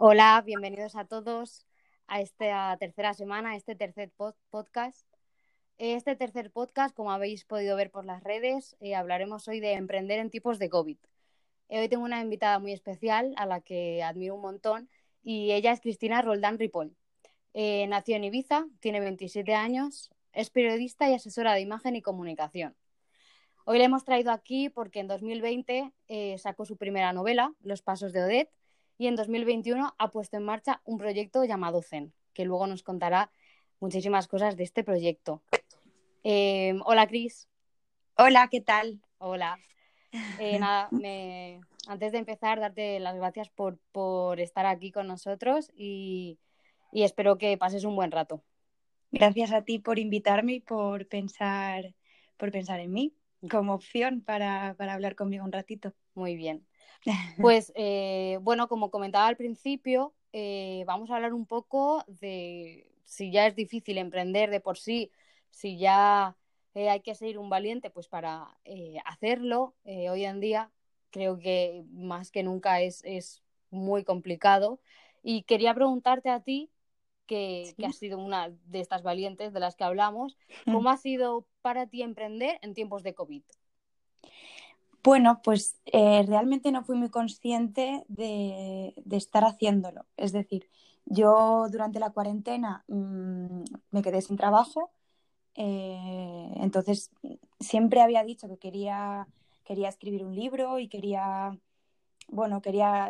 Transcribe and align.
Hola, 0.00 0.40
bienvenidos 0.46 0.94
a 0.94 1.06
todos 1.06 1.66
a 2.06 2.20
esta 2.20 2.76
tercera 2.78 3.14
semana, 3.14 3.50
a 3.50 3.56
este 3.56 3.74
tercer 3.74 4.12
podcast. 4.48 5.04
Este 5.76 6.14
tercer 6.14 6.52
podcast, 6.52 6.94
como 6.94 7.10
habéis 7.10 7.44
podido 7.44 7.74
ver 7.74 7.90
por 7.90 8.04
las 8.04 8.22
redes, 8.22 8.76
eh, 8.78 8.94
hablaremos 8.94 9.48
hoy 9.48 9.58
de 9.58 9.72
emprender 9.72 10.20
en 10.20 10.30
tipos 10.30 10.60
de 10.60 10.68
COVID. 10.68 10.98
Eh, 11.68 11.80
hoy 11.80 11.88
tengo 11.88 12.04
una 12.04 12.20
invitada 12.20 12.60
muy 12.60 12.72
especial 12.72 13.34
a 13.38 13.44
la 13.44 13.60
que 13.60 14.04
admiro 14.04 14.36
un 14.36 14.42
montón 14.42 14.88
y 15.24 15.50
ella 15.50 15.72
es 15.72 15.80
Cristina 15.80 16.22
Roldán 16.22 16.60
Ripoll. 16.60 16.94
Eh, 17.52 17.88
nació 17.88 18.14
en 18.14 18.22
Ibiza, 18.22 18.68
tiene 18.78 19.00
27 19.00 19.52
años, 19.56 20.10
es 20.32 20.50
periodista 20.50 21.10
y 21.10 21.14
asesora 21.14 21.54
de 21.54 21.60
imagen 21.62 21.96
y 21.96 22.02
comunicación. 22.02 22.76
Hoy 23.64 23.78
la 23.78 23.86
hemos 23.86 24.04
traído 24.04 24.30
aquí 24.30 24.68
porque 24.68 25.00
en 25.00 25.08
2020 25.08 25.92
sacó 26.38 26.64
su 26.64 26.76
primera 26.76 27.12
novela, 27.12 27.52
Los 27.62 27.82
Pasos 27.82 28.12
de 28.12 28.22
Odette, 28.22 28.57
y 28.98 29.06
en 29.06 29.14
2021 29.14 29.94
ha 29.96 30.10
puesto 30.10 30.36
en 30.36 30.44
marcha 30.44 30.82
un 30.84 30.98
proyecto 30.98 31.44
llamado 31.44 31.80
Zen, 31.82 32.12
que 32.34 32.44
luego 32.44 32.66
nos 32.66 32.82
contará 32.82 33.30
muchísimas 33.80 34.26
cosas 34.26 34.56
de 34.56 34.64
este 34.64 34.82
proyecto. 34.82 35.40
Eh, 36.24 36.74
hola, 36.84 37.06
Cris. 37.06 37.48
Hola, 38.16 38.48
¿qué 38.50 38.60
tal? 38.60 39.00
Hola. 39.18 39.58
Eh, 40.40 40.58
nada, 40.58 40.88
antes 41.86 42.12
de 42.12 42.18
empezar, 42.18 42.60
darte 42.60 42.98
las 42.98 43.14
gracias 43.16 43.50
por, 43.50 43.78
estar 44.40 44.64
aquí 44.64 44.90
con 44.90 45.06
nosotros 45.06 45.70
y, 45.76 46.38
espero 46.92 47.36
que 47.36 47.58
pases 47.58 47.84
un 47.84 47.94
buen 47.94 48.10
rato. 48.10 48.42
Gracias 49.10 49.52
a 49.52 49.62
ti 49.62 49.78
por 49.78 49.98
invitarme 49.98 50.54
y 50.54 50.60
por 50.60 51.06
pensar, 51.08 51.94
por 52.38 52.50
pensar 52.50 52.80
en 52.80 52.92
mí 52.92 53.14
como 53.50 53.74
opción 53.74 54.22
para 54.22 54.74
hablar 54.78 55.14
conmigo 55.14 55.44
un 55.44 55.52
ratito. 55.52 55.92
Muy 56.14 56.36
bien. 56.36 56.66
Pues 57.40 57.72
eh, 57.74 58.38
bueno, 58.42 58.68
como 58.68 58.90
comentaba 58.90 59.26
al 59.26 59.36
principio, 59.36 60.14
eh, 60.32 60.84
vamos 60.86 61.10
a 61.10 61.16
hablar 61.16 61.32
un 61.32 61.46
poco 61.46 62.04
de 62.06 62.90
si 63.04 63.30
ya 63.30 63.46
es 63.46 63.54
difícil 63.54 63.98
emprender 63.98 64.50
de 64.50 64.60
por 64.60 64.78
sí, 64.78 65.10
si 65.50 65.78
ya 65.78 66.36
eh, 66.74 66.90
hay 66.90 67.00
que 67.00 67.14
ser 67.14 67.38
un 67.38 67.48
valiente 67.48 67.90
pues 67.90 68.08
para 68.08 68.56
hacerlo. 69.04 69.74
hoy 69.84 70.24
en 70.24 70.40
día 70.40 70.70
creo 71.10 71.38
que 71.38 71.84
más 71.90 72.30
que 72.30 72.42
nunca 72.42 72.80
es, 72.80 73.02
es 73.04 73.42
muy 73.70 74.04
complicado. 74.04 74.80
Y 75.22 75.42
quería 75.42 75.74
preguntarte 75.74 76.30
a 76.30 76.40
ti, 76.40 76.70
que, 77.26 77.74
que, 77.76 77.86
has 77.86 77.96
sido 77.96 78.18
una 78.18 78.50
de 78.66 78.80
estas 78.80 79.02
valientes 79.02 79.52
de 79.52 79.60
las 79.60 79.76
que 79.76 79.84
hablamos, 79.84 80.38
mm. 80.64 80.72
¿cómo 80.72 80.90
ha 80.90 80.96
sido 80.96 81.46
para 81.60 81.86
ti 81.86 82.02
emprender 82.02 82.58
en 82.62 82.74
tiempos 82.74 83.02
de 83.02 83.14
COVID? 83.14 83.42
Bueno, 85.02 85.40
pues 85.42 85.80
eh, 85.86 86.24
realmente 86.26 86.72
no 86.72 86.84
fui 86.84 86.96
muy 86.96 87.08
consciente 87.08 88.04
de, 88.08 88.94
estar 89.10 89.44
haciéndolo. 89.44 90.06
Es 90.16 90.32
decir, 90.32 90.68
yo 91.06 91.66
durante 91.70 92.00
la 92.00 92.10
cuarentena 92.10 92.84
mm, 92.88 93.62
me 93.90 94.02
quedé 94.02 94.20
sin 94.22 94.36
trabajo, 94.36 94.90
eh, 95.54 96.52
entonces 96.56 97.10
siempre 97.60 98.00
había 98.02 98.24
dicho 98.24 98.48
que 98.48 98.58
quería, 98.58 99.28
quería 99.64 99.88
escribir 99.88 100.24
un 100.24 100.34
libro 100.34 100.78
y 100.78 100.88
quería, 100.88 101.58
bueno, 102.28 102.60
quería, 102.62 103.08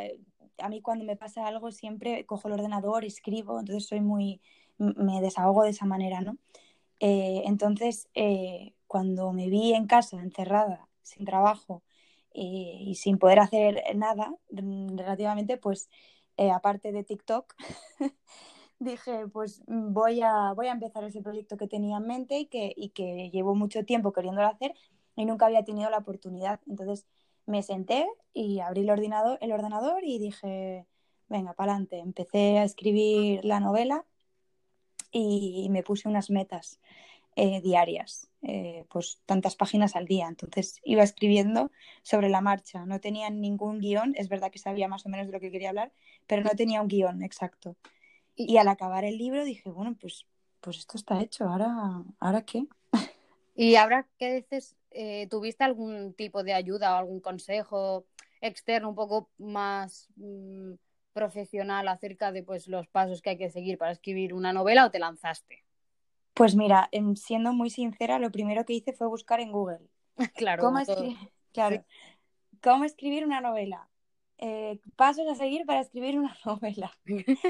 a 0.58 0.68
mí 0.68 0.82
cuando 0.82 1.04
me 1.04 1.16
pasa 1.16 1.46
algo 1.46 1.72
siempre 1.72 2.26
cojo 2.26 2.48
el 2.48 2.54
ordenador, 2.54 3.04
escribo, 3.04 3.60
entonces 3.60 3.86
soy 3.86 4.00
muy, 4.00 4.40
me 4.78 5.20
desahogo 5.20 5.64
de 5.64 5.70
esa 5.70 5.86
manera, 5.86 6.20
¿no? 6.20 6.36
Eh, 7.00 7.42
entonces, 7.46 8.08
cuando 8.86 9.32
me 9.32 9.48
vi 9.48 9.74
en 9.74 9.86
casa 9.86 10.20
encerrada 10.22 10.87
sin 11.08 11.24
trabajo 11.24 11.82
y, 12.32 12.94
sin 12.96 13.18
poder 13.18 13.40
hacer 13.40 13.82
nada 13.96 14.34
mm, 14.50 14.96
relativamente, 14.96 15.56
pues 15.56 15.90
eh, 16.36 16.50
aparte 16.50 16.92
de 16.92 17.04
TikTok, 17.04 17.54
dije, 18.78 19.26
pues 19.28 19.62
mm, 19.66 19.92
voy 19.92 20.22
a, 20.22 20.52
voy 20.54 20.68
a 20.68 20.72
empezar 20.72 21.04
ese 21.04 21.22
proyecto 21.22 21.56
que 21.56 21.68
tenía 21.68 21.98
en 21.98 22.06
mente 22.06 22.38
y 22.38 22.46
que, 22.46 22.72
y 22.76 22.90
que 22.90 23.30
llevo 23.30 23.54
mucho 23.54 23.84
tiempo 23.84 24.12
queriéndolo 24.12 24.48
hacer 24.48 24.74
y 25.16 25.24
nunca 25.24 25.46
había 25.46 25.64
tenido 25.64 25.90
la 25.90 25.98
oportunidad. 25.98 26.60
Entonces 26.66 27.06
me 27.46 27.62
senté 27.62 28.06
y 28.32 28.60
abrí 28.60 28.82
el 28.82 28.90
ordenador, 28.90 29.38
el 29.40 29.52
ordenador 29.52 30.04
y 30.04 30.18
dije, 30.18 30.86
venga, 31.28 31.54
para 31.54 31.72
adelante. 31.72 31.98
Empecé 31.98 32.58
a 32.58 32.64
escribir 32.64 33.44
la 33.44 33.60
novela 33.60 34.04
y 35.10 35.68
me 35.70 35.82
puse 35.82 36.08
unas 36.08 36.30
metas. 36.30 36.80
Eh, 37.40 37.60
diarias, 37.60 38.28
eh, 38.42 38.84
pues 38.90 39.20
tantas 39.24 39.54
páginas 39.54 39.94
al 39.94 40.06
día. 40.06 40.26
Entonces 40.26 40.80
iba 40.82 41.04
escribiendo 41.04 41.70
sobre 42.02 42.28
la 42.30 42.40
marcha, 42.40 42.84
no 42.84 42.98
tenía 42.98 43.30
ningún 43.30 43.78
guion, 43.78 44.12
es 44.16 44.28
verdad 44.28 44.50
que 44.50 44.58
sabía 44.58 44.88
más 44.88 45.06
o 45.06 45.08
menos 45.08 45.28
de 45.28 45.32
lo 45.34 45.38
que 45.38 45.52
quería 45.52 45.68
hablar, 45.68 45.92
pero 46.26 46.42
no 46.42 46.50
tenía 46.56 46.82
un 46.82 46.88
guion 46.88 47.22
exacto. 47.22 47.76
Y, 48.34 48.56
al 48.56 48.66
acabar 48.66 49.04
el 49.04 49.18
libro 49.18 49.44
dije, 49.44 49.70
bueno, 49.70 49.96
pues, 50.00 50.26
pues 50.60 50.78
esto 50.78 50.96
está 50.96 51.20
hecho, 51.20 51.44
¿ahora, 51.44 52.02
¿ahora 52.18 52.42
qué? 52.42 52.66
Y 53.54 53.76
ahora 53.76 54.08
qué 54.18 54.34
dices, 54.34 54.74
eh, 54.90 55.28
¿tuviste 55.28 55.62
algún 55.62 56.14
tipo 56.14 56.42
de 56.42 56.54
ayuda 56.54 56.94
o 56.94 56.98
algún 56.98 57.20
consejo 57.20 58.04
externo 58.40 58.88
un 58.88 58.96
poco 58.96 59.30
más 59.38 60.08
mm, 60.16 60.72
profesional 61.12 61.86
acerca 61.86 62.32
de 62.32 62.42
pues, 62.42 62.66
los 62.66 62.88
pasos 62.88 63.22
que 63.22 63.30
hay 63.30 63.38
que 63.38 63.50
seguir 63.50 63.78
para 63.78 63.92
escribir 63.92 64.34
una 64.34 64.52
novela 64.52 64.86
o 64.86 64.90
te 64.90 64.98
lanzaste? 64.98 65.67
Pues 66.38 66.54
mira, 66.54 66.88
siendo 67.16 67.52
muy 67.52 67.68
sincera, 67.68 68.20
lo 68.20 68.30
primero 68.30 68.64
que 68.64 68.72
hice 68.72 68.92
fue 68.92 69.08
buscar 69.08 69.40
en 69.40 69.50
Google. 69.50 69.80
claro, 70.36 70.62
¿Cómo, 70.62 70.78
claro. 71.52 71.84
¿Cómo 72.62 72.84
escribir 72.84 73.24
una 73.24 73.40
novela? 73.40 73.88
Eh, 74.38 74.78
pasos 74.94 75.26
a 75.26 75.34
seguir 75.34 75.66
para 75.66 75.80
escribir 75.80 76.16
una 76.16 76.36
novela. 76.46 76.92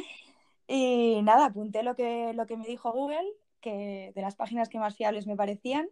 y 0.66 1.20
nada, 1.22 1.46
apunté 1.46 1.82
lo 1.82 1.94
que, 1.94 2.32
lo 2.32 2.46
que 2.46 2.56
me 2.56 2.66
dijo 2.66 2.90
Google, 2.90 3.26
que 3.60 4.12
de 4.14 4.22
las 4.22 4.36
páginas 4.36 4.70
que 4.70 4.78
más 4.78 4.96
fiables 4.96 5.26
me 5.26 5.36
parecían, 5.36 5.90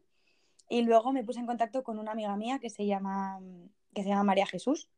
y 0.70 0.80
luego 0.80 1.12
me 1.12 1.22
puse 1.22 1.38
en 1.38 1.46
contacto 1.46 1.84
con 1.84 1.98
una 1.98 2.12
amiga 2.12 2.34
mía 2.36 2.58
que 2.60 2.70
se 2.70 2.86
llama, 2.86 3.38
que 3.94 4.04
se 4.04 4.08
llama 4.08 4.24
María 4.24 4.46
Jesús. 4.46 4.88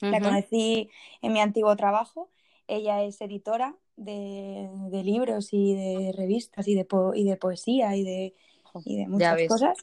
La 0.00 0.20
conocí 0.20 0.88
en 1.20 1.32
mi 1.32 1.40
antiguo 1.40 1.76
trabajo. 1.76 2.30
Ella 2.70 3.02
es 3.02 3.20
editora 3.20 3.76
de, 3.96 4.70
libros 5.04 5.48
y 5.52 5.74
de 5.74 6.12
revistas 6.16 6.68
y 6.68 6.74
de, 6.76 6.86
y 7.14 7.24
de 7.24 7.36
poesía 7.36 7.96
y 7.96 8.04
de, 8.04 8.34
de 8.84 9.08
muchas 9.08 9.42
cosas. 9.48 9.78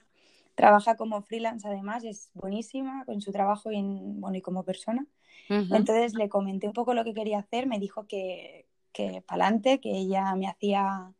Trabaja 0.55 0.95
como 0.95 1.21
freelance 1.21 1.67
además, 1.67 2.05
es 2.05 2.31
buenísima 2.33 3.03
con 3.05 3.19
su 3.21 3.33
trabajo 3.33 3.71
y, 3.71 3.81
bueno, 3.81 4.37
y 4.37 4.41
como 4.41 4.63
persona. 4.63 5.05
Entonces 5.49 6.13
le 6.13 6.29
comenté 6.29 6.67
un 6.67 6.73
poco 6.73 6.93
lo 6.93 7.03
que 7.03 7.13
quería 7.13 7.39
hacer, 7.39 7.67
me 7.67 7.77
dijo 7.77 8.07
que, 8.07 8.65
que 8.93 9.21
para 9.21 9.45
adelante, 9.45 9.79
que 9.79 9.91
ella 9.91 10.33
me 10.35 10.47
hacía, 10.47 11.13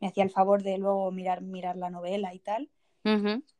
me 0.00 0.08
hacía 0.08 0.24
el 0.24 0.30
favor 0.30 0.62
de 0.62 0.76
luego 0.78 1.10
mirar, 1.12 1.40
mirar 1.40 1.76
la 1.76 1.90
novela 1.90 2.34
y 2.34 2.40
tal. 2.40 2.68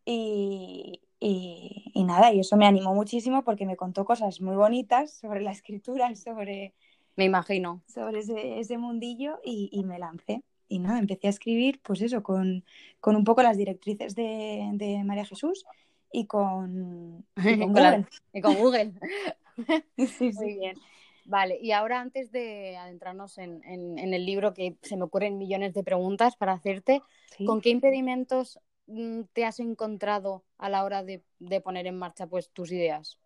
y, 0.04 1.00
y, 1.20 1.92
y, 1.94 2.04
nada, 2.04 2.32
y 2.32 2.40
eso 2.40 2.56
me 2.56 2.66
animó 2.66 2.94
muchísimo 2.94 3.44
porque 3.44 3.66
me 3.66 3.76
contó 3.76 4.04
cosas 4.04 4.40
muy 4.40 4.56
bonitas 4.56 5.12
sobre 5.12 5.40
la 5.40 5.52
escritura 5.52 6.10
y 6.10 6.16
sobre 6.16 6.74
me 7.16 7.24
imagino. 7.24 7.82
Sobre 7.86 8.20
ese, 8.60 8.78
mundillo 8.78 9.40
y, 9.44 9.82
me 9.84 9.98
lancé. 9.98 10.42
Y 10.68 10.78
nada, 10.78 10.98
empecé 10.98 11.26
a 11.26 11.30
escribir, 11.30 11.80
pues 11.82 12.00
eso, 12.00 12.22
con, 12.22 12.64
un 13.04 13.24
poco 13.24 13.42
las 13.42 13.56
directrices 13.56 14.14
de, 14.14 15.02
María 15.04 15.24
Jesús 15.24 15.64
y 16.12 16.26
con, 16.26 17.24
Google. 17.36 18.06
y 18.32 18.40
con 18.40 18.54
Google. 18.54 18.92
sí, 19.96 20.30
Muy 20.32 20.54
bien. 20.58 20.76
Vale, 21.24 21.58
y 21.60 21.70
ahora 21.70 22.00
antes 22.00 22.32
de 22.32 22.76
adentrarnos 22.76 23.38
en, 23.38 23.62
el 23.64 24.26
libro, 24.26 24.54
que 24.54 24.76
se 24.82 24.96
me 24.96 25.04
ocurren 25.04 25.38
millones 25.38 25.72
de 25.72 25.84
preguntas 25.84 26.36
para 26.36 26.52
hacerte, 26.52 27.00
¿con 27.46 27.60
qué 27.60 27.70
impedimentos 27.70 28.58
mm, 28.86 29.22
te 29.32 29.44
has 29.44 29.60
encontrado 29.60 30.42
a 30.58 30.68
la 30.68 30.82
hora 30.82 31.04
de, 31.04 31.22
de 31.38 31.60
poner 31.60 31.86
en 31.86 31.96
marcha 31.96 32.26
pues, 32.26 32.50
tus 32.50 32.72
ideas? 32.72 33.18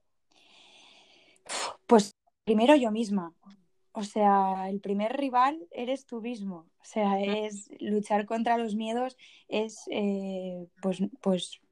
Pues 1.87 2.15
primero 2.45 2.77
yo 2.77 2.91
misma. 2.91 3.33
O 3.99 4.05
sea, 4.05 4.69
el 4.69 4.79
primer 4.81 5.17
rival 5.17 5.59
eres 5.71 6.05
tú 6.05 6.21
mismo. 6.21 6.67
O 6.83 6.85
sea, 6.85 7.19
es 7.19 7.71
luchar 7.81 8.27
contra 8.27 8.59
los 8.59 8.75
miedos 8.75 9.17
es 9.49 9.85
eh, 9.91 10.67
pues, 10.83 10.99
pues, 11.23 11.63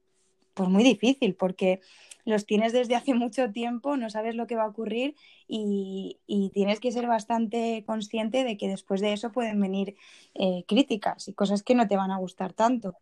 pues 0.55 0.67
muy 0.67 0.83
difícil 0.83 1.35
porque 1.35 1.81
los 2.25 2.47
tienes 2.47 2.73
desde 2.73 2.95
hace 2.95 3.13
mucho 3.13 3.51
tiempo, 3.51 3.95
no 3.95 4.09
sabes 4.09 4.33
lo 4.33 4.47
que 4.47 4.55
va 4.55 4.63
a 4.63 4.69
ocurrir 4.69 5.15
y, 5.47 6.17
tienes 6.51 6.79
que 6.79 6.91
ser 6.91 7.05
bastante 7.05 7.83
consciente 7.85 8.43
de 8.43 8.57
que 8.57 8.69
después 8.69 9.01
de 9.01 9.13
eso 9.13 9.31
pueden 9.31 9.61
venir 9.61 9.95
eh, 10.33 10.63
críticas 10.67 11.27
y 11.27 11.33
cosas 11.33 11.61
que 11.61 11.75
no 11.75 11.87
te 11.87 11.95
van 11.95 12.09
a 12.09 12.17
gustar 12.17 12.53
tanto. 12.53 12.97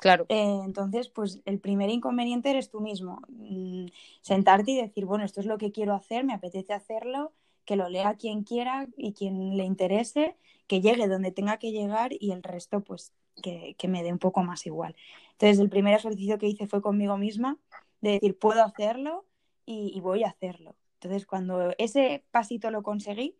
Claro. 0.00 0.24
Eh, 0.30 0.60
entonces, 0.64 1.10
pues 1.10 1.42
el 1.44 1.60
primer 1.60 1.90
inconveniente 1.90 2.48
eres 2.48 2.70
tú 2.70 2.80
mismo. 2.80 3.20
Mm, 3.28 3.88
sentarte 4.22 4.70
y 4.70 4.80
decir, 4.80 5.04
bueno, 5.04 5.26
esto 5.26 5.40
es 5.40 5.46
lo 5.46 5.58
que 5.58 5.70
quiero 5.70 5.92
hacer, 5.92 6.24
me 6.24 6.32
apetece 6.32 6.72
hacerlo 6.72 7.32
que 7.64 7.76
lo 7.76 7.88
lea 7.88 8.14
quien 8.14 8.44
quiera 8.44 8.88
y 8.96 9.12
quien 9.12 9.56
le 9.56 9.64
interese, 9.64 10.36
que 10.66 10.80
llegue 10.80 11.08
donde 11.08 11.32
tenga 11.32 11.58
que 11.58 11.72
llegar 11.72 12.12
y 12.12 12.32
el 12.32 12.42
resto 12.42 12.82
pues 12.82 13.12
que, 13.42 13.88
me 13.88 14.02
dé 14.02 14.12
un 14.12 14.18
poco 14.18 14.42
más 14.42 14.66
igual. 14.66 14.94
Entonces 15.32 15.58
el 15.58 15.70
primer 15.70 15.94
ejercicio 15.94 16.38
que 16.38 16.46
hice 16.46 16.66
fue 16.66 16.82
conmigo 16.82 17.16
misma, 17.16 17.58
de 18.00 18.12
decir, 18.12 18.38
puedo 18.38 18.62
hacerlo 18.62 19.26
y, 19.66 19.98
voy 20.00 20.24
a 20.24 20.28
hacerlo. 20.28 20.76
Entonces 20.94 21.26
cuando 21.26 21.74
ese 21.78 22.24
pasito 22.30 22.70
lo 22.70 22.82
conseguí, 22.82 23.36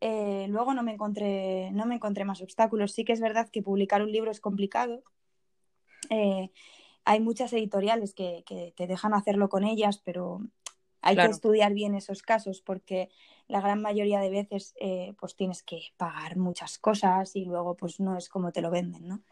eh, 0.00 0.46
luego 0.48 0.74
no 0.74 0.82
me, 0.82 0.92
encontré, 0.92 1.70
no 1.72 1.86
me 1.86 1.96
encontré 1.96 2.24
más 2.24 2.40
obstáculos. 2.40 2.92
Sí 2.92 3.04
que 3.04 3.12
es 3.12 3.20
verdad 3.20 3.48
que 3.50 3.62
publicar 3.62 4.02
un 4.02 4.12
libro 4.12 4.30
es 4.30 4.40
complicado. 4.40 5.02
Eh, 6.08 6.50
hay 7.04 7.20
muchas 7.20 7.52
editoriales 7.52 8.14
que, 8.14 8.42
que, 8.46 8.72
te 8.76 8.86
dejan 8.86 9.14
hacerlo 9.14 9.48
con 9.48 9.64
ellas, 9.64 10.00
pero 10.04 10.40
hay 11.02 11.16
que 11.16 11.26
estudiar 11.26 11.72
bien 11.72 11.94
esos 11.94 12.22
casos 12.22 12.60
porque 12.60 13.10
la 13.50 13.60
gran 13.60 13.82
mayoría 13.82 14.20
de 14.20 14.30
veces 14.30 14.74
eh, 14.80 15.12
pues 15.18 15.34
tienes 15.34 15.62
que 15.62 15.80
pagar 15.96 16.36
muchas 16.36 16.78
cosas 16.78 17.34
y 17.34 17.44
luego 17.44 17.76
pues 17.76 17.98
no 17.98 18.16
es 18.16 18.28
como 18.28 18.52
te 18.52 18.62
lo 18.62 18.70
venden, 18.70 19.08
¿no? 19.08 19.22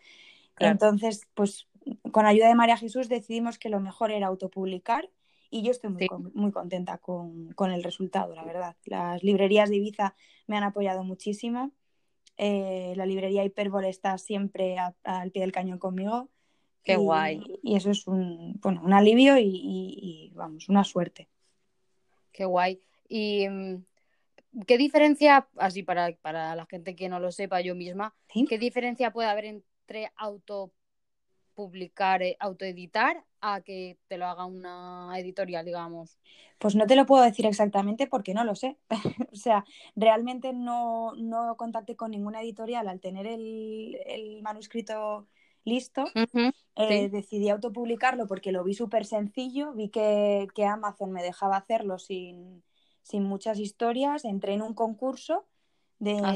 Entonces, 0.58 1.28
pues 1.34 1.68
con 2.10 2.26
ayuda 2.26 2.48
de 2.48 2.56
María 2.56 2.76
Jesús 2.76 3.08
decidimos 3.08 3.58
que 3.58 3.68
lo 3.68 3.78
mejor 3.78 4.10
era 4.10 4.26
autopublicar 4.26 5.08
y 5.50 5.62
yo 5.62 5.70
estoy 5.70 5.90
muy, 5.90 6.08
muy 6.34 6.50
contenta 6.50 6.98
con, 6.98 7.54
el 7.70 7.82
resultado, 7.82 8.34
la 8.34 8.44
verdad. 8.44 8.76
Las 8.84 9.22
librerías 9.22 9.70
de 9.70 9.76
Ibiza 9.76 10.14
me 10.48 10.56
han 10.56 10.64
apoyado 10.64 11.04
muchísimo. 11.04 11.70
Eh, 12.36 12.92
la 12.96 13.06
librería 13.06 13.44
Hiperbole 13.44 13.88
está 13.88 14.18
siempre 14.18 14.76
al 15.04 15.30
pie 15.30 15.42
del 15.42 15.52
cañón 15.52 15.78
conmigo. 15.78 16.28
Qué 16.82 16.96
guay. 16.96 17.42
Y 17.62 17.76
eso 17.76 17.90
es 17.90 18.06
un, 18.06 18.58
bueno, 18.60 18.82
un 18.84 18.92
alivio 18.92 19.36
y, 19.38 20.32
vamos, 20.34 20.68
una 20.68 20.84
suerte. 20.84 21.28
Qué 22.32 22.44
guay. 22.44 22.80
¿Y 23.08 23.48
mm, 23.48 23.84
qué 24.66 24.78
diferencia, 24.78 25.48
así 25.56 25.82
para, 25.82 26.12
para 26.22 26.54
la 26.56 26.66
gente 26.66 26.96
que 26.96 27.08
no 27.08 27.20
lo 27.20 27.32
sepa 27.32 27.60
yo 27.60 27.74
misma, 27.74 28.14
qué 28.48 28.58
diferencia 28.58 29.12
puede 29.12 29.28
haber 29.28 29.44
entre 29.46 30.12
auto 30.16 30.72
publicar, 31.54 32.22
eh, 32.22 32.36
autoeditar, 32.38 33.24
a 33.40 33.62
que 33.62 33.98
te 34.06 34.16
lo 34.16 34.26
haga 34.26 34.44
una 34.44 35.12
editorial, 35.18 35.64
digamos? 35.64 36.18
Pues 36.58 36.76
no 36.76 36.86
te 36.86 36.94
lo 36.94 37.04
puedo 37.04 37.24
decir 37.24 37.46
exactamente 37.46 38.06
porque 38.06 38.32
no 38.32 38.44
lo 38.44 38.54
sé. 38.54 38.78
o 39.32 39.36
sea, 39.36 39.64
realmente 39.96 40.52
no, 40.52 41.14
no, 41.16 41.56
contacté 41.56 41.96
con 41.96 42.12
ninguna 42.12 42.42
editorial 42.42 42.86
al 42.86 43.00
tener 43.00 43.26
el, 43.26 44.40
manuscrito 44.42 45.26
listo. 45.64 46.04
Eh, 46.76 47.08
decidí 47.08 47.48
autopublicarlo 47.48 48.28
porque 48.28 48.52
lo 48.52 48.62
vi 48.62 48.74
súper 48.74 49.04
sencillo, 49.04 49.72
vi 49.72 49.88
que, 49.88 50.46
que, 50.54 50.64
Amazon 50.64 51.10
me 51.10 51.24
dejaba 51.24 51.56
hacerlo 51.56 51.98
sin, 51.98 52.62
sin 53.02 53.24
muchas 53.24 53.58
historias, 53.58 54.24
entré 54.24 54.54
en 54.54 54.62
un 54.62 54.74
concurso 54.74 55.46
Ah, 56.00 56.34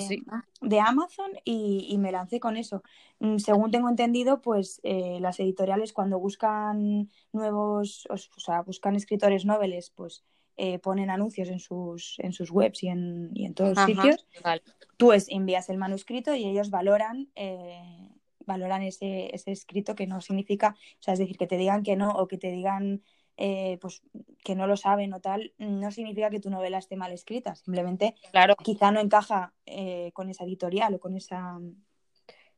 de, 0.61 0.81
Amazon 0.81 1.31
y, 1.45 1.97
me 1.99 2.11
lancé 2.11 2.41
con 2.41 2.57
eso. 2.57 2.83
Mm, 3.21 3.39
según 3.39 3.71
tengo 3.71 3.89
entendido, 3.89 4.41
pues 4.41 4.81
eh, 4.83 5.19
las 5.21 5.39
editoriales 5.39 5.93
cuando 5.93 6.19
buscan 6.19 7.09
nuevos, 7.33 8.09
o, 8.11 8.17
sea, 8.17 8.63
buscan 8.63 8.97
escritores 8.97 9.45
noveles, 9.45 9.91
pues 9.91 10.25
eh, 10.57 10.81
ponen 10.81 11.11
anuncios 11.11 11.49
en 11.49 11.61
sus, 11.61 12.17
en 12.19 12.33
sus 12.33 12.51
webs 12.51 12.83
y 12.83 12.89
en, 12.89 13.31
y 13.35 13.47
en 13.47 13.55
todos 13.55 13.77
los 13.77 13.87
sitios. 13.87 14.27
Tú 14.97 15.13
envías 15.29 15.69
el 15.69 15.79
manuscrito 15.79 16.35
y 16.35 16.45
ellos 16.45 16.71
valoran, 16.71 17.31
eh, 17.37 18.11
valoran 18.45 18.83
ese, 18.83 19.33
ese 19.33 19.53
escrito 19.53 19.95
que 19.95 20.09
no 20.09 20.21
significa, 20.21 20.75
o 20.99 21.03
sea, 21.03 21.15
es 21.15 21.21
decir, 21.21 21.39
que 21.39 21.47
te 21.47 21.57
digan 21.57 21.85
que 21.85 21.95
no 21.95 22.11
o 22.11 22.27
que 22.27 22.39
te 22.39 22.51
digan 22.51 23.03
eh, 23.37 23.79
pues 23.81 24.03
que 24.45 24.55
no 24.55 24.67
lo 24.67 24.77
saben 24.77 25.13
o 25.15 25.21
tal, 25.21 25.55
no 25.59 25.91
significa 25.91 26.31
que 26.31 26.41
tu 26.41 26.51
novela 26.51 26.79
esté 26.79 26.97
mal 26.97 27.13
escrita, 27.13 27.55
simplemente 27.55 28.15
claro. 28.31 28.55
quizá 28.57 28.91
no 28.91 29.01
encaja 29.01 29.55
eh, 29.67 30.11
con 30.13 30.29
esa 30.29 30.45
editorial 30.45 30.95
o 30.95 31.01
con 31.01 31.17
esa... 31.17 31.59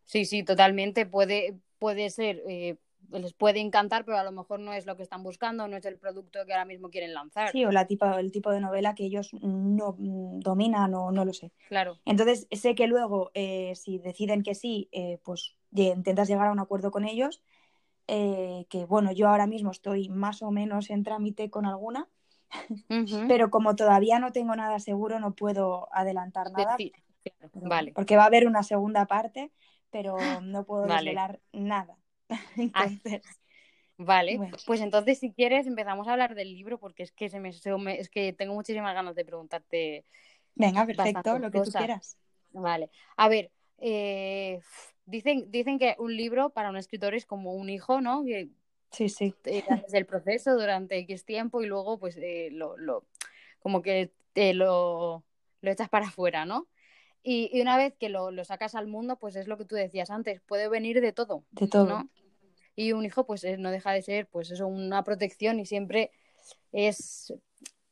Sí, 0.04 0.24
sí, 0.24 0.42
totalmente. 0.42 1.06
Puede, 1.06 1.58
puede 1.78 2.10
ser, 2.10 2.42
eh, 2.48 2.76
les 3.10 3.32
puede 3.32 3.60
encantar, 3.60 4.04
pero 4.04 4.18
a 4.18 4.24
lo 4.24 4.32
mejor 4.32 4.60
no 4.60 4.72
es 4.72 4.84
lo 4.84 4.96
que 4.96 5.02
están 5.02 5.22
buscando, 5.22 5.68
no 5.68 5.76
es 5.76 5.84
el 5.84 5.98
producto 5.98 6.44
que 6.44 6.52
ahora 6.52 6.64
mismo 6.64 6.90
quieren 6.90 7.14
lanzar. 7.14 7.52
Sí, 7.52 7.64
o 7.64 7.70
la 7.70 7.86
tipo, 7.86 8.06
el 8.06 8.32
tipo 8.32 8.50
de 8.50 8.60
novela 8.60 8.94
que 8.94 9.04
ellos 9.04 9.30
no 9.40 9.94
mm, 9.96 10.40
dominan 10.40 10.92
o 10.94 11.12
no 11.12 11.24
lo 11.24 11.32
sé. 11.32 11.52
Claro. 11.68 11.98
Entonces, 12.04 12.48
sé 12.50 12.74
que 12.74 12.86
luego, 12.86 13.30
si 13.74 13.98
deciden 13.98 14.42
que 14.42 14.54
sí, 14.54 14.90
pues 15.22 15.56
intentas 15.72 16.28
llegar 16.28 16.48
a 16.48 16.52
un 16.52 16.60
acuerdo 16.60 16.90
con 16.90 17.04
ellos 17.04 17.42
eh, 18.06 18.66
que 18.68 18.84
bueno, 18.84 19.12
yo 19.12 19.28
ahora 19.28 19.46
mismo 19.46 19.70
estoy 19.70 20.08
más 20.08 20.42
o 20.42 20.50
menos 20.50 20.90
en 20.90 21.02
trámite 21.02 21.50
con 21.50 21.66
alguna, 21.66 22.08
pero 23.28 23.50
como 23.50 23.76
todavía 23.76 24.18
no 24.18 24.32
tengo 24.32 24.54
nada 24.56 24.78
seguro, 24.78 25.18
no 25.20 25.34
puedo 25.34 25.88
adelantar 25.92 26.50
nada. 26.52 26.76
vale. 27.54 27.92
Porque 27.94 28.16
va 28.16 28.24
a 28.24 28.26
haber 28.26 28.46
una 28.46 28.62
segunda 28.62 29.06
parte, 29.06 29.50
pero 29.90 30.40
no 30.40 30.64
puedo 30.64 30.86
desvelar 30.86 31.40
nada. 31.52 31.96
Ah, 32.74 32.88
vale, 33.96 34.40
pues 34.66 34.80
entonces 34.80 35.18
si 35.18 35.32
quieres 35.32 35.66
empezamos 35.66 36.08
a 36.08 36.12
hablar 36.12 36.34
del 36.34 36.52
libro 36.52 36.78
porque 36.78 37.04
es 37.04 37.12
que 37.12 37.28
se 37.28 37.38
me, 37.38 37.50
es 37.50 38.10
que 38.10 38.32
tengo 38.32 38.54
muchísimas 38.54 38.94
ganas 38.94 39.14
de 39.14 39.24
preguntarte. 39.24 40.04
Venga, 40.56 40.86
perfecto, 40.86 41.38
lo 41.38 41.50
que 41.50 41.60
tú 41.60 41.70
quieras. 41.70 42.16
Vale, 42.52 42.90
a 43.16 43.28
ver, 43.28 43.50
eh, 43.78 44.60
Dicen, 45.06 45.50
dicen 45.50 45.78
que 45.78 45.96
un 45.98 46.16
libro 46.16 46.50
para 46.50 46.70
un 46.70 46.76
escritor 46.76 47.14
es 47.14 47.26
como 47.26 47.52
un 47.54 47.68
hijo, 47.68 48.00
¿no? 48.00 48.24
Que 48.24 48.48
sí, 48.90 49.08
sí. 49.08 49.34
haces 49.68 49.94
el 49.94 50.06
proceso 50.06 50.54
durante 50.54 50.96
X 50.98 51.24
tiempo 51.24 51.62
y 51.62 51.66
luego 51.66 51.98
pues 51.98 52.16
eh, 52.16 52.48
lo, 52.52 52.76
lo, 52.78 53.04
como 53.58 53.82
que 53.82 54.12
te 54.32 54.54
lo, 54.54 55.24
lo 55.60 55.70
echas 55.70 55.88
para 55.88 56.06
afuera, 56.06 56.46
¿no? 56.46 56.68
Y, 57.22 57.50
y, 57.52 57.62
una 57.62 57.78
vez 57.78 57.94
que 57.98 58.10
lo, 58.10 58.30
lo, 58.30 58.44
sacas 58.44 58.74
al 58.74 58.86
mundo, 58.86 59.16
pues 59.18 59.34
es 59.36 59.48
lo 59.48 59.56
que 59.56 59.64
tú 59.64 59.74
decías 59.74 60.10
antes, 60.10 60.42
puede 60.42 60.68
venir 60.68 61.00
de 61.00 61.12
todo. 61.12 61.44
De 61.52 61.66
todo. 61.66 61.86
¿no? 61.86 62.10
Y 62.76 62.92
un 62.92 63.04
hijo, 63.06 63.24
pues 63.24 63.46
no 63.58 63.70
deja 63.70 63.92
de 63.92 64.02
ser, 64.02 64.26
pues 64.26 64.50
eso, 64.50 64.66
una 64.66 65.04
protección 65.04 65.58
y 65.58 65.64
siempre 65.64 66.10
es, 66.72 67.32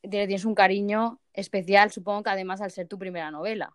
tienes 0.02 0.44
un 0.44 0.54
cariño 0.54 1.20
especial, 1.32 1.90
supongo 1.90 2.24
que 2.24 2.30
además 2.30 2.60
al 2.60 2.70
ser 2.70 2.88
tu 2.88 2.98
primera 2.98 3.30
novela. 3.30 3.74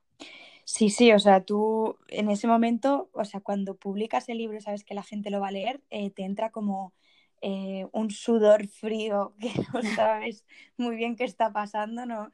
Sí, 0.69 0.89
sí, 0.89 1.13
o 1.13 1.19
sea, 1.19 1.45
tú 1.45 1.97
en 2.09 2.29
ese 2.29 2.45
momento, 2.45 3.09
o 3.13 3.23
sea, 3.23 3.39
cuando 3.39 3.77
publicas 3.77 4.27
el 4.27 4.37
libro 4.37 4.59
sabes 4.59 4.83
que 4.83 4.95
la 4.95 5.01
gente 5.01 5.29
lo 5.29 5.39
va 5.39 5.47
a 5.47 5.51
leer, 5.51 5.81
eh, 5.91 6.09
te 6.09 6.23
entra 6.23 6.49
como 6.49 6.93
eh, 7.41 7.87
un 7.93 8.11
sudor 8.11 8.67
frío 8.67 9.33
que 9.39 9.49
no 9.73 9.81
sabes 9.95 10.43
muy 10.75 10.97
bien 10.97 11.15
qué 11.15 11.23
está 11.23 11.53
pasando, 11.53 12.05
¿no? 12.05 12.33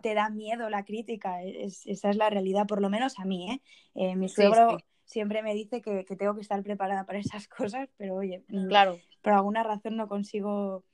Te 0.00 0.14
da 0.14 0.30
miedo 0.30 0.70
la 0.70 0.84
crítica, 0.84 1.42
esa 1.42 2.10
es 2.10 2.16
la 2.16 2.30
realidad, 2.30 2.68
por 2.68 2.80
lo 2.80 2.88
menos 2.88 3.18
a 3.18 3.24
mí, 3.24 3.50
¿eh? 3.50 3.62
eh 3.96 4.14
mi 4.14 4.28
suegro 4.28 4.78
siempre 5.04 5.42
me 5.42 5.52
dice 5.52 5.82
que, 5.82 6.04
que, 6.04 6.14
tengo 6.14 6.36
que 6.36 6.42
estar 6.42 6.62
preparada 6.62 7.04
para 7.04 7.18
esas 7.18 7.48
cosas, 7.48 7.88
pero 7.96 8.14
oye, 8.14 8.44
mm, 8.46 8.68
claro. 8.68 9.00
por 9.22 9.32
alguna 9.32 9.64
razón 9.64 9.96
no 9.96 10.06
consigo, 10.06 10.84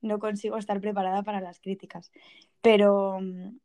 no 0.00 0.18
consigo 0.18 0.56
estar 0.56 0.80
preparada 0.80 1.22
para 1.24 1.42
las 1.42 1.60
críticas. 1.60 2.10
Pero, 2.62 3.20
mm, 3.20 3.58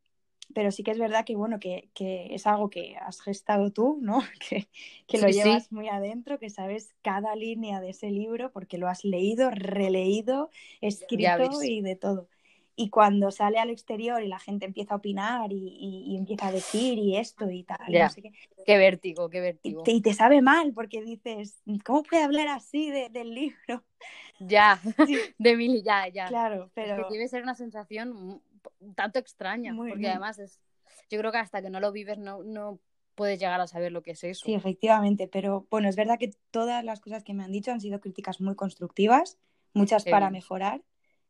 pero 0.54 0.70
sí 0.70 0.82
que 0.82 0.90
es 0.90 0.98
verdad 0.98 1.24
que, 1.24 1.36
bueno, 1.36 1.60
que, 1.60 1.90
que 1.94 2.34
es 2.34 2.46
algo 2.46 2.70
que 2.70 2.96
has 2.96 3.20
gestado 3.20 3.70
tú, 3.70 3.98
¿no? 4.00 4.20
Que, 4.48 4.68
que 5.06 5.18
lo 5.18 5.28
llevas 5.28 5.70
muy 5.72 5.88
adentro, 5.88 6.38
que 6.38 6.50
sabes 6.50 6.94
cada 7.02 7.34
línea 7.36 7.80
de 7.80 7.90
ese 7.90 8.10
libro 8.10 8.50
porque 8.52 8.78
lo 8.78 8.88
has 8.88 9.04
leído, 9.04 9.50
releído, 9.50 10.50
escrito 10.80 11.62
y 11.62 11.82
de 11.82 11.96
todo. 11.96 12.28
Y 12.76 12.90
cuando 12.90 13.32
sale 13.32 13.58
al 13.58 13.70
exterior 13.70 14.22
y 14.22 14.28
la 14.28 14.38
gente 14.38 14.64
empieza 14.64 14.94
a 14.94 14.98
opinar 14.98 15.52
y, 15.52 16.04
y, 16.06 16.16
empieza 16.16 16.46
a 16.46 16.52
decir 16.52 16.96
y 16.96 17.16
esto 17.16 17.50
y 17.50 17.64
tal. 17.64 17.80
No 17.88 18.08
sé 18.08 18.22
qué. 18.22 18.32
qué. 18.64 18.78
vértigo, 18.78 19.28
qué 19.28 19.40
vértigo. 19.40 19.82
Y 19.84 20.00
te, 20.00 20.14
sabe 20.14 20.42
mal 20.42 20.72
porque 20.72 21.02
dices, 21.02 21.60
¿cómo 21.84 22.04
puede 22.04 22.22
hablar 22.22 22.46
así 22.46 22.88
de, 22.92 23.08
del 23.08 23.34
libro? 23.34 23.82
Ya, 24.38 24.80
de 25.38 25.56
mil, 25.56 25.82
ya, 25.82 26.06
ya. 26.08 26.28
Claro, 26.28 26.70
pero. 26.74 27.08
que 27.08 27.14
debe 27.14 27.28
ser 27.28 27.42
una 27.42 27.54
sensación 27.54 28.40
tanto 28.94 29.18
extraña, 29.18 29.74
porque 29.76 30.08
además 30.08 30.38
es, 30.38 30.60
yo 31.10 31.18
creo 31.18 31.32
que 31.32 31.38
hasta 31.38 31.62
que 31.62 31.70
no 31.70 31.80
lo 31.80 31.92
vives 31.92 32.18
no, 32.18 32.42
no 32.42 32.80
puedes 33.14 33.38
llegar 33.38 33.60
a 33.60 33.66
saber 33.66 33.92
lo 33.92 34.02
que 34.02 34.12
es 34.12 34.24
eso. 34.24 34.46
Sí, 34.46 34.54
efectivamente, 34.54 35.28
pero 35.28 35.66
bueno, 35.70 35.88
es 35.88 35.96
verdad 35.96 36.18
que 36.18 36.30
todas 36.50 36.84
las 36.84 37.00
cosas 37.00 37.24
que 37.24 37.34
me 37.34 37.44
han 37.44 37.52
dicho 37.52 37.72
han 37.72 37.80
sido 37.80 38.00
críticas 38.00 38.40
muy 38.40 38.54
constructivas, 38.54 39.38
muchas 39.72 40.04
para 40.04 40.30
mejorar, 40.30 40.82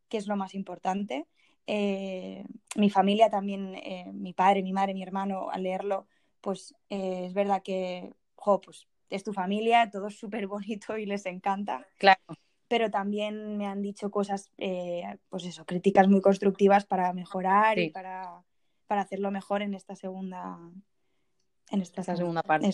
que 0.09 0.19
es 0.19 0.27
lo 0.27 0.37
más 0.37 0.55
importante. 0.55 1.27
Eh, 1.67 2.45
mi 2.77 2.91
familia 2.91 3.31
también, 3.31 3.75
eh, 3.77 4.11
mi 4.13 4.33
padre, 4.33 4.63
mi 4.63 4.73
madre, 4.73 4.95
mi 4.95 5.03
hermano, 5.03 5.51
al 5.51 5.63
leerlo, 5.63 6.07
pues 6.41 6.75
eh, 6.91 7.27
es 7.27 7.35
verdad 7.35 7.63
que, 7.63 8.13
jo, 8.37 8.61
pues 8.61 8.87
es 9.11 9.25
tu 9.25 9.33
familia, 9.33 9.91
todo 9.91 10.09
es 10.09 10.19
súper 10.19 10.47
bonito 10.47 10.97
y 10.99 11.07
les 11.07 11.27
encanta. 11.27 11.87
Claro 11.99 12.21
pero 12.69 12.91
también 12.91 13.57
me 13.57 13.67
han 13.67 13.81
dicho 13.83 14.11
cosas, 14.11 14.53
eh, 14.59 15.03
pues 15.31 15.45
eso, 15.47 15.65
críticas 15.65 16.07
muy 16.07 16.21
constructivas 16.21 16.85
para 16.85 17.13
mejorar 17.15 17.79
y 17.79 17.91
para, 17.91 18.45
hacerlo 18.89 19.31
mejor 19.31 19.63
en 19.63 19.75
esta 19.75 19.97
segunda, 19.97 20.59
en 21.71 21.81
esta, 21.81 22.03
segunda 22.03 22.43
parte. 22.43 22.71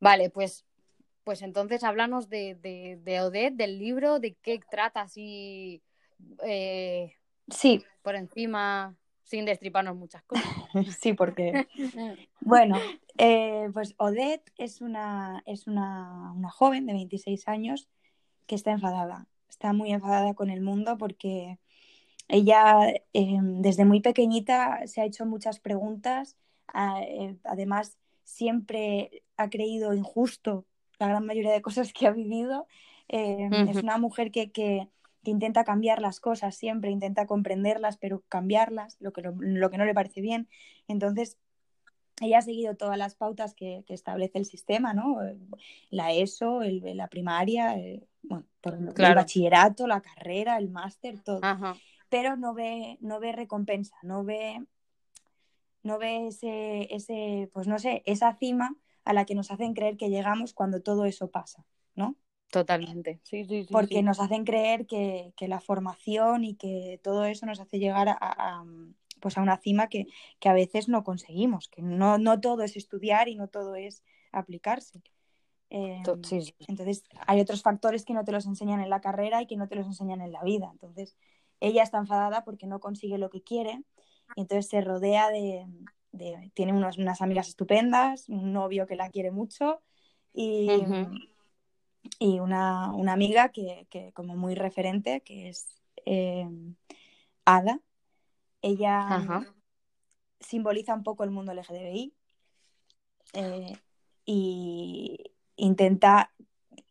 Vale, 0.00 0.30
pues, 0.30 0.64
pues 1.24 1.42
entonces 1.42 1.82
háblanos 1.82 2.28
de, 2.28 2.54
de, 2.54 2.98
de, 3.02 3.20
Odette, 3.20 3.56
del 3.56 3.78
libro, 3.78 4.20
de 4.20 4.34
qué 4.34 4.60
trata 4.70 5.02
así 5.02 5.82
eh, 6.44 7.14
sí. 7.48 7.84
por 8.02 8.14
encima, 8.14 8.96
sin 9.24 9.44
destriparnos 9.44 9.96
muchas 9.96 10.22
cosas. 10.22 10.44
sí, 11.00 11.14
porque, 11.14 11.66
bueno, 12.40 12.78
eh, 13.18 13.68
pues 13.72 13.94
Odette 13.98 14.52
es 14.56 14.80
una, 14.80 15.42
es 15.46 15.66
una, 15.66 16.32
una 16.32 16.50
joven 16.50 16.86
de 16.86 16.92
26 16.92 17.48
años 17.48 17.88
que 18.46 18.54
está 18.54 18.72
enfadada. 18.72 19.26
Está 19.48 19.72
muy 19.72 19.92
enfadada 19.92 20.34
con 20.34 20.50
el 20.50 20.60
mundo 20.60 20.98
porque 20.98 21.58
ella 22.28 22.88
eh, 23.12 23.38
desde 23.40 23.84
muy 23.84 24.00
pequeñita 24.00 24.86
se 24.86 25.00
ha 25.00 25.04
hecho 25.04 25.26
muchas 25.26 25.60
preguntas, 25.60 26.36
eh, 26.74 27.36
además 27.44 27.98
siempre 28.24 29.22
ha 29.36 29.50
creído 29.50 29.92
injusto 29.94 30.64
la 30.98 31.08
gran 31.08 31.26
mayoría 31.26 31.52
de 31.52 31.62
cosas 31.62 31.92
que 31.92 32.06
ha 32.06 32.12
vivido. 32.12 32.66
Eh, 33.08 33.50
es 33.68 33.82
una 33.82 33.98
mujer 33.98 34.30
que, 34.30 34.50
que, 34.50 34.88
que, 35.22 35.30
intenta 35.30 35.64
cambiar 35.64 36.00
las 36.00 36.20
cosas 36.20 36.56
siempre, 36.56 36.90
intenta 36.90 37.26
comprenderlas, 37.26 37.98
pero 37.98 38.22
cambiarlas, 38.28 38.96
lo 39.00 39.12
que, 39.12 39.20
lo, 39.20 39.34
lo 39.38 39.70
que 39.70 39.78
no 39.78 39.84
le 39.84 39.94
parece 39.94 40.22
bien. 40.22 40.48
Entonces, 40.88 41.36
ella 42.20 42.38
ha 42.38 42.42
seguido 42.42 42.76
todas 42.76 42.96
las 42.96 43.14
pautas 43.14 43.54
que, 43.54 43.84
que, 43.86 43.94
establece 43.94 44.38
el 44.38 44.44
sistema, 44.44 44.94
¿no? 44.94 45.18
La 45.90 46.12
ESO, 46.12 46.62
el, 46.62 46.96
la 46.96 47.08
primaria, 47.08 47.74
el, 47.74 48.06
bueno, 48.22 48.46
por, 48.60 48.76
claro. 48.94 49.12
el 49.12 49.16
bachillerato, 49.16 49.86
la 49.86 50.00
carrera, 50.00 50.58
el 50.58 50.70
máster, 50.70 51.20
todo. 51.20 51.40
Ajá. 51.42 51.76
Pero 52.08 52.36
no 52.36 52.54
ve, 52.54 52.98
no 53.00 53.18
ve 53.18 53.32
recompensa, 53.32 53.96
no 54.02 54.24
ve, 54.24 54.64
no 55.82 55.98
ve 55.98 56.28
ese, 56.28 56.94
ese, 56.94 57.50
pues 57.52 57.66
no 57.66 57.78
sé, 57.78 58.02
esa 58.06 58.34
cima 58.36 58.76
a 59.04 59.12
la 59.12 59.24
que 59.24 59.34
nos 59.34 59.50
hacen 59.50 59.74
creer 59.74 59.96
que 59.96 60.08
llegamos 60.08 60.54
cuando 60.54 60.80
todo 60.80 61.06
eso 61.06 61.30
pasa, 61.30 61.66
¿no? 61.94 62.16
Totalmente, 62.50 63.20
sí, 63.24 63.44
sí, 63.44 63.64
sí. 63.64 63.72
Porque 63.72 63.96
sí. 63.96 64.02
nos 64.02 64.20
hacen 64.20 64.44
creer 64.44 64.86
que, 64.86 65.32
que, 65.36 65.48
la 65.48 65.60
formación 65.60 66.44
y 66.44 66.54
que 66.54 67.00
todo 67.02 67.24
eso 67.24 67.46
nos 67.46 67.58
hace 67.58 67.80
llegar 67.80 68.08
a, 68.08 68.16
a 68.20 68.64
pues 69.24 69.38
a 69.38 69.40
una 69.40 69.56
cima 69.56 69.88
que, 69.88 70.06
que, 70.38 70.50
a 70.50 70.52
veces 70.52 70.86
no 70.86 71.02
conseguimos, 71.02 71.68
que 71.68 71.80
no, 71.80 72.18
no 72.18 72.42
todo 72.42 72.62
es 72.62 72.76
estudiar 72.76 73.26
y 73.26 73.36
no 73.36 73.48
todo 73.48 73.74
es 73.74 74.04
aplicarse. 74.32 75.00
Eh, 75.70 76.02
sí, 76.24 76.42
sí. 76.42 76.54
Entonces, 76.68 77.04
hay 77.26 77.40
otros 77.40 77.62
factores 77.62 78.04
que 78.04 78.12
no 78.12 78.22
te 78.22 78.32
los 78.32 78.44
enseñan 78.44 78.80
en 78.80 78.90
la 78.90 79.00
carrera 79.00 79.40
y 79.40 79.46
que 79.46 79.56
no 79.56 79.66
te 79.66 79.76
los 79.76 79.86
enseñan 79.86 80.20
en 80.20 80.30
la 80.30 80.42
vida. 80.42 80.68
Entonces, 80.70 81.16
ella 81.58 81.82
está 81.82 81.96
enfadada 81.96 82.44
porque 82.44 82.66
no 82.66 82.80
consigue 82.80 83.16
lo 83.16 83.30
que 83.30 83.42
quiere 83.42 83.82
y 84.36 84.42
entonces 84.42 84.68
se 84.68 84.82
rodea 84.82 85.30
de, 85.30 85.64
de 86.12 86.50
tiene 86.52 86.74
unos, 86.74 86.98
unas 86.98 87.22
amigas 87.22 87.48
estupendas, 87.48 88.28
un 88.28 88.52
novio 88.52 88.86
que 88.86 88.94
la 88.94 89.08
quiere 89.08 89.30
mucho 89.30 89.80
y, 90.34 90.68
uh 90.68 90.82
-huh. 90.82 91.28
y 92.18 92.40
una, 92.40 92.92
una, 92.92 93.14
amiga 93.14 93.48
que, 93.48 93.86
que, 93.88 94.12
como 94.12 94.36
muy 94.36 94.54
referente, 94.54 95.22
que 95.22 95.48
es 95.48 95.80
eh, 96.04 96.46
Ada. 97.46 97.80
Ella 98.66 98.98
Ajá. 98.98 99.54
simboliza 100.40 100.94
un 100.94 101.02
poco 101.02 101.22
el 101.22 101.30
mundo 101.30 101.52
LGTBI 101.52 102.14
eh, 103.34 103.76
y 104.24 105.18
intenta, 105.56 106.32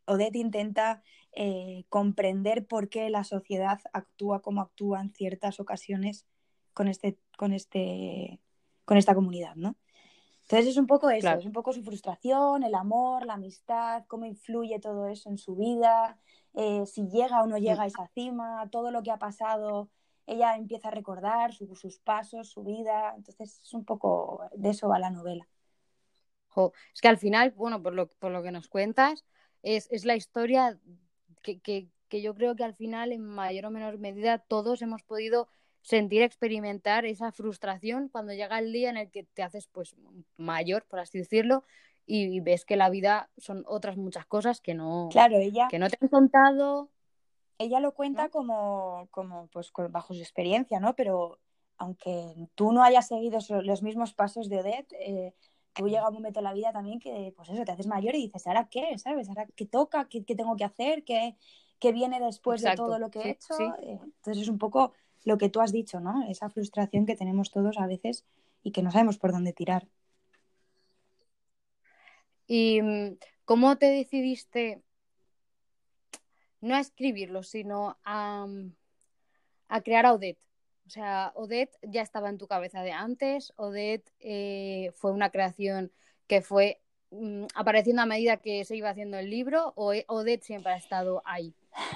Odette 0.05 0.37
intenta 0.37 1.01
eh, 1.31 1.85
comprender 1.89 2.67
por 2.67 2.89
qué 2.89 3.09
la 3.09 3.23
sociedad 3.23 3.79
actúa 3.91 4.43
como 4.43 4.61
actúa 4.61 5.01
en 5.01 5.15
ciertas 5.15 5.59
ocasiones 5.59 6.27
con 6.75 6.87
este, 6.87 7.17
con 7.39 7.53
este, 7.53 8.39
con 8.85 8.97
esta 8.97 9.15
comunidad, 9.15 9.55
¿no? 9.55 9.75
Entonces 10.43 10.67
es 10.67 10.77
un 10.77 10.85
poco 10.85 11.09
eso, 11.09 11.21
Claro. 11.21 11.39
es 11.39 11.45
un 11.47 11.53
poco 11.53 11.73
su 11.73 11.81
frustración, 11.81 12.61
el 12.61 12.75
amor, 12.75 13.25
la 13.25 13.33
amistad, 13.33 14.03
cómo 14.07 14.25
influye 14.25 14.79
todo 14.79 15.07
eso 15.07 15.27
en 15.31 15.39
su 15.39 15.55
vida, 15.55 16.19
eh, 16.53 16.85
si 16.85 17.07
llega 17.07 17.41
o 17.41 17.47
no 17.47 17.57
llega 17.57 17.81
a 17.81 17.87
esa 17.87 18.05
cima, 18.13 18.69
todo 18.69 18.91
lo 18.91 19.01
que 19.01 19.09
ha 19.09 19.17
pasado, 19.17 19.89
ella 20.27 20.55
empieza 20.57 20.89
a 20.89 20.91
recordar 20.91 21.53
su- 21.53 21.75
sus 21.75 21.99
pasos, 21.99 22.49
su 22.49 22.63
vida, 22.63 23.13
entonces 23.17 23.61
es 23.63 23.73
un 23.73 23.85
poco 23.85 24.41
de 24.53 24.69
eso 24.71 24.89
va 24.89 24.99
la 24.99 25.09
novela. 25.11 25.47
Jo, 26.49 26.73
Es 26.93 27.01
que 27.01 27.07
al 27.07 27.17
final, 27.17 27.51
bueno, 27.51 27.81
por 27.81 27.93
lo, 27.93 28.07
por 28.09 28.31
lo 28.31 28.43
que 28.43 28.51
nos 28.51 28.67
cuentas, 28.67 29.25
es, 29.63 29.87
es 29.91 30.05
la 30.05 30.15
historia 30.15 30.79
que, 31.41 31.59
que, 31.59 31.89
que 32.09 32.21
yo 32.21 32.35
creo 32.35 32.55
que 32.55 32.63
al 32.63 32.75
final, 32.75 33.11
en 33.11 33.25
mayor 33.25 33.65
o 33.65 33.71
menor 33.71 33.97
medida, 33.97 34.37
todos 34.39 34.81
hemos 34.81 35.01
podido 35.03 35.49
sentir, 35.81 36.21
experimentar 36.21 37.05
esa 37.05 37.31
frustración 37.31 38.07
cuando 38.09 38.33
llega 38.33 38.59
el 38.59 38.71
día 38.71 38.89
en 38.89 38.97
el 38.97 39.09
que 39.11 39.23
te 39.23 39.43
haces 39.43 39.67
pues 39.67 39.95
mayor, 40.37 40.85
por 40.85 40.99
así 40.99 41.17
decirlo, 41.17 41.63
y 42.05 42.39
ves 42.41 42.65
que 42.65 42.75
la 42.77 42.89
vida 42.89 43.29
son 43.37 43.63
otras 43.67 43.97
muchas 43.97 44.25
cosas 44.27 44.61
que 44.61 44.73
no, 44.75 45.11
Claro, 45.13 45.37
ella, 45.37 45.67
que 45.67 45.79
no 45.79 45.89
te 45.89 45.97
han 46.01 46.09
contado. 46.09 46.89
Ella 47.63 47.79
lo 47.79 47.93
cuenta 47.93 48.23
¿No? 48.23 48.31
como, 48.31 49.07
como 49.11 49.47
pues 49.47 49.71
bajo 49.89 50.13
su 50.13 50.19
experiencia, 50.19 50.79
¿no? 50.79 50.95
Pero 50.95 51.39
aunque 51.77 52.33
tú 52.55 52.71
no 52.71 52.83
hayas 52.83 53.07
seguido 53.07 53.39
los 53.61 53.83
mismos 53.83 54.13
pasos 54.13 54.49
de 54.49 54.59
Odette, 54.59 54.93
eh, 54.99 55.33
tú 55.73 55.87
llega 55.87 56.07
un 56.07 56.13
momento 56.13 56.39
en 56.39 56.45
la 56.45 56.53
vida 56.53 56.71
también 56.71 56.99
que, 56.99 57.33
pues 57.35 57.49
eso, 57.49 57.63
te 57.65 57.71
haces 57.71 57.87
mayor 57.87 58.15
y 58.15 58.27
dices, 58.27 58.45
¿ahora 58.47 58.67
qué? 58.69 58.97
¿Sabes? 58.97 59.27
¿Ahora 59.29 59.47
qué 59.55 59.65
toca? 59.65 60.07
¿Qué, 60.07 60.23
qué 60.23 60.35
tengo 60.35 60.55
que 60.55 60.63
hacer? 60.63 61.03
¿Qué, 61.03 61.35
qué 61.79 61.91
viene 61.91 62.19
después 62.19 62.61
de 62.61 62.75
todo 62.75 62.99
lo 62.99 63.09
que 63.09 63.19
he 63.19 63.29
hecho? 63.31 63.53
sí. 63.55 63.63
Eh, 63.81 63.99
entonces 64.01 64.43
es 64.43 64.49
un 64.49 64.59
poco 64.59 64.93
lo 65.25 65.37
que 65.37 65.49
tú 65.49 65.61
has 65.61 65.71
dicho, 65.71 65.99
¿no? 65.99 66.27
Esa 66.29 66.49
frustración 66.49 67.05
que 67.05 67.15
tenemos 67.15 67.51
todos 67.51 67.77
a 67.77 67.87
veces 67.87 68.25
y 68.61 68.71
que 68.71 68.83
no 68.83 68.91
sabemos 68.91 69.17
por 69.17 69.31
dónde 69.31 69.53
tirar. 69.53 69.87
¿Y 72.47 72.81
mm, 72.81 73.17
cómo 73.45 73.77
te 73.77 73.87
decidiste 73.87 74.81
no 76.63 76.75
a 76.75 76.79
escribirlo, 76.79 77.43
sino 77.43 77.97
a, 78.05 78.47
a 79.67 79.81
crear 79.81 80.05
a 80.05 80.13
Odette? 80.13 80.39
O 80.87 80.89
sea, 80.89 81.31
Odette 81.35 81.77
ya 81.81 82.01
estaba 82.01 82.29
en 82.29 82.37
tu 82.37 82.47
cabeza 82.47 82.81
de 82.81 82.91
antes, 82.91 83.53
Odette 83.57 84.11
eh, 84.19 84.91
fue 84.95 85.11
una 85.11 85.29
creación 85.29 85.91
que 86.27 86.41
fue 86.41 86.81
mm, 87.11 87.45
apareciendo 87.55 88.01
a 88.01 88.05
medida 88.05 88.37
que 88.37 88.63
se 88.65 88.77
iba 88.77 88.89
haciendo 88.89 89.17
el 89.17 89.29
libro, 89.29 89.73
o 89.75 89.93
e- 89.93 90.05
Odette 90.07 90.43
siempre 90.43 90.71
ha 90.71 90.77
estado 90.77 91.21
ahí. 91.25 91.53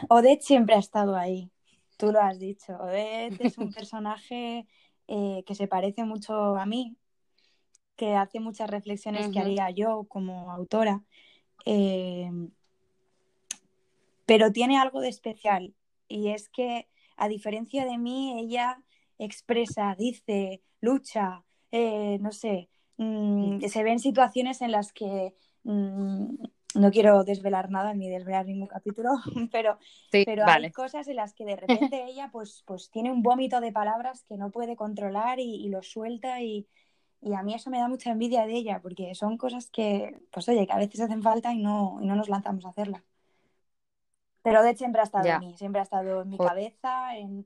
Odette 0.10 0.42
siempre 0.42 0.76
ha 0.76 0.80
estado 0.80 1.16
ahí, 1.16 1.50
tú 1.98 2.12
lo 2.12 2.22
has 2.22 2.38
dicho. 2.38 2.74
Odette 2.74 3.40
es 3.42 3.58
un 3.58 3.72
personaje 3.72 4.68
eh, 5.08 5.44
que 5.46 5.56
se 5.56 5.68
parece 5.68 6.04
mucho 6.04 6.58
a 6.58 6.66
mí, 6.66 6.98
que 7.96 8.16
hace 8.16 8.40
muchas 8.42 8.70
reflexiones 8.70 9.30
que 9.30 9.40
haría 9.40 9.70
yo 9.70 10.06
como 10.10 10.52
autora, 10.52 11.04
eh, 11.66 12.30
pero 14.28 14.52
tiene 14.52 14.78
algo 14.78 15.00
de 15.02 15.08
especial 15.08 15.74
y 16.08 16.30
es 16.30 16.50
que 16.50 16.88
a 17.16 17.28
diferencia 17.28 17.86
de 17.86 17.98
mí, 17.98 18.40
ella 18.40 18.80
expresa, 19.18 19.96
dice, 19.98 20.62
lucha, 20.82 21.44
eh, 21.72 22.20
no 22.22 22.32
sé, 22.32 22.70
mm, 22.98 23.62
se 23.62 23.84
ven 23.84 24.00
situaciones 24.00 24.62
en 24.62 24.72
las 24.72 24.94
que 24.94 25.34
mm, 25.64 26.36
no 26.76 26.92
quiero 26.92 27.24
desvelar 27.24 27.72
nada 27.72 27.94
ni 27.94 28.10
desvelar 28.10 28.46
ningún 28.46 28.68
capítulo, 28.68 29.10
pero, 29.52 29.80
Sí, 30.12 30.24
pero 30.26 30.46
hay 30.46 30.72
cosas 30.72 31.08
en 31.08 31.16
las 31.16 31.34
que 31.34 31.46
de 31.46 31.56
repente 31.92 32.04
ella 32.04 32.30
pues, 32.32 32.64
pues 32.68 32.92
tiene 32.92 33.12
un 33.12 33.24
vómito 33.24 33.62
de 33.62 33.72
palabras 33.72 34.26
que 34.28 34.38
no 34.38 34.52
puede 34.52 34.76
controlar 34.76 35.40
y, 35.40 35.56
y 35.66 35.70
lo 35.70 35.82
suelta 35.82 36.42
y, 36.42 36.68
y 37.22 37.34
a 37.34 37.44
mí 37.44 37.54
eso 37.56 37.70
me 37.70 37.80
da 37.80 37.88
mucha 37.88 38.12
envidia 38.12 38.46
de 38.46 38.54
ella 38.54 38.82
porque 38.82 39.16
son 39.16 39.38
cosas 39.38 39.70
que, 39.72 40.20
pues 40.32 40.48
oye, 40.50 40.68
que 40.68 40.74
a 40.74 40.78
veces 40.78 41.00
hacen 41.00 41.24
falta 41.24 41.54
y 41.54 41.64
no, 41.64 41.98
y 42.02 42.06
no 42.06 42.16
nos 42.16 42.30
lanzamos 42.30 42.66
a 42.66 42.70
hacerlas. 42.70 43.07
Pero 44.48 44.62
Odette 44.62 44.78
siempre 44.78 45.02
ha 45.02 45.04
estado 45.04 45.28
en 45.28 45.40
mí, 45.40 45.58
siempre 45.58 45.82
ha 45.82 45.84
estado 45.84 46.22
en 46.22 46.30
mi 46.30 46.38
cabeza, 46.38 47.18
en, 47.18 47.46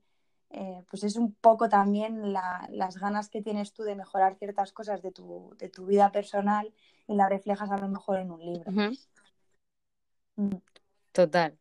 eh, 0.51 0.83
pues 0.87 1.03
es 1.03 1.15
un 1.15 1.33
poco 1.33 1.67
también 1.67 2.31
la- 2.31 2.67
las 2.69 2.97
ganas 2.99 3.27
que 3.27 3.41
tienes 3.41 3.73
tú 3.73 3.81
de 3.81 3.95
mejorar 3.95 4.35
ciertas 4.35 4.71
cosas 4.71 5.01
de 5.01 5.11
tu, 5.11 5.55
de 5.57 5.67
tu 5.67 5.87
vida 5.87 6.11
personal 6.11 6.71
y 7.07 7.15
las 7.15 7.27
reflejas 7.27 7.71
a 7.71 7.79
lo 7.79 7.87
mejor 7.87 8.19
en 8.19 8.29
un 8.29 8.45
libro. 8.45 8.71
Mm. 10.35 10.57
Total. 11.11 11.57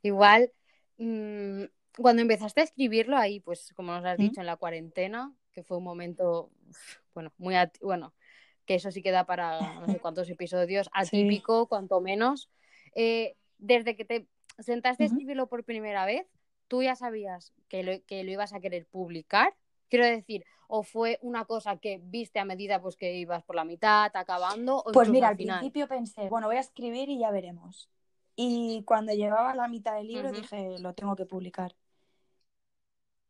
Igual, 0.00 0.50
mm, 0.96 1.64
cuando 1.98 2.22
empezaste 2.22 2.62
a 2.62 2.64
escribirlo 2.64 3.18
ahí, 3.18 3.40
pues 3.40 3.74
como 3.76 3.92
nos 3.92 4.06
has 4.06 4.16
¿Mm? 4.18 4.22
dicho, 4.22 4.40
en 4.40 4.46
la 4.46 4.56
cuarentena, 4.56 5.34
que 5.52 5.62
fue 5.62 5.76
un 5.76 5.84
momento, 5.84 6.48
bueno, 7.12 7.30
muy, 7.36 7.56
bueno, 7.82 8.14
que 8.64 8.76
eso 8.76 8.90
sí 8.90 9.02
queda 9.02 9.26
para 9.26 9.60
no 9.78 9.86
sé 9.86 9.98
cuántos 9.98 10.30
episodios, 10.30 10.88
Sí. 11.04 11.08
atípico, 11.18 11.66
cuanto 11.68 12.00
menos. 12.00 12.48
Eh, 12.94 13.36
desde 13.58 13.96
que 13.96 14.04
te 14.04 14.28
sentaste 14.58 15.04
a 15.04 15.06
escribirlo 15.06 15.48
por 15.48 15.64
primera 15.64 16.06
vez, 16.06 16.26
¿tú 16.68 16.82
ya 16.82 16.96
sabías 16.96 17.52
que 17.68 17.82
lo, 17.82 17.92
que 18.06 18.24
lo 18.24 18.30
ibas 18.32 18.52
a 18.52 18.60
querer 18.60 18.86
publicar? 18.86 19.54
Quiero 19.88 20.06
decir, 20.06 20.44
¿o 20.68 20.82
fue 20.82 21.18
una 21.22 21.44
cosa 21.44 21.76
que 21.78 22.00
viste 22.02 22.38
a 22.40 22.44
medida 22.44 22.80
pues 22.80 22.96
que 22.96 23.14
ibas 23.16 23.42
por 23.44 23.56
la 23.56 23.64
mitad, 23.64 24.10
acabando, 24.14 24.82
o 24.82 24.92
Pues 24.92 25.08
mira, 25.10 25.28
al 25.28 25.36
final? 25.36 25.58
principio 25.58 25.88
pensé, 25.88 26.28
bueno, 26.28 26.46
voy 26.48 26.56
a 26.56 26.60
escribir 26.60 27.08
y 27.08 27.18
ya 27.18 27.30
veremos. 27.30 27.90
Y 28.36 28.82
cuando 28.86 29.12
llevaba 29.12 29.54
la 29.54 29.68
mitad 29.68 29.94
del 29.96 30.06
libro 30.08 30.32
dije, 30.32 30.78
lo 30.78 30.94
tengo 30.94 31.16
que 31.16 31.26
publicar. 31.26 31.74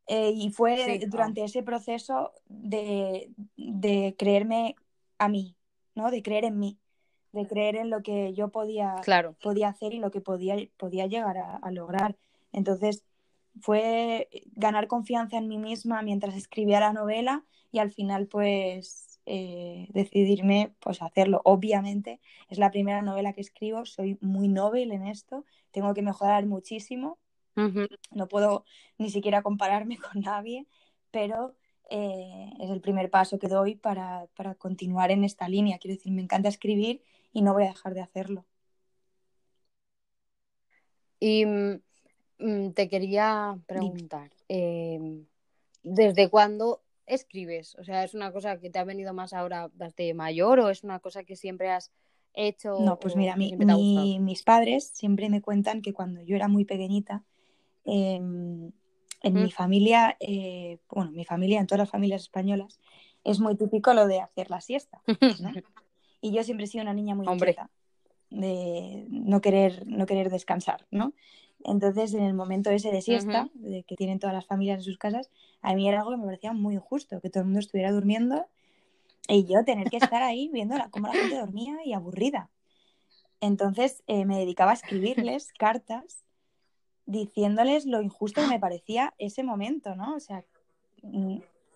Eh, 0.06 0.30
y 0.34 0.50
fue 0.50 0.76
Sí, 0.84 0.98
durante 1.08 1.44
ese 1.44 1.62
proceso 1.62 2.32
de, 2.46 3.30
de 3.56 4.14
creerme 4.18 4.76
a 5.18 5.28
mí, 5.28 5.56
¿no? 5.94 6.10
De 6.10 6.22
creer 6.22 6.44
en 6.44 6.58
mí, 6.58 6.78
de 7.32 7.46
creer 7.46 7.76
en 7.76 7.90
lo 7.90 8.02
que 8.02 8.34
yo 8.34 8.48
podía, 8.48 8.96
claro. 9.02 9.34
podía 9.42 9.68
hacer 9.68 9.94
y 9.94 9.98
lo 9.98 10.10
que 10.10 10.20
podía, 10.20 10.56
podía 10.76 11.06
llegar 11.06 11.38
a, 11.38 11.56
a 11.56 11.70
lograr. 11.70 12.16
Entonces 12.52 13.04
fue 13.60 14.28
ganar 14.52 14.86
confianza 14.86 15.38
en 15.38 15.48
mí 15.48 15.58
misma 15.58 16.02
mientras 16.02 16.34
escribía 16.34 16.80
la 16.80 16.92
novela 16.92 17.44
y 17.70 17.78
al 17.78 17.90
final 17.90 18.26
pues 18.26 19.12
eh, 19.24 19.86
decidirme 19.90 20.74
pues 20.80 21.00
a 21.00 21.06
hacerlo. 21.06 21.40
Obviamente 21.44 22.20
es 22.48 22.58
la 22.58 22.70
primera 22.70 23.02
novela 23.02 23.32
que 23.32 23.40
escribo, 23.40 23.84
soy 23.84 24.18
muy 24.20 24.48
novel 24.48 24.90
en 24.90 25.06
esto, 25.06 25.44
tengo 25.70 25.94
que 25.94 26.02
mejorar 26.02 26.46
muchísimo, 26.46 27.18
No 28.10 28.28
puedo 28.28 28.64
ni 28.98 29.10
siquiera 29.10 29.42
compararme 29.42 29.98
con 30.12 30.22
nadie, 30.22 30.66
pero 31.10 31.54
eh, 31.90 32.50
es 32.60 32.70
el 32.70 32.80
primer 32.80 33.10
paso 33.10 33.38
que 33.38 33.48
doy 33.48 33.76
para, 33.76 34.26
para 34.34 34.54
continuar 34.54 35.10
en 35.10 35.24
esta 35.24 35.48
línea. 35.48 35.78
Quiero 35.78 35.96
decir, 35.96 36.12
me 36.12 36.22
encanta 36.22 36.48
escribir 36.48 37.02
y 37.32 37.42
no 37.42 37.52
voy 37.54 37.64
a 37.64 37.68
dejar 37.68 37.94
de 37.94 38.02
hacerlo. 38.02 38.44
Y 41.18 41.46
mm, 41.46 41.80
mm, 42.38 42.70
te 42.72 42.88
quería 42.88 43.56
preguntar, 43.66 44.32
em, 44.48 45.26
¿desde 45.82 46.28
cuándo 46.28 46.82
escribes? 47.06 47.76
O 47.76 47.84
sea, 47.84 48.04
¿es 48.04 48.14
una 48.14 48.32
cosa 48.32 48.58
que 48.58 48.70
te 48.70 48.78
ha 48.78 48.84
venido 48.84 49.14
más 49.14 49.32
ahora 49.32 49.70
desde 49.74 50.14
mayor 50.14 50.60
o 50.60 50.68
es 50.68 50.82
una 50.82 50.98
cosa 50.98 51.22
que 51.24 51.36
siempre 51.36 51.70
has 51.70 51.92
hecho? 52.34 52.78
No, 52.80 52.98
pues 52.98 53.14
mira, 53.14 53.36
mis 53.36 54.42
padres 54.42 54.88
siempre 54.94 55.28
me 55.30 55.40
cuentan 55.40 55.80
que 55.80 55.92
cuando 55.92 56.22
yo 56.22 56.34
era 56.34 56.48
muy 56.48 56.64
pequeñita, 56.64 57.24
em, 57.84 58.72
en 59.22 59.34
mi 59.34 59.50
familia, 59.52 60.16
eh, 60.18 60.78
bueno, 60.88 61.12
mi 61.12 61.24
familia, 61.24 61.60
en 61.60 61.66
todas 61.66 61.80
las 61.80 61.90
familias 61.90 62.22
españolas, 62.22 62.80
es 63.22 63.38
muy 63.38 63.56
típico 63.56 63.94
lo 63.94 64.06
de 64.08 64.20
hacer 64.20 64.50
la 64.50 64.60
siesta. 64.60 65.02
y 66.22 66.32
yo 66.32 66.42
siempre 66.44 66.64
he 66.64 66.68
sido 66.68 66.82
una 66.82 66.94
niña 66.94 67.14
muy 67.14 67.26
inquieta, 67.26 67.68
de 68.30 69.04
no 69.10 69.42
querer, 69.42 69.86
no 69.86 70.06
querer 70.06 70.30
descansar, 70.30 70.86
¿no? 70.90 71.12
Entonces, 71.64 72.14
en 72.14 72.22
el 72.22 72.32
momento 72.32 72.70
ese 72.70 72.90
de 72.90 73.02
siesta, 73.02 73.50
de 73.54 73.82
que 73.82 73.96
tienen 73.96 74.18
todas 74.18 74.34
las 74.34 74.46
familias 74.46 74.78
en 74.78 74.84
sus 74.84 74.98
casas, 74.98 75.30
a 75.60 75.74
mí 75.74 75.88
era 75.88 75.98
algo 75.98 76.12
que 76.12 76.16
me 76.16 76.24
parecía 76.24 76.52
muy 76.52 76.74
injusto, 76.74 77.20
que 77.20 77.28
todo 77.28 77.40
el 77.40 77.46
mundo 77.46 77.60
estuviera 77.60 77.92
durmiendo 77.92 78.46
y 79.28 79.44
yo 79.44 79.64
tener 79.64 79.90
que 79.90 79.98
estar 79.98 80.22
ahí 80.22 80.48
viendo 80.52 80.76
cómo 80.90 81.08
la 81.08 81.14
gente 81.14 81.38
dormía 81.38 81.78
y 81.84 81.92
aburrida. 81.92 82.50
Entonces, 83.40 84.02
eh, 84.06 84.24
me 84.24 84.38
dedicaba 84.38 84.70
a 84.70 84.74
escribirles 84.74 85.52
cartas 85.58 86.24
diciéndoles 87.04 87.84
lo 87.84 88.00
injusto 88.00 88.40
que 88.40 88.48
me 88.48 88.60
parecía 88.60 89.12
ese 89.18 89.42
momento, 89.42 89.96
¿no? 89.96 90.14
O 90.14 90.20
sea, 90.20 90.44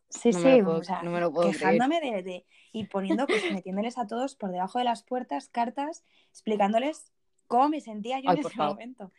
sí, 0.09 0.33
sí, 0.33 0.61
o 0.63 0.83
sea, 0.83 1.03
quejándome 1.43 2.01
de, 2.01 2.47
y 2.73 2.85
poniendo, 2.87 3.27
pues 3.27 3.51
metiéndoles 3.53 3.99
a 3.99 4.07
todos 4.07 4.37
por 4.37 4.51
debajo 4.51 4.79
de 4.79 4.85
las 4.85 5.03
puertas 5.03 5.49
cartas, 5.49 6.05
explicándoles 6.31 7.13
cómo 7.47 7.69
me 7.69 7.81
sentía 7.81 8.21
yo 8.21 8.33
en 8.33 8.39
ese 8.39 8.57
momento. 8.57 9.13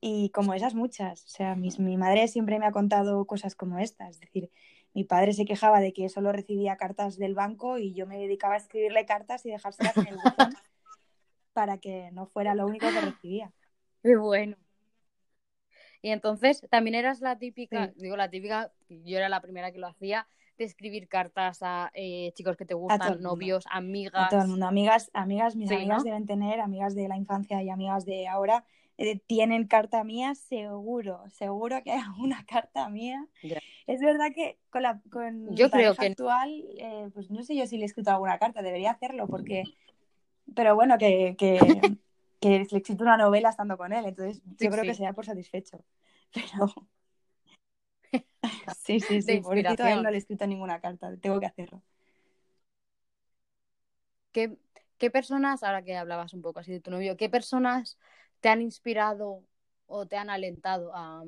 Y 0.00 0.30
como 0.30 0.54
esas 0.54 0.74
muchas, 0.74 1.24
o 1.24 1.28
sea, 1.28 1.54
mi 1.56 1.96
madre 1.96 2.28
siempre 2.28 2.58
me 2.58 2.66
ha 2.66 2.72
contado 2.72 3.24
cosas 3.26 3.54
como 3.54 3.78
estas, 3.78 4.10
es 4.10 4.20
decir, 4.20 4.50
mi 4.96 5.04
padre 5.04 5.34
se 5.34 5.44
quejaba 5.44 5.80
de 5.80 5.92
que 5.92 6.08
solo 6.08 6.32
recibía 6.32 6.78
cartas 6.78 7.18
del 7.18 7.34
banco 7.34 7.76
y 7.76 7.92
yo 7.92 8.06
me 8.06 8.16
dedicaba 8.16 8.54
a 8.54 8.56
escribirle 8.56 9.04
cartas 9.04 9.44
y 9.44 9.50
dejárselas 9.50 9.94
en 9.98 10.06
el 10.06 10.16
buzón 10.16 10.54
para 11.52 11.76
que 11.76 12.10
no 12.12 12.26
fuera 12.26 12.54
lo 12.54 12.66
único 12.66 12.86
que 12.88 13.00
recibía. 13.02 13.52
Qué 14.02 14.16
bueno. 14.16 14.56
Y 16.06 16.10
entonces 16.10 16.64
también 16.70 16.94
eras 16.94 17.20
la 17.20 17.36
típica, 17.36 17.92
digo 17.96 18.16
la 18.16 18.30
típica, 18.30 18.70
yo 18.88 19.16
era 19.18 19.28
la 19.28 19.40
primera 19.40 19.72
que 19.72 19.80
lo 19.80 19.88
hacía, 19.88 20.28
de 20.56 20.62
escribir 20.62 21.08
cartas 21.08 21.64
a 21.64 21.90
eh, 21.94 22.30
chicos 22.36 22.56
que 22.56 22.64
te 22.64 22.74
gustan, 22.74 23.20
novios, 23.20 23.64
amigas. 23.68 24.26
A 24.26 24.28
todo 24.28 24.42
el 24.42 24.46
mundo, 24.46 24.66
amigas, 24.66 25.10
amigas, 25.14 25.56
mis 25.56 25.68
amigas 25.68 26.04
deben 26.04 26.24
tener, 26.24 26.60
amigas 26.60 26.94
de 26.94 27.08
la 27.08 27.16
infancia 27.16 27.60
y 27.60 27.70
amigas 27.70 28.04
de 28.04 28.28
ahora, 28.28 28.64
eh, 28.98 29.18
tienen 29.26 29.66
carta 29.66 30.04
mía, 30.04 30.36
seguro, 30.36 31.24
seguro 31.28 31.82
que 31.82 31.90
hay 31.90 32.00
una 32.20 32.46
carta 32.46 32.88
mía. 32.88 33.26
Es 33.88 34.00
verdad 34.00 34.28
que 34.32 34.60
con 34.70 34.82
la 34.82 35.00
con 35.10 35.56
yo 35.56 35.72
creo 35.72 35.96
que... 35.96 36.06
actual, 36.06 36.66
eh, 36.78 37.10
pues 37.14 37.32
no 37.32 37.42
sé 37.42 37.56
yo 37.56 37.66
si 37.66 37.78
le 37.78 37.82
he 37.82 37.86
escrito 37.86 38.12
alguna 38.12 38.38
carta, 38.38 38.62
debería 38.62 38.92
hacerlo 38.92 39.26
porque, 39.26 39.64
pero 40.54 40.76
bueno, 40.76 40.98
que, 40.98 41.34
que, 41.36 41.58
que 42.40 42.48
le 42.50 42.62
escrito 42.62 43.02
una 43.02 43.16
novela 43.16 43.50
estando 43.50 43.76
con 43.76 43.92
él, 43.92 44.06
entonces 44.06 44.42
yo 44.44 44.70
creo 44.70 44.84
que 44.84 44.94
se 44.94 45.04
da 45.04 45.12
por 45.12 45.24
satisfecho. 45.24 45.84
Pero 46.32 46.72
sí, 48.84 49.00
sí, 49.00 49.22
sí, 49.22 49.40
por 49.40 49.58
eso 49.58 49.74
todavía 49.74 50.02
no 50.02 50.10
le 50.10 50.16
he 50.16 50.18
escrito 50.18 50.46
ninguna 50.46 50.80
carta, 50.80 51.16
tengo 51.16 51.40
que 51.40 51.46
hacerlo. 51.46 51.82
¿Qué, 54.32 54.56
¿Qué 54.98 55.10
personas, 55.10 55.62
ahora 55.62 55.82
que 55.82 55.96
hablabas 55.96 56.34
un 56.34 56.42
poco 56.42 56.60
así 56.60 56.72
de 56.72 56.80
tu 56.80 56.90
novio, 56.90 57.16
qué 57.16 57.28
personas 57.28 57.98
te 58.40 58.48
han 58.48 58.60
inspirado 58.62 59.42
o 59.86 60.06
te 60.06 60.16
han 60.16 60.30
alentado 60.30 60.94
a, 60.94 61.22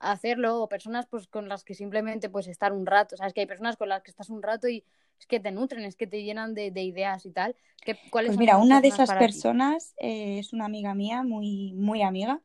hacerlo 0.00 0.62
o 0.62 0.68
personas 0.68 1.06
pues 1.06 1.26
con 1.26 1.48
las 1.48 1.64
que 1.64 1.74
simplemente 1.74 2.28
pues 2.28 2.46
estar 2.46 2.72
un 2.72 2.86
rato, 2.86 3.16
sabes 3.16 3.32
que 3.32 3.40
hay 3.40 3.46
personas 3.46 3.76
con 3.76 3.88
las 3.88 4.02
que 4.02 4.10
estás 4.10 4.30
un 4.30 4.42
rato 4.42 4.68
y 4.68 4.84
es 5.18 5.26
que 5.26 5.40
te 5.40 5.50
nutren, 5.50 5.84
es 5.84 5.96
que 5.96 6.06
te 6.06 6.22
llenan 6.22 6.54
de, 6.54 6.70
ideas 6.82 7.24
y 7.26 7.30
tal. 7.30 7.56
¿Qué, 7.82 7.96
¿cuáles 8.10 8.30
pues 8.30 8.38
mira, 8.38 8.58
una 8.58 8.80
de 8.80 8.88
esas 8.88 9.12
personas 9.14 9.94
eh, 9.98 10.38
es 10.38 10.52
una 10.52 10.66
amiga 10.66 10.94
mía, 10.94 11.22
muy, 11.22 11.72
muy 11.74 12.02
amiga, 12.02 12.42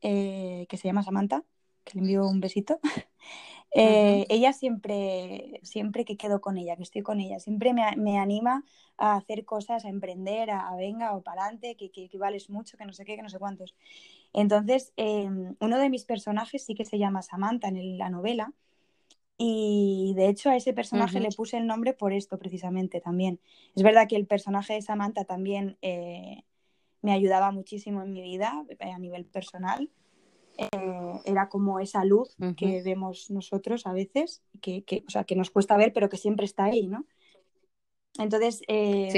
eh, 0.00 0.66
que 0.68 0.76
se 0.76 0.88
llama 0.88 1.02
Samantha, 1.02 1.44
que 1.84 1.94
le 1.94 2.00
envío 2.00 2.26
un 2.26 2.40
besito. 2.40 2.80
Eh, 3.74 4.26
ella 4.28 4.52
siempre, 4.52 5.58
siempre 5.62 6.04
que 6.04 6.18
quedo 6.18 6.42
con 6.42 6.58
ella, 6.58 6.76
que 6.76 6.82
estoy 6.82 7.00
con 7.00 7.20
ella, 7.20 7.38
siempre 7.38 7.72
me, 7.72 8.18
anima 8.18 8.64
a 8.98 9.16
hacer 9.16 9.46
cosas, 9.46 9.86
a 9.86 9.88
emprender, 9.88 10.50
a, 10.50 10.76
venga 10.76 11.16
o 11.16 11.22
para 11.22 11.44
adelante, 11.44 11.74
que, 11.76 11.90
que, 11.90 12.18
vales 12.18 12.50
mucho, 12.50 12.76
que 12.76 12.84
no 12.84 12.92
sé 12.92 13.06
qué, 13.06 13.16
que 13.16 13.22
no 13.22 13.30
sé 13.30 13.38
cuántos. 13.38 13.74
Entonces, 14.32 14.92
em, 14.96 15.56
uno 15.60 15.78
de 15.78 15.90
mis 15.90 16.04
personajes 16.04 16.64
sí 16.64 16.74
que 16.74 16.84
se 16.84 16.98
llama 16.98 17.22
Samantha 17.22 17.68
en 17.68 17.98
la 17.98 18.10
novela. 18.10 18.52
Y 19.38 20.12
de 20.16 20.28
hecho 20.28 20.50
a 20.50 20.56
ese 20.56 20.72
personaje 20.72 21.18
le 21.18 21.30
puse 21.30 21.56
el 21.56 21.66
nombre 21.66 21.94
por 21.94 22.12
esto 22.12 22.38
precisamente 22.38 23.00
también. 23.00 23.40
Es 23.74 23.82
verdad 23.82 24.06
que 24.08 24.16
el 24.16 24.26
personaje 24.26 24.74
de 24.74 24.82
Samantha 24.82 25.24
también 25.24 25.78
eh, 25.82 26.44
me 27.00 27.12
ayudaba 27.12 27.50
muchísimo 27.50 28.02
en 28.02 28.12
mi 28.12 28.22
vida 28.22 28.64
eh, 28.68 28.90
a 28.90 28.98
nivel 28.98 29.24
personal 29.24 29.90
eh, 30.58 31.20
era 31.24 31.48
como 31.48 31.80
esa 31.80 32.04
luz 32.04 32.36
que 32.56 32.82
vemos 32.82 33.30
nosotros 33.30 33.86
a 33.86 33.92
veces, 33.92 34.42
que, 34.60 34.84
o 35.06 35.10
sea, 35.10 35.24
que 35.24 35.36
nos 35.36 35.50
cuesta 35.50 35.76
ver, 35.76 35.92
pero 35.92 36.08
que 36.08 36.16
siempre 36.16 36.44
está 36.44 36.64
ahí, 36.64 36.86
¿no? 36.86 37.06
Entonces 38.18 38.62
eh, 38.68 39.08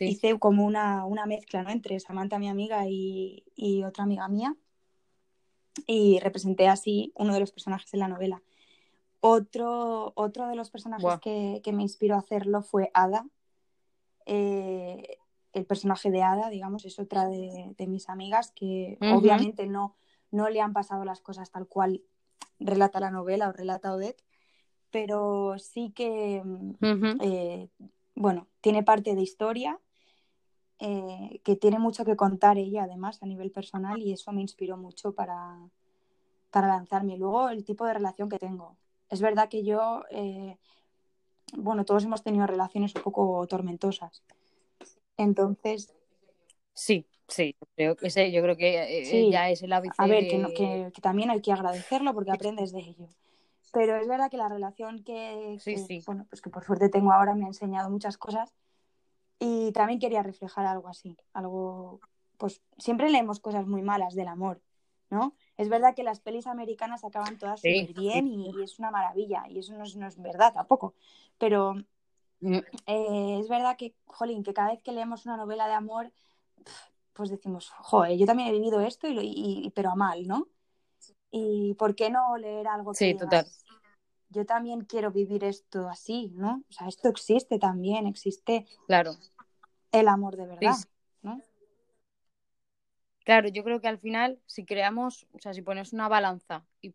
hice 0.00 0.38
como 0.38 0.66
una, 0.66 1.06
mezcla 1.26 1.62
¿no? 1.62 1.70
entre 1.70 1.98
Samantha, 2.00 2.38
mi 2.38 2.48
amiga, 2.48 2.84
y, 2.86 3.42
otra 3.86 4.04
amiga 4.04 4.28
mía, 4.28 4.54
y 5.86 6.18
representé 6.20 6.68
así 6.68 7.12
uno 7.16 7.34
de 7.34 7.40
los 7.40 7.52
personajes 7.52 7.90
de 7.90 7.98
la 7.98 8.08
novela. 8.08 8.42
Otro, 9.20 10.12
otro 10.16 10.48
de 10.48 10.56
los 10.56 10.70
personajes 10.70 11.20
que, 11.20 11.72
me 11.72 11.82
inspiró 11.82 12.16
a 12.16 12.18
hacerlo 12.18 12.62
fue 12.62 12.90
Ada. 12.92 13.26
Eh, 14.26 15.18
el 15.52 15.64
personaje 15.64 16.10
de 16.10 16.22
Ada, 16.22 16.50
digamos, 16.50 16.84
es 16.84 16.98
otra 16.98 17.26
de, 17.26 17.74
mis 17.86 18.08
amigas 18.08 18.52
que 18.52 18.98
obviamente 19.00 19.66
no, 19.66 19.94
no 20.30 20.48
le 20.48 20.60
han 20.60 20.72
pasado 20.72 21.04
las 21.04 21.20
cosas 21.20 21.50
tal 21.50 21.68
cual 21.68 22.02
relata 22.58 23.00
la 23.00 23.10
novela 23.10 23.48
o 23.48 23.52
relata 23.52 23.92
Odette, 23.92 24.24
pero 24.90 25.58
sí 25.58 25.92
que, 25.94 26.42
eh, 27.20 27.68
bueno, 28.14 28.48
tiene 28.60 28.82
parte 28.82 29.14
de 29.14 29.22
historia, 29.22 29.78
eh, 30.84 31.40
que 31.44 31.54
tiene 31.54 31.78
mucho 31.78 32.04
que 32.04 32.16
contar 32.16 32.58
ella 32.58 32.82
además 32.82 33.22
a 33.22 33.26
nivel 33.26 33.52
personal 33.52 34.02
y 34.02 34.12
eso 34.12 34.32
me 34.32 34.40
inspiró 34.40 34.76
mucho 34.76 35.12
para, 35.12 35.56
para 36.50 36.66
lanzarme. 36.66 37.16
Luego 37.16 37.50
el 37.50 37.64
tipo 37.64 37.86
de 37.86 37.94
relación 37.94 38.28
que 38.28 38.40
tengo. 38.40 38.76
Es 39.08 39.20
verdad 39.20 39.48
que 39.48 39.62
yo, 39.62 40.02
eh, 40.10 40.56
bueno, 41.56 41.84
todos 41.84 42.02
hemos 42.02 42.24
tenido 42.24 42.48
relaciones 42.48 42.96
un 42.96 43.02
poco 43.02 43.46
tormentosas. 43.46 44.24
Entonces... 45.16 45.94
Sí, 46.74 47.06
Sí, 47.28 47.56
creo 47.76 47.96
que 47.96 48.10
sé, 48.10 48.30
yo 48.30 48.42
creo 48.42 48.56
que 48.56 49.00
eh, 49.00 49.30
ya 49.30 49.48
es 49.48 49.62
el 49.62 49.72
hábito. 49.72 49.94
A 49.96 50.06
ver, 50.06 50.26
que, 50.28 50.92
también 51.00 51.30
hay 51.30 51.40
que 51.40 51.52
agradecerlo 51.52 52.12
porque 52.12 52.32
aprendes 52.32 52.72
de 52.72 52.80
ello. 52.80 53.08
Pero 53.72 53.96
es 53.96 54.06
verdad 54.06 54.30
que 54.30 54.36
la 54.36 54.48
relación 54.48 55.02
que, 55.02 55.56
bueno, 56.04 56.26
pues 56.28 56.42
que 56.42 56.50
por 56.50 56.64
suerte 56.64 56.90
tengo 56.90 57.10
ahora 57.10 57.34
me 57.34 57.44
ha 57.44 57.48
enseñado 57.48 57.88
muchas 57.88 58.18
cosas 58.18 58.52
y 59.44 59.72
también 59.72 59.98
quería 59.98 60.22
reflejar 60.22 60.66
algo 60.66 60.88
así, 60.88 61.16
algo, 61.32 62.00
pues 62.38 62.62
siempre 62.78 63.10
leemos 63.10 63.40
cosas 63.40 63.66
muy 63.66 63.82
malas 63.82 64.14
del 64.14 64.28
amor, 64.28 64.62
¿no? 65.10 65.34
Es 65.56 65.68
verdad 65.68 65.96
que 65.96 66.04
las 66.04 66.20
pelis 66.20 66.46
americanas 66.46 67.02
acaban 67.02 67.38
todas 67.38 67.60
súper 67.60 67.92
bien 67.92 68.28
y, 68.28 68.62
es 68.62 68.78
una 68.78 68.92
maravilla 68.92 69.42
y 69.48 69.58
eso 69.58 69.74
no 69.74 69.82
es, 69.82 69.96
no 69.96 70.06
es 70.06 70.16
verdad 70.22 70.52
tampoco, 70.54 70.94
pero 71.38 71.74
mm. 72.38 72.58
eh, 72.86 73.38
es 73.40 73.48
verdad 73.48 73.76
que, 73.76 73.96
jolín, 74.04 74.44
que 74.44 74.54
cada 74.54 74.70
vez 74.70 74.80
que 74.80 74.92
leemos 74.92 75.26
una 75.26 75.36
novela 75.36 75.66
de 75.66 75.74
amor 75.74 76.12
pues 77.12 77.28
decimos, 77.28 77.68
joder, 77.70 78.16
yo 78.16 78.26
también 78.26 78.48
he 78.48 78.52
vivido 78.52 78.80
esto, 78.80 79.08
y, 79.10 79.72
pero 79.74 79.90
a 79.90 79.96
mal, 79.96 80.26
¿no? 80.26 80.46
¿Y 81.32 81.74
por 81.74 81.96
qué 81.96 82.10
no 82.10 82.36
leer 82.36 82.68
algo 82.68 82.92
que 82.92 82.98
Sí, 82.98 83.14
total. 83.14 83.44
Yo 84.28 84.46
también 84.46 84.84
quiero 84.84 85.10
vivir 85.10 85.44
esto 85.44 85.88
así, 85.88 86.32
¿no? 86.36 86.62
O 86.70 86.72
sea, 86.72 86.88
esto 86.88 87.08
existe 87.08 87.58
también, 87.58 88.06
existe 88.06 88.66
claro. 88.86 89.12
El 89.92 90.08
amor 90.08 90.36
de 90.36 90.46
verdad, 90.46 90.76
¿no? 91.22 91.40
Claro, 93.24 93.48
yo 93.48 93.62
creo 93.62 93.80
que 93.80 93.88
al 93.88 93.98
final, 93.98 94.40
si 94.46 94.64
creamos, 94.64 95.26
o 95.32 95.38
sea, 95.38 95.54
si 95.54 95.62
pones 95.62 95.92
una 95.92 96.08
balanza 96.08 96.64
y 96.80 96.94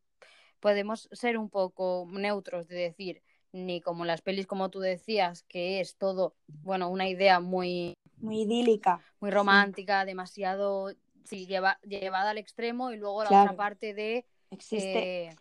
podemos 0.60 1.08
ser 1.12 1.38
un 1.38 1.50
poco 1.50 2.06
neutros 2.12 2.68
de 2.68 2.76
decir, 2.76 3.24
ni 3.54 3.80
como 3.80 4.04
las 4.04 4.22
pelis 4.22 4.46
como 4.46 4.70
tú 4.70 4.80
decías, 4.80 5.44
que 5.44 5.80
es 5.80 5.96
todo, 5.96 6.36
bueno, 6.48 6.90
una 6.90 7.08
idea 7.08 7.40
muy 7.40 7.94
muy 8.20 8.42
idílica. 8.42 9.00
Muy 9.20 9.32
romántica, 9.32 10.06
demasiado 10.06 10.92
sí, 11.24 11.46
lleva, 11.46 11.80
llevada 11.84 12.32
al 12.32 12.38
extremo 12.38 12.92
y 12.92 12.98
luego 12.98 13.24
la 13.24 13.30
Claro. 13.30 13.52
otra 13.52 13.58
parte 13.58 13.94
de, 13.94 14.26
Existe, 14.50 15.26
eh, 15.26 15.36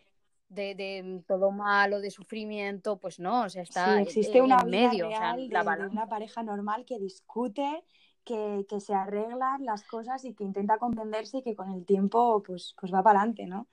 de, 0.49 0.75
de 0.75 1.23
todo 1.27 1.51
malo, 1.51 2.01
de 2.01 2.11
sufrimiento, 2.11 2.99
pues 2.99 3.19
no, 3.19 3.43
o 3.45 3.49
sea, 3.49 3.65
sí, 3.65 3.69
está 3.71 4.01
existe 4.01 4.39
en, 4.39 4.45
una 4.45 4.61
en 4.63 4.71
vida 4.71 4.89
medio, 4.89 5.09
o 5.09 5.11
sea, 5.11 5.37
la 5.37 5.65
de, 5.65 5.83
de 5.83 5.89
una 5.89 6.09
pareja 6.09 6.43
normal 6.43 6.85
que 6.85 6.99
discute, 6.99 7.85
que, 8.25 8.67
que 8.69 8.81
se 8.81 8.95
arreglan 8.95 9.65
las 9.65 9.85
cosas 9.85 10.25
y 10.25 10.35
que 10.35 10.45
intenta 10.45 10.79
comprenderse 10.79 11.39
y 11.39 11.43
que 11.43 11.55
con 11.55 11.73
el 11.73 11.85
tiempo 11.85 12.43
pues, 12.45 12.75
pues 12.79 12.93
va 12.93 13.03
para 13.03 13.21
adelante, 13.21 13.47
¿no? 13.47 13.69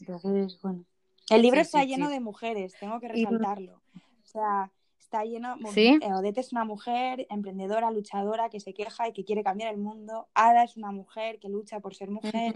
Entonces, 0.00 0.60
bueno. 0.62 0.84
El 1.30 1.42
libro 1.42 1.58
Sí, 1.58 1.62
está 1.62 1.82
sí, 1.82 1.88
lleno 1.88 2.08
de 2.08 2.20
mujeres, 2.20 2.74
tengo 2.78 3.00
que 3.00 3.08
resaltarlo. 3.08 3.82
O 3.94 4.26
sea, 4.26 4.70
está 5.06 5.24
lleno. 5.24 5.56
¿Sí? 5.72 5.98
Odette 6.02 6.38
es 6.38 6.52
una 6.52 6.64
mujer 6.64 7.26
emprendedora, 7.30 7.90
luchadora, 7.90 8.50
que 8.50 8.60
se 8.60 8.74
queja 8.74 9.08
y 9.08 9.12
que 9.12 9.24
quiere 9.24 9.42
cambiar 9.42 9.72
el 9.72 9.78
mundo. 9.78 10.28
Ada 10.34 10.64
es 10.64 10.76
una 10.76 10.90
mujer 10.90 11.38
que 11.38 11.48
lucha 11.48 11.80
por 11.80 11.94
ser 11.94 12.10
mujer. 12.10 12.54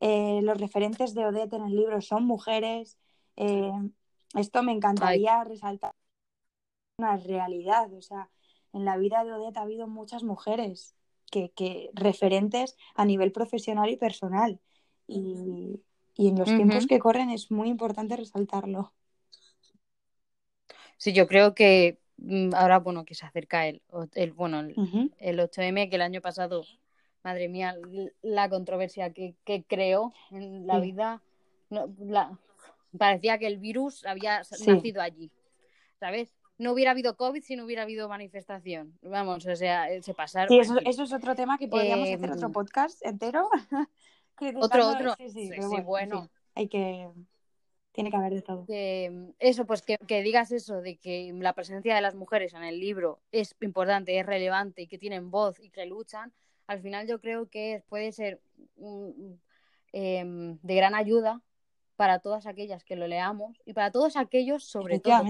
Eh, 0.00 0.40
los 0.42 0.58
referentes 0.58 1.14
de 1.14 1.26
Odette 1.26 1.52
en 1.54 1.66
el 1.66 1.76
libro 1.76 2.00
son 2.00 2.24
mujeres. 2.24 2.98
Eh, 3.36 3.72
esto 4.34 4.62
me 4.62 4.72
encantaría 4.72 5.44
resaltar 5.44 5.94
una 6.98 7.18
realidad. 7.18 7.92
O 7.92 8.00
sea, 8.00 8.30
en 8.72 8.84
la 8.84 8.96
vida 8.96 9.22
de 9.24 9.34
Odette 9.34 9.58
ha 9.58 9.62
habido 9.62 9.86
muchas 9.86 10.22
mujeres 10.22 10.96
que, 11.30 11.50
que 11.50 11.90
referentes 11.92 12.76
a 12.94 13.04
nivel 13.04 13.32
profesional 13.32 13.90
y 13.90 13.96
personal. 13.96 14.60
Y, 15.06 15.82
y 16.14 16.28
en 16.28 16.38
los 16.38 16.48
tiempos 16.48 16.86
que 16.86 16.98
corren 16.98 17.28
es 17.30 17.50
muy 17.50 17.68
importante 17.68 18.16
resaltarlo. 18.16 18.92
Sí, 21.02 21.12
yo 21.12 21.26
creo 21.26 21.52
que 21.52 21.98
mm, 22.18 22.54
ahora, 22.54 22.78
bueno, 22.78 23.04
que 23.04 23.16
se 23.16 23.26
acerca 23.26 23.66
el, 23.66 23.82
el 24.14 24.32
bueno, 24.32 24.60
el, 24.60 24.78
Ujú. 24.78 25.10
el 25.18 25.40
8M, 25.40 25.90
que 25.90 25.96
el 25.96 26.02
año 26.02 26.20
pasado, 26.20 26.62
madre 27.24 27.48
mía, 27.48 27.74
la 28.22 28.48
controversia 28.48 29.12
que, 29.12 29.34
que 29.44 29.64
creó 29.64 30.12
en 30.30 30.64
la 30.68 30.76
Sí. 30.76 30.92
vida, 30.92 31.20
no, 31.70 31.92
la- 31.98 32.38
parecía 32.96 33.38
que 33.38 33.48
el 33.48 33.58
virus 33.58 34.06
había 34.06 34.44
Sí. 34.44 34.64
nacido 34.64 35.02
allí, 35.02 35.32
¿sabes? 35.98 36.36
No 36.56 36.70
hubiera 36.72 36.92
habido 36.92 37.16
COVID 37.16 37.42
si 37.42 37.56
no 37.56 37.64
hubiera 37.64 37.82
habido 37.82 38.08
manifestación. 38.08 38.96
Vamos, 39.02 39.44
o 39.44 39.56
sea, 39.56 39.90
eh, 39.90 40.02
se 40.02 40.14
pasaron. 40.14 40.50
Sí, 40.50 40.60
eso, 40.60 41.02
es 41.02 41.12
otro 41.12 41.34
tema 41.34 41.58
que 41.58 41.66
podríamos 41.66 42.08
Eh, 42.10 42.14
hacer 42.14 42.30
otro 42.30 42.52
podcast 42.52 43.04
entero. 43.04 43.50
Otro, 44.60 44.88
otro. 44.88 45.14
Sí, 45.16 45.30
sí, 45.30 45.40
Sí, 45.46 45.48
pero 45.50 45.68
sí, 45.68 45.80
bueno, 45.82 46.30
hay 46.54 46.68
que. 46.68 47.08
Tiene 47.92 48.10
que 48.10 48.16
haber 48.16 48.34
de 48.34 48.42
todo. 48.42 48.64
que 48.66 49.10
mm, 49.12 49.30
eso, 49.38 49.66
pues 49.66 49.82
que, 49.82 49.98
que 49.98 50.22
digas 50.22 50.50
eso, 50.50 50.80
de 50.80 50.96
que 50.96 51.32
la 51.34 51.52
presencia 51.52 51.94
de 51.94 52.00
las 52.00 52.14
mujeres 52.14 52.54
en 52.54 52.64
el 52.64 52.80
libro 52.80 53.20
es 53.30 53.54
importante, 53.60 54.18
es 54.18 54.26
relevante 54.26 54.82
y 54.82 54.86
que 54.86 54.98
tienen 54.98 55.30
voz 55.30 55.60
y 55.60 55.70
que 55.70 55.86
luchan, 55.86 56.32
al 56.66 56.80
final 56.80 57.06
yo 57.06 57.20
creo 57.20 57.48
que 57.48 57.82
puede 57.88 58.12
ser 58.12 58.40
em, 59.92 60.58
de 60.62 60.74
gran 60.74 60.94
ayuda 60.94 61.42
para 61.96 62.20
todas 62.20 62.46
aquellas 62.46 62.82
que 62.84 62.96
lo 62.96 63.06
leamos 63.06 63.60
y 63.66 63.74
para 63.74 63.90
todos 63.90 64.16
aquellos, 64.16 64.64
sobre 64.64 64.98
todo, 64.98 65.22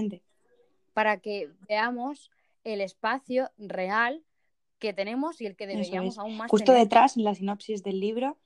para 0.93 1.17
que 1.17 1.49
veamos 1.67 2.31
el 2.63 2.81
espacio 2.81 3.51
real 3.57 4.23
que 4.79 4.93
tenemos 4.93 5.41
y 5.41 5.45
el 5.45 5.55
que 5.55 5.67
deberíamos 5.67 6.15
es. 6.15 6.19
aún 6.19 6.37
más 6.37 6.49
Justo 6.49 6.71
tener. 6.71 6.83
detrás, 6.83 7.17
en 7.17 7.25
la 7.25 7.35
sinopsis 7.35 7.83
del 7.83 7.99
libro, 7.99 8.37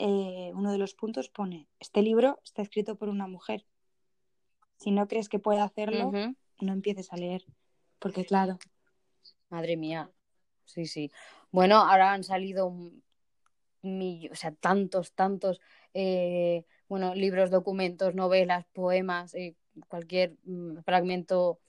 eh, 0.00 0.52
uno 0.54 0.72
de 0.72 0.78
los 0.78 0.94
puntos 0.94 1.28
pone: 1.28 1.68
Este 1.78 2.02
libro 2.02 2.40
está 2.44 2.62
escrito 2.62 2.96
por 2.96 3.08
una 3.08 3.26
mujer. 3.26 3.64
Si 4.76 4.90
no 4.90 5.06
crees 5.08 5.28
que 5.28 5.38
puede 5.38 5.60
hacerlo, 5.60 6.10
no 6.60 6.72
empieces 6.72 7.12
a 7.12 7.16
leer. 7.16 7.44
Porque, 7.98 8.24
claro, 8.24 8.58
Madre 9.50 9.76
mía. 9.76 10.10
Sí, 10.64 10.86
sí. 10.86 11.10
Bueno, 11.50 11.76
ahora 11.76 12.12
han 12.12 12.24
salido 12.24 12.66
un 12.66 13.02
o 13.82 14.34
sea, 14.34 14.52
tantos, 14.52 15.12
tantos, 15.12 15.60
eh, 15.94 16.64
bueno, 16.86 17.14
libros, 17.14 17.50
documentos, 17.50 18.14
novelas, 18.14 18.66
poemas, 18.74 19.34
eh, 19.34 19.56
cualquier 19.88 20.36
mm, 20.44 20.82
fragmento 20.82 21.60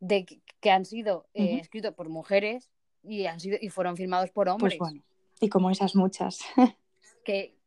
de 0.00 0.24
que, 0.60 0.70
han 0.70 0.86
sido 0.86 1.26
escritos 1.34 1.92
por 1.94 2.08
mujeres 2.08 2.70
y 3.02 3.26
han 3.26 3.38
sido 3.38 3.58
y 3.60 3.68
fueron 3.68 3.96
firmados 3.96 4.30
por 4.30 4.46
pues 4.46 4.54
hombres. 4.54 4.78
bueno. 4.78 5.02
Y 5.40 5.48
como 5.48 5.70
esas 5.70 5.94
muchas. 5.94 6.40
Que 7.24 7.57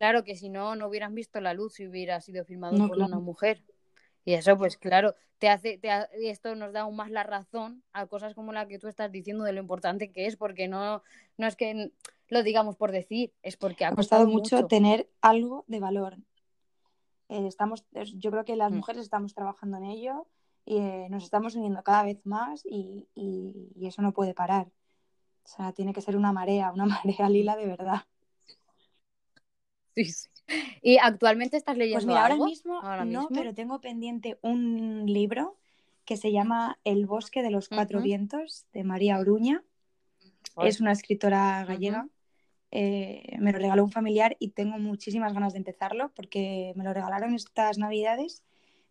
claro 0.00 0.24
que 0.24 0.34
si 0.34 0.48
no 0.48 0.74
no 0.76 0.88
hubieran 0.88 1.14
visto 1.14 1.40
la 1.42 1.52
luz 1.52 1.74
si 1.74 1.86
hubiera 1.86 2.20
sido 2.22 2.42
firmado 2.46 2.74
No, 2.78 2.86
por 2.88 2.96
claro. 2.96 3.08
una 3.12 3.20
mujer. 3.20 3.62
Y 4.24 4.32
eso, 4.32 4.56
pues 4.56 4.76
claro, 4.78 5.14
te 5.38 5.48
hace, 5.50 5.76
te 5.78 5.90
ha- 5.90 6.08
y 6.18 6.28
esto 6.28 6.54
nos 6.54 6.72
da 6.72 6.80
aún 6.82 6.96
más 6.96 7.10
la 7.10 7.22
razón 7.22 7.82
a 7.92 8.06
cosas 8.06 8.34
como 8.34 8.52
la 8.52 8.66
que 8.66 8.78
tú 8.78 8.88
estás 8.88 9.12
diciendo 9.12 9.44
de 9.44 9.52
lo 9.52 9.60
importante 9.60 10.10
que 10.10 10.26
es, 10.26 10.36
porque 10.36 10.68
no, 10.68 11.02
no 11.36 11.46
es 11.46 11.54
que 11.54 11.92
lo 12.28 12.42
digamos 12.42 12.76
por 12.76 12.92
decir, 12.92 13.32
es 13.42 13.56
porque 13.58 13.84
ha 13.84 13.88
ha 13.88 13.94
costado 13.94 14.22
costado 14.24 14.32
mucho 14.40 14.56
mucho. 14.56 14.66
tener 14.68 15.10
algo 15.20 15.64
de 15.68 15.80
valor. 15.80 16.16
Eh, 17.28 17.46
estamos, 17.46 17.84
es- 17.92 18.12
yo 18.18 18.30
creo 18.30 18.44
que 18.44 18.56
las 18.56 18.72
Mm. 18.72 18.76
mujeres 18.76 19.02
estamos 19.02 19.34
trabajando 19.34 19.76
en 19.76 19.84
ello 19.84 20.26
y 20.64 20.78
eh, 20.78 21.06
nos 21.10 21.24
estamos 21.24 21.54
uniendo 21.56 21.82
cada 21.82 22.04
vez 22.04 22.24
más 22.24 22.62
y, 22.64 23.06
y- 23.14 23.70
y 23.76 23.86
eso 23.86 24.00
no 24.02 24.12
puede 24.12 24.32
parar. 24.34 24.66
O 25.44 25.48
sea, 25.48 25.72
tiene 25.72 25.92
que 25.92 26.00
ser 26.02 26.16
una 26.16 26.32
marea, 26.32 26.72
una 26.72 26.86
marea 27.04 27.28
lila 27.28 27.56
de 27.56 27.66
verdad. 27.66 28.02
Sí, 29.94 30.04
sí. 30.06 30.28
¿Y 30.82 30.98
actualmente 30.98 31.56
estás 31.56 31.76
leyendo 31.76 31.96
Pues 31.98 32.06
mira, 32.06 32.22
ahora 32.22 32.34
algo? 32.34 32.46
mismo 32.46 32.80
Ahora 32.80 33.04
no, 33.04 33.22
mismo. 33.22 33.28
pero 33.36 33.54
tengo 33.54 33.80
pendiente 33.80 34.38
un 34.42 35.04
libro 35.06 35.56
que 36.04 36.16
se 36.16 36.32
llama 36.32 36.78
El 36.84 37.06
bosque 37.06 37.42
de 37.42 37.50
los 37.50 37.68
cuatro 37.68 38.00
vientos 38.02 38.66
de 38.72 38.82
María 38.84 39.18
Oruña. 39.18 39.62
Es 40.62 40.80
una 40.80 40.92
escritora 40.92 41.64
gallega. 41.64 42.08
Eh, 42.72 43.36
me 43.38 43.52
lo 43.52 43.58
regaló 43.58 43.84
un 43.84 43.90
familiar 43.92 44.36
y 44.40 44.48
tengo 44.50 44.78
muchísimas 44.78 45.32
ganas 45.34 45.52
de 45.52 45.58
empezarlo 45.58 46.10
porque 46.14 46.72
me 46.76 46.84
lo 46.84 46.92
regalaron 46.92 47.34
estas 47.34 47.78
navidades. 47.78 48.42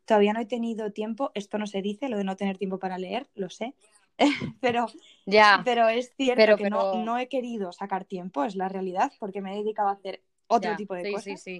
Todavía 0.05 0.33
no 0.33 0.39
he 0.39 0.45
tenido 0.45 0.91
tiempo, 0.91 1.31
esto 1.33 1.57
no 1.57 1.67
se 1.67 1.81
dice, 1.81 2.09
lo 2.09 2.17
de 2.17 2.23
no 2.23 2.35
tener 2.35 2.57
tiempo 2.57 2.79
para 2.79 2.97
leer, 2.97 3.27
lo 3.35 3.49
sé, 3.49 3.75
pero, 4.61 4.87
Ya, 5.25 5.61
pero 5.63 5.87
es 5.87 6.13
cierto 6.17 6.41
Pero- 6.41 6.57
que 6.57 6.69
no, 6.69 7.03
no 7.05 7.17
he 7.19 7.27
querido 7.27 7.71
sacar 7.71 8.05
tiempo, 8.05 8.43
es 8.43 8.55
la 8.55 8.69
realidad, 8.69 9.11
porque 9.19 9.41
me 9.41 9.53
he 9.53 9.57
dedicado 9.57 9.89
a 9.89 9.93
hacer 9.93 10.21
otro 10.49 10.75
tipo 10.75 10.93
de 10.93 11.05
sí, 11.05 11.11
cosas. 11.13 11.41
sí, 11.41 11.59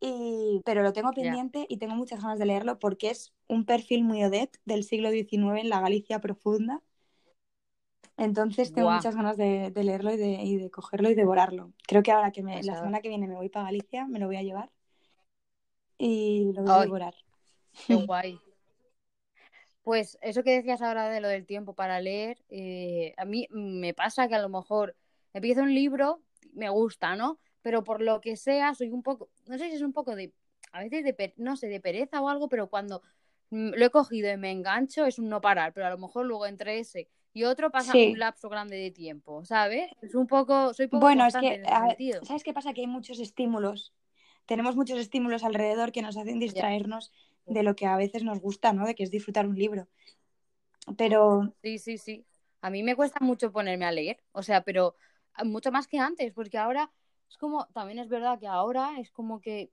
Y, 0.00 0.60
pero 0.64 0.82
lo 0.82 0.92
tengo 0.92 1.12
pendiente 1.12 1.66
y 1.68 1.78
tengo 1.78 1.94
muchas 1.94 2.22
ganas 2.22 2.38
de 2.38 2.46
leerlo 2.46 2.78
porque 2.78 3.10
es 3.10 3.32
un 3.48 3.64
perfil 3.64 4.04
muy 4.04 4.22
Odette 4.24 4.58
del 4.64 4.84
siglo 4.84 5.10
XIX 5.10 5.60
en 5.60 5.68
la 5.68 5.80
Galicia 5.80 6.20
profunda. 6.20 6.82
Entonces 8.16 8.72
tengo 8.72 8.90
muchas 8.90 9.16
ganas 9.16 9.36
de, 9.36 9.70
de 9.70 9.84
leerlo 9.84 10.12
y 10.12 10.16
de, 10.16 10.42
y 10.42 10.56
de 10.56 10.70
cogerlo 10.70 11.10
y 11.10 11.14
devorarlo. 11.14 11.72
Creo 11.86 12.02
que 12.02 12.12
ahora 12.12 12.30
que 12.32 12.42
me, 12.42 12.62
la 12.62 12.76
semana 12.76 13.00
que 13.00 13.08
viene 13.08 13.26
me 13.26 13.34
voy 13.34 13.48
para 13.48 13.66
Galicia, 13.66 14.06
me 14.06 14.18
lo 14.18 14.26
voy 14.26 14.36
a 14.36 14.42
llevar 14.42 14.70
y 15.98 16.52
lo 16.54 16.62
voy 16.62 16.72
a 16.72 16.80
devorar. 16.80 17.14
Qué 17.86 17.94
guay. 18.06 18.38
Pues 19.82 20.16
eso 20.22 20.42
que 20.42 20.52
decías 20.52 20.80
ahora 20.80 21.08
de 21.08 21.20
lo 21.20 21.28
del 21.28 21.44
tiempo 21.44 21.74
para 21.74 22.00
leer, 22.00 22.38
eh, 22.48 23.14
a 23.18 23.24
mí 23.24 23.46
me 23.50 23.92
pasa 23.92 24.28
que 24.28 24.34
a 24.34 24.40
lo 24.40 24.48
mejor 24.48 24.96
empiezo 25.34 25.62
un 25.62 25.74
libro, 25.74 26.22
me 26.54 26.70
gusta, 26.70 27.16
¿no? 27.16 27.38
Pero 27.64 27.82
por 27.82 28.02
lo 28.02 28.20
que 28.20 28.36
sea, 28.36 28.74
soy 28.74 28.90
un 28.90 29.02
poco, 29.02 29.30
no 29.46 29.56
sé 29.56 29.70
si 29.70 29.76
es 29.76 29.80
un 29.80 29.94
poco 29.94 30.14
de, 30.14 30.34
a 30.70 30.80
veces 30.80 31.02
de, 31.02 31.32
no 31.38 31.56
sé, 31.56 31.68
de 31.68 31.80
pereza 31.80 32.20
o 32.20 32.28
algo, 32.28 32.46
pero 32.50 32.68
cuando 32.68 33.00
mm, 33.48 33.70
lo 33.74 33.86
he 33.86 33.88
cogido 33.88 34.30
y 34.30 34.36
me 34.36 34.50
engancho 34.50 35.06
es 35.06 35.18
un 35.18 35.30
no 35.30 35.40
parar, 35.40 35.72
pero 35.72 35.86
a 35.86 35.90
lo 35.90 35.96
mejor 35.96 36.26
luego 36.26 36.46
entre 36.46 36.78
ese 36.78 37.08
y 37.32 37.44
otro 37.44 37.70
pasa 37.70 37.92
Sí. 37.92 38.10
un 38.12 38.18
lapso 38.18 38.50
grande 38.50 38.76
de 38.76 38.90
tiempo, 38.90 39.46
¿sabes? 39.46 39.90
Es 40.02 40.14
un 40.14 40.26
poco, 40.26 40.74
soy 40.74 40.88
poco 40.88 41.00
Bueno, 41.00 41.24
es 41.24 41.34
que, 41.34 41.62
ver. 41.62 42.20
¿sabes 42.22 42.44
qué 42.44 42.52
pasa? 42.52 42.74
Que 42.74 42.82
hay 42.82 42.86
muchos 42.86 43.18
estímulos. 43.18 43.94
Tenemos 44.44 44.76
muchos 44.76 44.98
estímulos 44.98 45.42
alrededor 45.42 45.90
que 45.90 46.02
nos 46.02 46.18
hacen 46.18 46.38
distraernos 46.38 47.12
de 47.46 47.62
lo 47.62 47.76
que 47.76 47.86
a 47.86 47.96
veces 47.96 48.24
nos 48.24 48.40
gusta, 48.40 48.74
¿no? 48.74 48.86
De 48.86 48.94
que 48.94 49.04
es 49.04 49.10
disfrutar 49.10 49.46
un 49.46 49.56
libro. 49.56 49.88
Pero 50.98 51.54
Sí, 51.62 51.78
sí, 51.78 51.96
sí. 51.96 52.26
A 52.60 52.68
mí 52.68 52.82
me 52.82 52.94
cuesta 52.94 53.20
mucho 53.20 53.50
ponerme 53.50 53.86
a 53.86 53.90
leer, 53.90 54.22
o 54.32 54.42
sea, 54.42 54.60
pero 54.60 54.96
mucho 55.44 55.72
más 55.72 55.88
que 55.88 55.98
antes, 55.98 56.30
porque 56.34 56.58
ahora 56.58 56.92
es 57.28 57.36
como, 57.38 57.66
también 57.68 57.98
es 57.98 58.08
verdad 58.08 58.38
que 58.38 58.46
ahora 58.46 58.98
es 58.98 59.10
como 59.10 59.40
que 59.40 59.70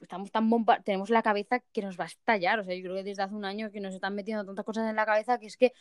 estamos 0.00 0.30
tan 0.30 0.50
bomba, 0.50 0.80
tenemos 0.80 1.10
la 1.10 1.22
cabeza 1.22 1.60
que 1.72 1.82
nos 1.82 1.98
va 1.98 2.04
a 2.04 2.08
estallar, 2.08 2.58
o 2.60 2.64
sea, 2.64 2.74
yo 2.74 2.82
creo 2.82 2.96
que 2.96 3.04
desde 3.04 3.22
hace 3.22 3.34
un 3.34 3.44
año 3.44 3.70
que 3.70 3.80
nos 3.80 3.94
están 3.94 4.14
metiendo 4.14 4.44
tantas 4.44 4.64
cosas 4.64 4.88
en 4.88 4.96
la 4.96 5.06
cabeza 5.06 5.38
que 5.38 5.46
es 5.46 5.56
que, 5.56 5.72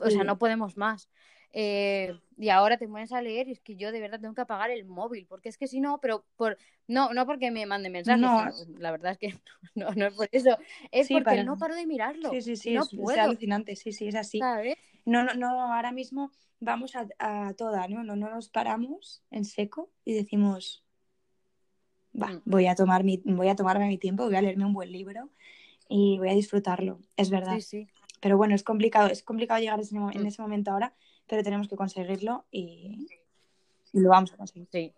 o 0.00 0.10
sea, 0.10 0.24
no 0.24 0.38
podemos 0.38 0.76
más. 0.76 1.08
Eh, 1.52 2.14
y 2.36 2.50
ahora 2.50 2.76
te 2.76 2.86
pones 2.86 3.12
a 3.12 3.22
leer 3.22 3.48
y 3.48 3.52
es 3.52 3.60
que 3.60 3.74
yo 3.74 3.90
de 3.90 4.00
verdad 4.00 4.20
tengo 4.20 4.34
que 4.34 4.42
apagar 4.42 4.70
el 4.70 4.84
móvil, 4.84 5.26
porque 5.26 5.48
es 5.48 5.56
que 5.56 5.66
si 5.66 5.80
no, 5.80 5.98
pero 6.00 6.24
por 6.36 6.58
no, 6.86 7.12
no 7.14 7.26
porque 7.26 7.50
me 7.50 7.64
manden 7.66 7.92
mensajes, 7.92 8.20
No. 8.20 8.52
la 8.78 8.90
verdad 8.90 9.12
es 9.12 9.18
que 9.18 9.34
no, 9.74 9.90
no 9.92 10.06
es 10.06 10.14
por 10.14 10.28
eso, 10.30 10.58
es 10.92 11.06
Sí, 11.06 11.14
porque 11.14 11.24
para- 11.24 11.44
no 11.44 11.58
paro 11.58 11.74
de 11.74 11.86
mirarlo. 11.86 12.30
Sí, 12.30 12.42
sí, 12.42 12.56
sí, 12.56 12.74
no 12.74 12.82
es, 12.82 12.92
es 12.92 12.98
puedo, 12.98 13.20
alucinante, 13.20 13.76
sí, 13.76 13.92
sí, 13.92 14.08
es 14.08 14.14
así. 14.14 14.38
¿sabes? 14.38 14.76
No, 15.04 15.24
no, 15.24 15.34
no, 15.34 15.72
ahora 15.72 15.90
mismo 15.90 16.30
vamos 16.60 16.94
a, 16.96 17.06
a 17.18 17.54
toda, 17.54 17.88
¿no? 17.88 18.04
¿no? 18.04 18.14
No 18.14 18.28
nos 18.30 18.50
paramos 18.50 19.22
en 19.30 19.44
seco 19.44 19.90
y 20.04 20.14
decimos, 20.14 20.84
va, 22.20 22.28
Mm. 22.28 22.42
voy 22.44 22.66
a 22.66 22.74
tomar 22.74 23.04
mi, 23.04 23.20
voy 23.24 23.48
a 23.48 23.56
tomarme 23.56 23.88
mi 23.88 23.98
tiempo, 23.98 24.24
voy 24.24 24.36
a 24.36 24.42
leerme 24.42 24.64
un 24.66 24.72
buen 24.74 24.92
libro 24.92 25.30
y 25.88 26.18
voy 26.18 26.28
a 26.28 26.34
disfrutarlo, 26.34 27.00
es 27.16 27.30
verdad. 27.30 27.54
Sí, 27.56 27.62
sí. 27.62 27.88
Pero 28.20 28.36
bueno, 28.36 28.54
es 28.54 28.64
complicado, 28.64 29.08
es 29.08 29.22
complicado 29.22 29.60
llegar 29.60 29.78
a 29.78 29.82
ese 29.82 29.96
en 29.96 30.02
Mm. 30.22 30.26
ese 30.26 30.42
momento 30.42 30.72
ahora, 30.72 30.94
pero 31.28 31.42
tenemos 31.42 31.68
que 31.68 31.76
conseguirlo 31.76 32.46
y, 32.50 33.06
y 33.92 34.00
lo 34.00 34.10
vamos 34.10 34.32
a 34.32 34.36
conseguir. 34.36 34.68
Sí, 34.70 34.94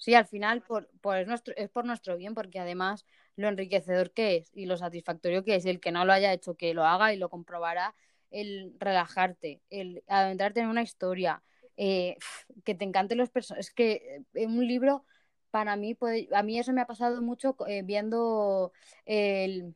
Sí, 0.00 0.14
al 0.14 0.26
final 0.26 0.62
por, 0.62 0.88
por 1.02 1.18
es, 1.18 1.26
nuestro, 1.28 1.54
es 1.56 1.68
por 1.68 1.84
nuestro 1.84 2.16
bien, 2.16 2.34
porque 2.34 2.58
además 2.58 3.04
lo 3.36 3.48
enriquecedor 3.48 4.12
que 4.12 4.36
es 4.36 4.50
y 4.54 4.64
lo 4.64 4.78
satisfactorio 4.78 5.44
que 5.44 5.56
es, 5.56 5.66
el 5.66 5.78
que 5.78 5.92
no 5.92 6.06
lo 6.06 6.14
haya 6.14 6.32
hecho, 6.32 6.54
que 6.54 6.72
lo 6.72 6.86
haga 6.86 7.12
y 7.12 7.18
lo 7.18 7.28
comprobará, 7.28 7.94
el 8.30 8.74
relajarte, 8.78 9.60
el 9.68 10.02
adentrarte 10.08 10.60
en 10.60 10.68
una 10.68 10.80
historia, 10.80 11.42
eh, 11.76 12.16
que 12.64 12.74
te 12.74 12.86
encanten 12.86 13.18
los 13.18 13.28
personajes. 13.28 13.66
Es 13.68 13.74
que 13.74 14.24
en 14.32 14.42
eh, 14.42 14.46
un 14.46 14.66
libro, 14.66 15.04
para 15.50 15.76
mí, 15.76 15.94
puede, 15.94 16.28
a 16.32 16.42
mí 16.42 16.58
eso 16.58 16.72
me 16.72 16.80
ha 16.80 16.86
pasado 16.86 17.20
mucho 17.20 17.54
eh, 17.68 17.82
viendo 17.82 18.72
el, 19.04 19.74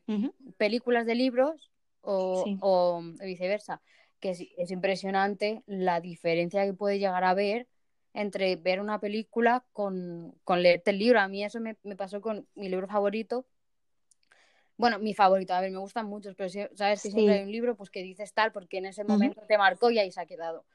películas 0.57 1.05
de 1.05 1.13
libros 1.13 1.71
o, 2.01 2.43
Sí. 2.43 2.57
o 2.61 2.99
viceversa, 3.21 3.79
que 4.19 4.31
es, 4.31 4.41
es 4.57 4.71
impresionante 4.71 5.63
la 5.67 6.01
diferencia 6.01 6.65
que 6.65 6.73
puede 6.73 6.99
llegar 6.99 7.23
a 7.23 7.33
ver 7.33 7.67
entre 8.13 8.55
ver 8.55 8.79
una 8.81 8.99
película 8.99 9.65
con, 9.73 10.33
con 10.43 10.63
leerte 10.63 10.91
el 10.91 10.99
libro. 10.99 11.19
A 11.19 11.27
mí 11.27 11.43
eso 11.43 11.59
me, 11.59 11.77
me 11.83 11.95
pasó 11.95 12.21
con 12.21 12.47
mi 12.55 12.69
libro 12.69 12.87
favorito. 12.87 13.45
Bueno, 14.77 14.99
mi 14.99 15.13
favorito, 15.13 15.53
a 15.53 15.61
ver, 15.61 15.71
me 15.71 15.77
gustan 15.77 16.05
muchos, 16.07 16.35
pero 16.35 16.49
sí- 16.49 16.67
sabes 16.75 17.01
que 17.01 17.09
siempre 17.11 17.35
hay 17.35 17.43
un 17.43 17.51
libro 17.51 17.75
pues 17.77 17.89
que 17.89 18.03
dices 18.03 18.33
tal 18.33 18.51
porque 18.51 18.77
en 18.77 18.85
ese 18.87 19.03
momento 19.05 19.41
te 19.47 19.57
marcó 19.57 19.89
y 19.91 19.99
ahí 19.99 20.11
se 20.11 20.21
ha 20.21 20.25
quedado. 20.25 20.65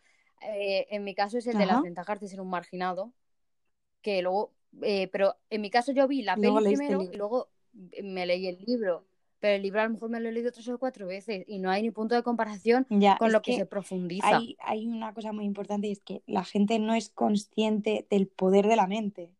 Eh, 0.42 0.86
en 0.90 1.04
mi 1.04 1.14
caso 1.14 1.36
es 1.38 1.46
el 1.46 1.58
de 1.58 1.66
las 1.66 1.82
ventajas 1.82 2.18
de 2.20 2.28
ser 2.28 2.40
un 2.40 2.48
marginado, 2.48 3.12
que 4.02 4.22
luego, 4.22 4.54
eh, 4.82 5.08
pero 5.12 5.36
en 5.50 5.62
mi 5.62 5.70
caso 5.70 5.92
yo 5.92 6.08
vi 6.08 6.22
la 6.22 6.40
peli 6.40 6.62
primero 6.62 7.06
y 7.10 7.16
luego 7.16 7.50
me 8.02 8.26
leí 8.26 8.48
el 8.48 8.58
libro, 8.66 9.06
pero 9.40 9.56
el 9.56 9.62
libro 9.62 9.80
a 9.80 9.84
lo 9.84 9.90
mejor 9.90 10.10
me 10.10 10.20
lo 10.20 10.28
he 10.28 10.32
leído 10.32 10.52
tres 10.52 10.68
o 10.68 10.78
cuatro 10.78 11.06
veces 11.06 11.44
y 11.48 11.58
no 11.58 11.70
hay 11.70 11.82
ni 11.82 11.90
punto 11.90 12.14
de 12.14 12.22
comparación 12.22 12.86
Ya, 12.90 13.16
con 13.18 13.32
lo 13.32 13.42
que 13.42 13.52
que 13.52 13.58
se 13.58 13.66
profundiza. 13.66 14.28
hay, 14.36 14.56
hay 14.60 14.86
una 14.86 15.12
cosa 15.14 15.32
muy 15.32 15.44
importante 15.44 15.88
y 15.88 15.92
es 15.92 16.00
que 16.00 16.22
la 16.26 16.44
gente 16.44 16.78
no 16.78 16.94
es 16.94 17.10
consciente 17.10 18.06
del 18.10 18.28
poder 18.28 18.66
de 18.66 18.76
la 18.76 18.86
mente. 18.86 19.30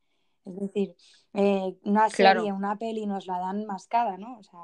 Es 0.44 0.56
decir, 0.58 0.94
eh, 1.34 1.74
una 1.84 2.08
Claro. 2.10 2.40
serie, 2.40 2.52
una 2.52 2.76
peli 2.76 3.06
nos 3.06 3.26
la 3.26 3.38
dan 3.38 3.66
mascada, 3.66 4.16
¿no? 4.16 4.38
O 4.38 4.42
sea, 4.42 4.58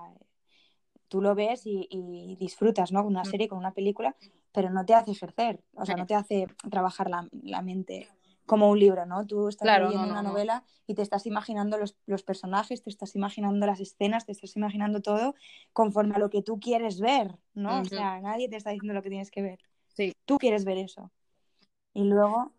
tú 1.09 1.21
lo 1.21 1.35
ves 1.35 1.67
y, 1.67 1.87
y 1.91 2.37
disfrutas, 2.37 2.93
¿no? 2.93 3.03
Con 3.03 3.13
una 3.13 3.25
Mm. 3.25 3.31
serie, 3.31 3.49
con 3.49 3.59
una 3.59 3.73
película, 3.73 4.17
pero 4.53 4.71
no 4.71 4.85
te 4.85 4.95
hace 4.95 5.13
ejercer, 5.13 5.61
o 5.75 5.85
sea, 5.85 5.97
no 5.97 6.07
te 6.07 6.15
hace 6.15 6.47
trabajar 6.71 7.11
la, 7.11 7.29
la 7.43 7.63
mente 7.63 8.09
como 8.47 8.71
un 8.71 8.79
libro, 8.79 9.05
¿no? 9.07 9.27
Tú 9.27 9.49
estás 9.49 9.67
Claro, 9.67 9.87
leyendo 9.87 10.07
no, 10.07 10.13
una 10.13 10.23
no, 10.23 10.29
no. 10.29 10.31
novela 10.31 10.65
y 10.87 10.95
te 10.95 11.03
estás 11.03 11.27
imaginando 11.27 11.77
los, 11.79 11.97
los 12.07 12.23
personajes, 12.23 12.83
te 12.83 12.91
estás 12.91 13.15
imaginando 13.17 13.67
las 13.67 13.81
escenas, 13.81 14.25
te 14.25 14.33
estás 14.33 14.57
imaginando 14.57 15.03
todo 15.03 15.35
conforme 15.73 16.15
a 16.15 16.19
lo 16.19 16.31
que 16.31 16.43
tú 16.43 16.59
quieres 16.61 17.01
ver, 17.01 17.37
¿no? 17.55 17.81
O 17.81 17.85
sea, 17.85 18.21
nadie 18.21 18.49
te 18.49 18.57
está 18.57 18.71
diciendo 18.71 18.95
lo 18.95 19.03
que 19.03 19.11
tienes 19.11 19.31
que 19.31 19.43
ver. 19.43 19.59
Sí. 19.89 20.13
Tú 20.25 20.39
quieres 20.39 20.65
ver 20.65 20.79
eso. 20.79 21.11
Y 21.93 22.05
luego, 22.05 22.53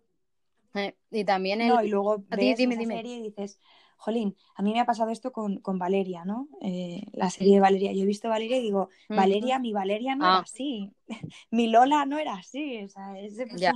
Eh, 0.73 0.95
Y 1.09 1.23
también 1.23 1.61
el... 1.61 1.69
no, 1.69 1.81
y 1.83 1.89
luego 1.89 2.17
ti, 2.19 2.25
ves 2.37 2.57
dime, 2.57 2.73
esa 2.75 2.81
dime. 2.81 2.95
serie 2.97 3.17
y 3.17 3.21
dices, 3.23 3.59
jolín, 3.95 4.35
a 4.55 4.61
mí 4.61 4.73
me 4.73 4.79
ha 4.79 4.85
pasado 4.85 5.09
esto 5.11 5.31
con, 5.31 5.57
con 5.61 5.79
Valeria, 5.79 6.23
¿no? 6.25 6.47
Eh, 6.61 7.03
la 7.13 7.29
serie 7.29 7.55
de 7.55 7.59
Valeria. 7.61 7.93
Yo 7.93 8.03
he 8.03 8.05
visto 8.05 8.27
Valeria 8.29 8.57
y 8.57 8.61
digo. 8.61 8.89
Valeria, 9.09 9.57
mi 9.57 9.71
Valeria 9.73 10.15
no 10.15 10.25
Ah. 10.25 10.29
era 10.29 10.39
así. 10.39 10.91
mi 11.51 11.67
Lola 11.67 12.05
no 12.05 12.17
era 12.19 12.33
así. 12.33 12.83
O 12.83 12.89
sea, 12.89 13.17
ese 13.19 13.47
Ya. 13.55 13.73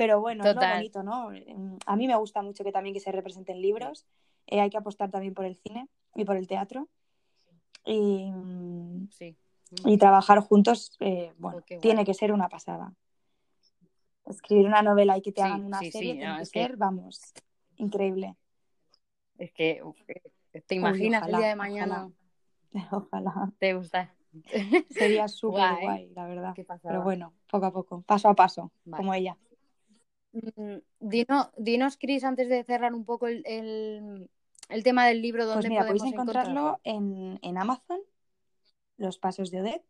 Pero 0.00 0.18
bueno, 0.18 0.46
es 0.46 0.54
lo 0.56 0.62
bonito, 0.62 1.02
¿no? 1.02 1.28
A 1.84 1.94
mí 1.96 2.06
me 2.06 2.16
gusta 2.16 2.40
mucho 2.40 2.64
que 2.64 2.72
también 2.72 2.94
que 2.94 3.00
se 3.00 3.12
representen 3.12 3.60
libros. 3.60 4.06
Eh, 4.46 4.58
hay 4.58 4.70
que 4.70 4.78
apostar 4.78 5.10
también 5.10 5.34
por 5.34 5.44
el 5.44 5.56
cine 5.56 5.90
y 6.14 6.24
por 6.24 6.38
el 6.38 6.46
teatro. 6.46 6.88
Y, 7.84 8.32
Sí. 9.10 9.36
y 9.84 9.98
trabajar 9.98 10.40
juntos, 10.40 10.96
eh, 11.00 11.34
bueno, 11.36 11.58
Oh, 11.58 11.64
guay. 11.68 11.80
tiene 11.82 12.06
que 12.06 12.14
ser 12.14 12.32
una 12.32 12.48
pasada. 12.48 12.94
Escribir 14.24 14.64
una 14.68 14.80
novela 14.80 15.18
y 15.18 15.20
que 15.20 15.32
te 15.32 15.42
Sí, 15.42 15.46
hagan 15.46 15.66
una 15.66 15.80
sí, 15.80 15.92
serie 15.92 16.14
tiene 16.14 16.32
no, 16.32 16.38
que 16.38 16.46
ser, 16.46 16.78
vamos, 16.78 17.34
increíble. 17.76 18.36
Es 19.36 19.52
que 19.52 19.82
eh, 20.54 20.60
te 20.62 20.76
Uy, 20.76 20.78
imaginas 20.78 21.20
ojalá, 21.24 21.36
el 21.36 21.42
día 21.42 21.48
de 21.50 21.56
mañana. 21.56 22.10
Ojalá. 22.90 23.52
Te 23.58 23.74
gusta. 23.74 24.14
Sería 24.88 25.28
súper 25.28 25.60
Guay. 25.60 25.82
guay, 25.82 26.08
la 26.14 26.26
verdad. 26.26 26.54
Pero 26.84 27.02
bueno, 27.02 27.34
poco 27.50 27.66
a 27.66 27.70
poco, 27.70 28.00
paso 28.00 28.30
a 28.30 28.34
paso, 28.34 28.72
Vale. 28.86 28.96
como 29.02 29.12
ella. 29.12 29.36
Mm, 30.32 30.78
Dino, 31.00 31.50
dinos, 31.56 31.96
Cris, 31.96 32.24
antes 32.24 32.48
de 32.48 32.64
cerrar 32.64 32.94
un 32.94 33.04
poco 33.04 33.26
el, 33.26 33.42
el, 33.46 34.30
el 34.68 34.82
tema 34.84 35.06
del 35.06 35.22
libro, 35.22 35.44
Pues 35.44 35.64
¿dónde 35.64 35.70
mira, 35.70 35.80
podemos 35.82 36.00
podéis 36.00 36.14
encontrarlo 36.14 36.80
en, 36.84 37.38
en 37.42 37.58
Amazon, 37.58 38.00
Los 38.98 39.18
Pasos 39.18 39.50
de 39.50 39.60
Odette, 39.62 39.84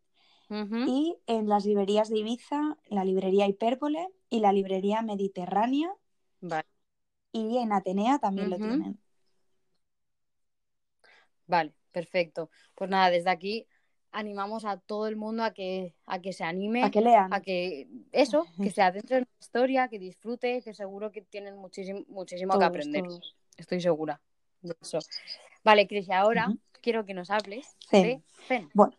y 0.85 1.17
en 1.27 1.47
las 1.49 1.65
librerías 1.65 2.09
de 2.09 2.19
Ibiza, 2.19 2.77
la 2.89 3.05
librería 3.05 3.47
Hipérbole 3.47 4.07
y 4.29 4.39
la 4.39 4.53
librería 4.53 5.01
Mediterránea, 5.03 5.93
Vale, 6.41 6.65
y 7.33 7.57
en 7.57 7.73
Atenea 7.73 8.19
también 8.19 8.49
lo 8.49 8.59
tienen. 8.61 8.97
vale, 11.47 11.73
perfecto. 11.91 12.49
Pues 12.75 12.89
nada, 12.89 13.09
desde 13.09 13.29
aquí 13.29 13.67
animamos 14.11 14.65
a 14.65 14.77
todo 14.77 15.07
el 15.07 15.15
mundo 15.15 15.43
a 15.43 15.53
que, 15.53 15.93
a 16.05 16.19
que 16.19 16.33
se 16.33 16.43
anime, 16.43 16.83
A 16.83 16.91
que 16.91 17.01
lean. 17.01 17.33
a 17.33 17.41
que 17.41 17.87
eso, 18.11 18.45
que 18.61 18.69
se 18.75 18.81
adentre 18.81 19.17
en 19.17 19.21
la 19.23 19.39
historia, 19.39 19.87
que 19.87 19.99
disfrute, 19.99 20.61
que 20.61 20.73
seguro 20.73 21.11
que 21.11 21.21
tienen 21.21 21.57
muchísimo, 21.57 22.03
muchísimo 22.07 22.57
que 22.59 22.65
aprender. 22.65 23.03
todos. 23.03 23.35
Estoy 23.57 23.81
segura 23.81 24.21
de 24.61 24.75
eso. 24.81 24.99
Vale, 25.63 25.87
Cris, 25.87 26.07
y 26.07 26.11
ahora 26.13 26.51
quiero 26.81 27.05
que 27.05 27.13
nos 27.13 27.29
hables 27.29 27.75
Zen. 27.89 28.03
de 28.03 28.21
Zen. 28.47 28.69
Bueno, 28.73 28.97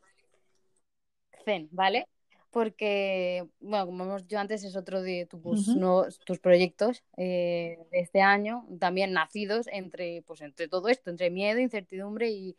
Zen, 1.44 1.68
¿vale? 1.72 2.06
Porque, 2.50 3.48
bueno, 3.60 3.86
como 3.86 4.04
hemos 4.04 4.22
dicho 4.22 4.38
antes, 4.38 4.62
es 4.62 4.76
otro 4.76 5.00
de 5.00 5.26
tus, 5.26 5.68
Ujú. 5.68 5.78
nuevos- 5.78 6.18
tus 6.20 6.38
proyectos 6.38 7.02
eh, 7.16 7.78
de 7.90 8.00
este 8.00 8.20
año, 8.20 8.66
también 8.78 9.12
nacidos 9.12 9.66
entre, 9.72 10.22
pues, 10.22 10.42
entre 10.42 10.68
todo 10.68 10.88
esto, 10.88 11.10
entre 11.10 11.30
miedo, 11.30 11.58
incertidumbre 11.60 12.30
y, 12.30 12.56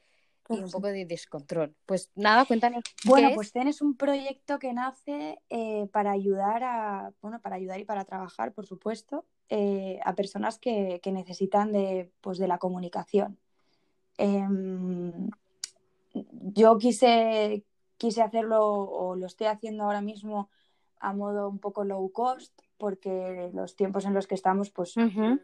y 0.50 0.54
un 0.54 0.60
Pues 0.60 0.72
sí. 0.72 0.78
poco 0.78 0.88
de 0.88 1.06
descontrol. 1.06 1.76
Pues 1.86 2.12
nada, 2.16 2.46
cuéntanos. 2.46 2.84
Bueno, 3.06 3.30
qué 3.30 3.36
pues 3.36 3.52
es. 3.56 3.82
Un 3.82 3.96
proyecto 3.96 4.60
que 4.60 4.74
nace 4.74 5.40
eh, 5.50 5.88
para 5.92 6.12
ayudar 6.12 6.64
a, 6.64 7.14
bueno, 7.22 7.40
para 7.42 7.56
ayudar 7.56 7.80
y 7.80 7.86
para 7.86 8.06
trabajar, 8.06 8.54
por 8.54 8.66
supuesto, 8.66 9.26
eh, 9.50 10.00
a 10.04 10.16
personas 10.16 10.60
que, 10.60 11.00
que 11.02 11.12
necesitan 11.12 11.72
de, 11.72 12.12
pues, 12.22 12.38
de 12.38 12.48
la 12.48 12.58
comunicación. 12.58 13.38
Em, 14.18 15.30
yo 16.14 16.78
quise, 16.78 17.64
quise 17.98 18.22
hacerlo, 18.22 18.66
o 18.66 19.16
lo 19.16 19.26
estoy 19.26 19.48
haciendo 19.48 19.84
ahora 19.84 20.02
mismo 20.02 20.50
a 21.00 21.14
modo 21.14 21.50
un 21.50 21.60
poco 21.60 21.84
low 21.84 22.12
cost, 22.12 22.62
porque 22.78 23.50
los 23.54 23.76
tiempos 23.76 24.06
en 24.06 24.14
los 24.14 24.28
que 24.28 24.36
estamos, 24.36 24.70
pues 24.70 24.96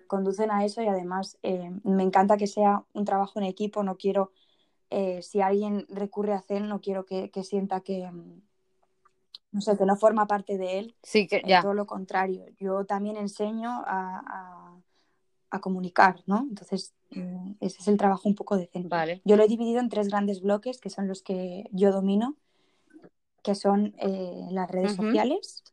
conducen 0.08 0.52
a 0.52 0.66
eso 0.66 0.82
y 0.82 0.88
además 0.88 1.38
eh, 1.44 1.72
me 1.84 2.04
encanta 2.04 2.38
que 2.38 2.48
sea 2.48 2.84
un 2.94 3.06
trabajo 3.06 3.40
en 3.40 3.46
equipo, 3.46 3.84
no 3.84 3.98
quiero, 3.98 4.32
eh, 4.90 5.22
si 5.22 5.42
alguien 5.42 5.86
recurre 5.90 6.34
a 6.34 6.42
Zen, 6.42 6.68
no 6.68 6.82
quiero 6.82 7.06
que, 7.06 7.30
que 7.32 7.44
sienta 7.44 7.82
que, 7.82 8.10
mm, 8.12 8.42
no 9.52 9.62
sé, 9.62 9.78
que 9.78 9.86
no 9.86 9.96
forma 9.96 10.28
parte 10.28 10.58
de 10.58 10.80
él, 10.80 10.96
Sí, 11.04 11.28
que 11.28 11.38
eh, 11.38 11.44
ya. 11.46 11.62
todo 11.62 11.74
lo 11.74 11.86
contrario, 11.86 12.46
yo 12.58 12.86
también 12.86 13.18
enseño 13.18 13.70
a, 13.70 14.22
a- 14.26 14.82
a 15.52 15.60
comunicar, 15.62 16.22
¿no? 16.28 16.46
Entonces, 16.48 16.94
mm, 17.10 17.54
ese 17.60 17.80
es 17.82 17.88
el 17.88 17.98
trabajo 17.98 18.30
un 18.30 18.36
poco 18.36 18.56
de 18.56 18.68
Zen. 18.68 18.88
Vale. 18.88 19.22
Yo 19.26 19.36
lo 19.36 19.44
he 19.44 19.48
dividido 19.48 19.80
en 19.80 19.90
tres 19.90 20.08
grandes 20.10 20.42
bloques, 20.42 20.80
que 20.80 20.92
son 20.92 21.08
los 21.08 21.24
que 21.24 21.68
yo 21.72 21.92
domino, 21.92 22.36
que 23.42 23.56
son 23.56 23.96
eh, 23.98 24.48
las 24.52 24.70
redes 24.70 24.96
sociales, 24.96 25.64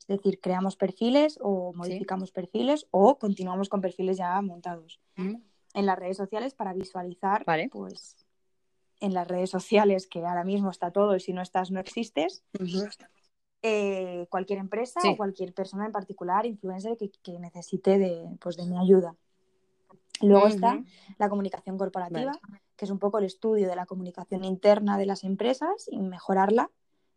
es 0.00 0.06
decir, 0.06 0.38
creamos 0.40 0.76
perfiles 0.76 1.38
o 1.42 1.72
modificamos 1.74 2.30
perfiles 2.30 2.86
o 2.92 3.18
continuamos 3.18 3.68
con 3.68 3.80
perfiles 3.80 4.16
ya 4.18 4.40
montados 4.40 5.00
Ujú. 5.16 5.42
en 5.74 5.86
las 5.86 5.98
redes 5.98 6.16
sociales 6.16 6.54
para 6.54 6.72
visualizar, 6.72 7.44
Vale. 7.44 7.68
pues, 7.70 8.16
en 9.00 9.14
las 9.14 9.28
redes 9.28 9.50
sociales, 9.50 10.06
que 10.06 10.24
ahora 10.24 10.44
mismo 10.44 10.70
está 10.70 10.90
todo 10.90 11.14
y 11.16 11.20
si 11.20 11.32
no 11.32 11.42
estás 11.42 11.70
no 11.70 11.80
existes, 11.80 12.42
eh, 13.62 14.26
cualquier 14.30 14.58
empresa 14.58 15.00
Sí. 15.00 15.08
o 15.08 15.16
cualquier 15.16 15.52
persona 15.52 15.86
en 15.86 15.92
particular, 15.92 16.46
influencer, 16.46 16.96
que, 16.96 17.10
que 17.22 17.38
necesite 17.38 17.98
de, 17.98 18.36
pues, 18.40 18.56
de 18.56 18.66
mi 18.66 18.78
ayuda. 18.78 19.14
Luego 20.20 20.48
está 20.48 20.82
la 21.18 21.28
comunicación 21.28 21.78
corporativa, 21.78 22.32
que 22.76 22.84
es 22.84 22.90
un 22.90 22.98
poco 22.98 23.18
el 23.18 23.24
estudio 23.24 23.68
de 23.68 23.76
la 23.76 23.86
comunicación 23.86 24.44
interna 24.44 24.98
de 24.98 25.06
las 25.06 25.22
empresas 25.24 25.88
y 25.90 25.98
mejorarla, 25.98 26.70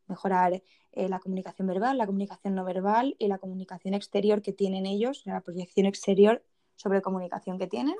mejorar 0.07 0.61
eh, 0.91 1.09
la 1.09 1.19
comunicación 1.19 1.67
verbal, 1.67 1.97
la 1.97 2.05
comunicación 2.05 2.53
no 2.53 2.63
verbal 2.63 3.15
y 3.17 3.27
la 3.27 3.37
comunicación 3.37 3.93
exterior 3.93 4.41
que 4.41 4.53
tienen 4.53 4.85
ellos, 4.85 5.23
la 5.25 5.41
proyección 5.41 5.85
exterior 5.87 6.43
sobre 6.75 7.01
comunicación 7.01 7.57
que 7.57 7.67
tienen. 7.67 7.95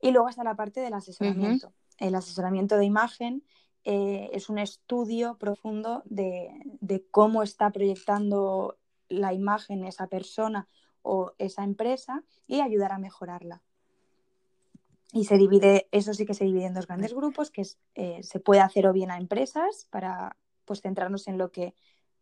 Y 0.00 0.10
luego 0.10 0.28
está 0.28 0.44
la 0.44 0.54
parte 0.54 0.80
del 0.80 0.94
asesoramiento. 0.94 1.72
El 1.98 2.14
asesoramiento 2.14 2.76
de 2.76 2.84
imagen 2.84 3.44
eh, 3.84 4.30
es 4.32 4.48
un 4.48 4.58
estudio 4.58 5.36
profundo 5.38 6.02
de, 6.04 7.06
cómo 7.10 7.42
está 7.42 7.70
proyectando 7.70 8.78
la 9.08 9.32
imagen 9.32 9.84
esa 9.84 10.06
persona 10.06 10.68
o 11.02 11.32
esa 11.38 11.64
empresa 11.64 12.22
y 12.46 12.60
ayudar 12.60 12.92
a 12.92 12.98
mejorarla. 12.98 13.62
Y 15.12 15.24
se 15.24 15.38
divide, 15.38 15.88
eso 15.90 16.12
sí 16.12 16.26
que 16.26 16.34
se 16.34 16.44
divide 16.44 16.66
en 16.66 16.74
dos 16.74 16.86
grandes 16.86 17.14
grupos, 17.14 17.50
que 17.50 17.66
eh, 17.94 18.22
se 18.22 18.40
puede 18.40 18.60
hacer 18.60 18.86
o 18.86 18.92
bien 18.92 19.10
a 19.10 19.16
empresas 19.16 19.86
para 19.90 20.36
pues 20.66 20.82
centrarnos 20.82 21.26
en 21.28 21.38
lo 21.38 21.50
que 21.50 21.74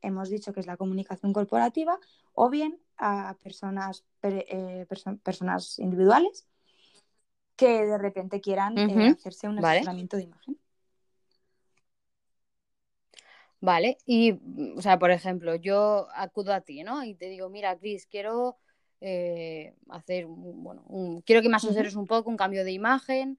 hemos 0.03 0.29
dicho 0.31 0.53
que 0.53 0.61
es 0.61 0.67
la 0.67 0.77
comunicación 0.77 1.33
corporativa, 1.33 1.99
o 2.33 2.49
bien 2.49 2.79
a 2.97 3.37
personas, 3.43 4.05
eh, 4.23 4.87
personas 5.23 5.81
individuales 5.81 6.47
que 7.57 7.87
de 7.87 7.99
repente 7.99 8.40
quieran 8.40 8.77
eh, 8.79 9.14
hacerse 9.19 9.49
un 9.49 9.59
asesoramiento 9.59 10.16
de 10.16 10.25
imagen. 10.25 10.59
Vale, 13.61 13.99
y, 14.05 14.38
o 14.77 14.83
sea, 14.83 14.99
por 14.99 15.11
ejemplo, 15.11 15.55
yo 15.57 16.09
acudo 16.14 16.53
a 16.53 16.61
ti, 16.61 16.85
¿no? 16.85 17.03
Y 17.03 17.14
te 17.14 17.29
digo, 17.29 17.49
mira, 17.49 17.77
Cris, 17.79 18.07
quiero 18.07 18.59
eh, 19.01 19.75
hacer, 19.88 20.27
bueno, 20.27 20.85
quiero 21.25 21.42
que 21.42 21.49
me 21.49 21.57
asesores 21.57 21.97
un 21.97 22.07
poco, 22.07 22.31
un 22.31 22.37
cambio 22.37 22.64
de 22.64 22.73
imagen. 22.73 23.38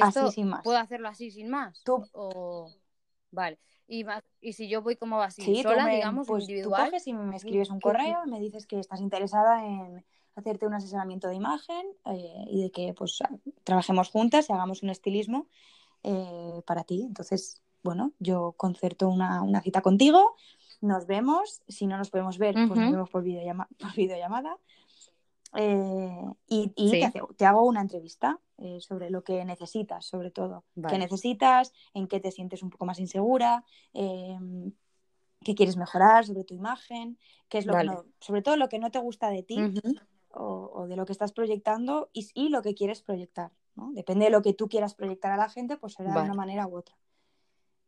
así 0.00 0.30
sin 0.32 0.48
más. 0.48 0.62
¿Puedo 0.62 0.78
hacerlo 0.78 1.08
así 1.08 1.30
sin 1.30 1.48
más? 1.48 1.82
Tú... 1.84 2.04
Vale. 3.30 3.58
Y, 3.86 4.06
y 4.40 4.52
si 4.52 4.68
yo 4.68 4.80
voy 4.80 4.96
como 4.96 5.20
así, 5.20 5.62
sola, 5.62 5.86
digamos, 5.88 6.26
pues 6.26 6.44
individual. 6.44 6.84
Tú 6.84 6.90
coges 6.90 7.06
y 7.06 7.12
me 7.12 7.36
escribes 7.36 7.68
un 7.68 7.80
correo, 7.80 8.24
me 8.26 8.40
dices 8.40 8.66
que 8.66 8.78
estás 8.78 9.00
interesada 9.00 9.66
en 9.66 10.04
hacerte 10.36 10.66
un 10.66 10.74
asesoramiento 10.74 11.28
de 11.28 11.34
imagen 11.34 11.86
eh, 12.06 12.44
y 12.48 12.62
de 12.62 12.70
que 12.70 12.94
pues 12.94 13.18
trabajemos 13.62 14.08
juntas 14.10 14.48
y 14.48 14.52
hagamos 14.52 14.82
un 14.82 14.90
estilismo 14.90 15.48
eh, 16.02 16.62
para 16.66 16.84
ti. 16.84 17.02
Entonces, 17.02 17.62
bueno, 17.82 18.12
yo 18.18 18.52
concerto 18.56 19.08
una, 19.08 19.60
cita 19.62 19.80
contigo, 19.80 20.36
nos 20.80 21.06
vemos, 21.06 21.62
si 21.68 21.86
no 21.86 21.96
nos 21.96 22.10
podemos 22.10 22.38
ver, 22.38 22.54
pues 22.54 22.80
nos 22.80 22.92
vemos 22.92 23.10
por, 23.10 23.22
videollamada, 23.22 23.68
por 23.78 23.94
videollamada 23.94 24.58
eh, 25.56 26.24
y, 26.48 26.70
te, 27.36 27.46
hago 27.46 27.62
una 27.62 27.80
entrevista 27.80 28.40
eh, 28.58 28.80
sobre 28.80 29.10
lo 29.10 29.22
que 29.22 29.44
necesitas, 29.44 30.04
sobre 30.04 30.30
todo. 30.30 30.64
¿Qué 30.88 30.98
necesitas? 30.98 31.72
¿En 31.92 32.08
qué 32.08 32.20
te 32.20 32.32
sientes 32.32 32.62
un 32.62 32.70
poco 32.70 32.86
más 32.86 32.98
insegura? 32.98 33.64
Em, 33.92 34.72
¿Qué 35.40 35.54
quieres 35.54 35.76
mejorar 35.76 36.24
sobre 36.24 36.44
tu 36.44 36.54
imagen? 36.54 37.18
¿Qué 37.48 37.58
es 37.58 37.66
lo 37.66 37.74
que 37.74 37.86
sobre 38.20 38.42
todo 38.42 38.56
lo 38.56 38.68
que 38.68 38.78
no 38.78 38.90
te 38.90 38.98
gusta 38.98 39.30
de 39.30 39.42
ti 39.42 39.56
o, 40.36 40.86
de 40.86 40.96
lo 40.96 41.06
que 41.06 41.12
estás 41.12 41.32
proyectando 41.32 42.10
y, 42.12 42.48
lo 42.48 42.62
que 42.62 42.74
quieres 42.74 43.02
proyectar. 43.02 43.52
Depende 43.92 44.26
de 44.26 44.30
lo 44.30 44.42
que 44.42 44.54
tú 44.54 44.68
quieras 44.68 44.94
proyectar 44.94 45.32
a 45.32 45.36
la 45.36 45.48
gente, 45.48 45.76
pues 45.76 45.94
será 45.94 46.12
de 46.12 46.20
una 46.20 46.34
manera 46.34 46.66
u 46.66 46.76
otra. 46.76 46.96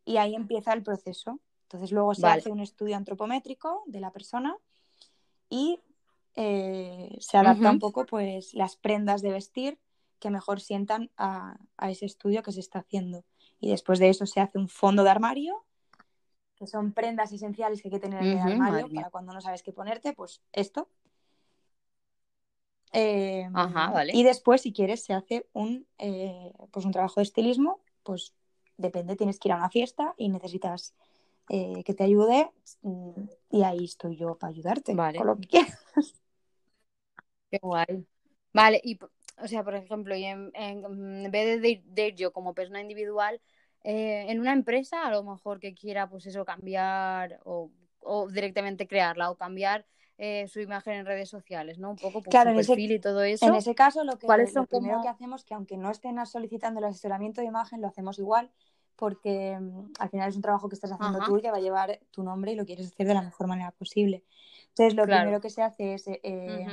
Y 0.05 0.17
ahí 0.17 0.35
empieza 0.35 0.73
el 0.73 0.83
proceso. 0.83 1.39
Entonces 1.63 1.91
luego 1.91 2.15
se 2.15 2.27
hace 2.27 2.49
un 2.49 2.61
estudio 2.61 2.95
antropométrico 2.95 3.83
de 3.87 3.99
la 3.99 4.11
persona 4.11 4.55
y 5.49 5.81
eh, 6.35 7.17
se 7.19 7.37
adapta 7.37 7.71
un 7.71 7.79
poco 7.79 8.05
pues 8.05 8.53
las 8.53 8.77
prendas 8.77 9.21
de 9.21 9.31
vestir 9.31 9.79
que 10.19 10.29
mejor 10.29 10.61
sientan 10.61 11.11
a, 11.17 11.57
ese 11.89 12.05
estudio 12.05 12.43
que 12.43 12.51
se 12.51 12.59
está 12.59 12.79
haciendo. 12.79 13.25
Y 13.59 13.71
después 13.71 13.99
de 13.99 14.09
eso 14.09 14.25
se 14.25 14.39
hace 14.39 14.57
un 14.57 14.69
fondo 14.69 15.03
de 15.03 15.09
armario, 15.09 15.65
que 16.55 16.67
son 16.67 16.93
prendas 16.93 17.31
esenciales 17.31 17.81
que 17.81 17.87
hay 17.87 17.91
que 17.91 17.99
tener 17.99 18.23
en 18.23 18.37
el 18.37 18.39
armario 18.39 18.87
para 18.93 19.09
cuando 19.09 19.33
no 19.33 19.41
sabes 19.41 19.63
qué 19.63 19.73
ponerte, 19.73 20.13
pues 20.13 20.41
esto. 20.53 20.89
Em, 22.91 23.53
y 24.13 24.23
después, 24.23 24.61
si 24.61 24.71
quieres, 24.73 25.03
se 25.03 25.13
hace 25.13 25.47
un, 25.53 25.85
eh, 25.97 26.53
pues 26.71 26.85
un 26.85 26.91
trabajo 26.91 27.19
de 27.19 27.23
estilismo, 27.23 27.81
pues 28.03 28.33
depende, 28.77 29.15
tienes 29.15 29.39
que 29.39 29.49
ir 29.49 29.53
a 29.53 29.57
una 29.57 29.69
fiesta 29.69 30.13
y 30.17 30.29
necesitas 30.29 30.95
eh, 31.49 31.83
que 31.85 31.93
te 31.93 32.03
ayude 32.03 32.49
mm, 32.81 33.23
y 33.51 33.63
ahí 33.63 33.85
estoy 33.85 34.15
yo 34.15 34.37
para 34.37 34.51
ayudarte 34.51 34.95
con 34.95 35.27
lo 35.27 35.37
que 35.37 35.47
quieras. 35.47 35.79
Qué 37.51 37.59
guay. 37.61 38.05
Vale, 38.53 38.81
y 38.83 38.97
o 39.39 39.47
sea, 39.47 39.63
por 39.63 39.75
ejemplo, 39.75 40.15
y 40.15 40.25
en, 40.25 40.51
vez 41.31 41.61
de 41.61 41.83
ir, 41.95 42.15
yo 42.15 42.33
como 42.33 42.53
persona 42.53 42.81
individual, 42.81 43.39
eh, 43.83 44.25
en 44.29 44.39
una 44.39 44.53
empresa, 44.53 45.05
a 45.05 45.11
lo 45.11 45.23
mejor 45.23 45.59
que 45.59 45.75
quiera, 45.75 46.09
pues 46.09 46.25
eso, 46.25 46.43
cambiar 46.43 47.39
o, 47.43 47.71
directamente 48.31 48.87
crearla 48.87 49.29
o 49.29 49.37
cambiar 49.37 49.85
eh, 50.17 50.47
su 50.47 50.59
imagen 50.59 50.93
en 50.93 51.05
redes 51.05 51.29
sociales, 51.29 51.77
¿no? 51.77 51.91
Un 51.91 51.95
poco 51.97 52.23
pues, 52.23 52.35
su 52.35 52.71
perfil 52.73 52.91
y 52.91 52.99
todo 52.99 53.23
eso. 53.23 53.45
En 53.45 53.55
ese 53.55 53.75
caso, 53.75 54.03
lo, 54.03 54.17
que, 54.17 54.27
lo 54.27 54.65
primero 54.65 55.01
que 55.01 55.09
hacemos, 55.09 55.43
que 55.43 55.53
aunque 55.53 55.77
no 55.77 55.91
estén 55.91 56.23
solicitando 56.25 56.79
el 56.79 56.85
asesoramiento 56.85 57.41
de 57.41 57.47
imagen, 57.47 57.81
lo 57.81 57.87
hacemos 57.87 58.17
igual, 58.17 58.51
porque 58.95 59.57
mm, 59.59 59.93
al 59.99 60.09
final 60.09 60.29
es 60.29 60.35
un 60.35 60.41
trabajo 60.41 60.69
que 60.69 60.75
estás 60.75 60.91
haciendo 60.91 61.19
tú 61.25 61.37
y 61.37 61.41
que 61.41 61.51
va 61.51 61.57
a 61.57 61.61
llevar 61.61 61.99
tu 62.11 62.23
nombre 62.23 62.51
y 62.51 62.55
lo 62.55 62.65
quieres 62.65 62.87
hacer 62.87 63.07
de 63.07 63.13
la 63.13 63.21
mejor 63.21 63.47
manera 63.47 63.71
posible. 63.71 64.23
Entonces, 64.69 64.95
lo 64.95 65.03
primero 65.05 65.39
que 65.39 65.49
se 65.49 65.61
hace 65.61 65.93
es 65.93 66.05
eh, 66.07 66.67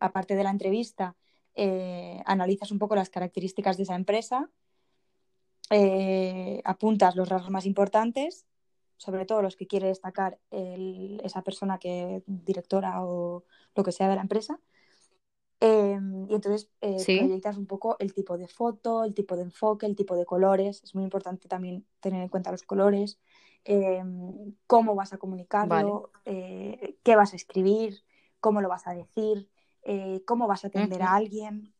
aparte 0.00 0.34
de 0.34 0.42
la 0.42 0.50
entrevista, 0.50 1.16
eh, 1.54 2.22
analizas 2.24 2.70
un 2.70 2.78
poco 2.78 2.94
las 2.94 3.10
características 3.10 3.76
de 3.76 3.82
esa 3.84 3.94
empresa, 3.94 4.50
eh, 5.70 6.60
apuntas 6.64 7.16
los 7.16 7.28
rasgos 7.28 7.50
más 7.50 7.66
importantes, 7.66 8.46
sobre 9.02 9.26
todo 9.26 9.42
los 9.42 9.56
que 9.56 9.66
quiere 9.66 9.88
destacar 9.88 10.38
esa 10.50 11.42
persona 11.42 11.78
que 11.78 12.22
directora 12.26 13.04
o 13.04 13.44
lo 13.74 13.82
que 13.82 13.90
sea 13.90 14.08
de 14.08 14.14
la 14.14 14.22
empresa. 14.22 14.60
Em, 15.58 16.28
y 16.30 16.34
entonces 16.34 16.70
eh, 16.80 17.04
proyectas 17.04 17.56
un 17.56 17.66
poco 17.66 17.96
el 17.98 18.12
tipo 18.14 18.38
de 18.38 18.46
foto, 18.46 19.04
el 19.04 19.12
tipo 19.14 19.34
de 19.34 19.42
enfoque, 19.42 19.86
el 19.86 19.96
tipo 19.96 20.14
de 20.16 20.24
colores. 20.24 20.82
Es 20.84 20.94
muy 20.94 21.02
importante 21.02 21.48
también 21.48 21.84
tener 22.00 22.22
en 22.22 22.28
cuenta 22.28 22.52
los 22.52 22.62
colores, 22.62 23.18
em, 23.64 24.54
cómo 24.68 24.94
vas 24.94 25.12
a 25.12 25.18
comunicarlo, 25.18 26.10
qué 26.24 27.16
vas 27.16 27.32
a 27.32 27.36
escribir, 27.36 28.04
cómo 28.38 28.60
lo 28.60 28.68
vas 28.68 28.86
a 28.86 28.94
decir, 28.94 29.48
eh, 29.82 30.22
cómo 30.26 30.46
vas 30.46 30.64
a 30.64 30.68
atender 30.68 31.02
a 31.02 31.14
alguien. 31.14 31.74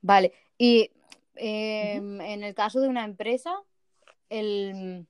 Vale, 0.00 0.32
y 0.56 0.90
em, 1.36 2.20
en 2.20 2.44
el 2.44 2.54
caso 2.54 2.80
de 2.80 2.88
una 2.88 3.04
empresa, 3.04 3.54
el, 4.28 5.06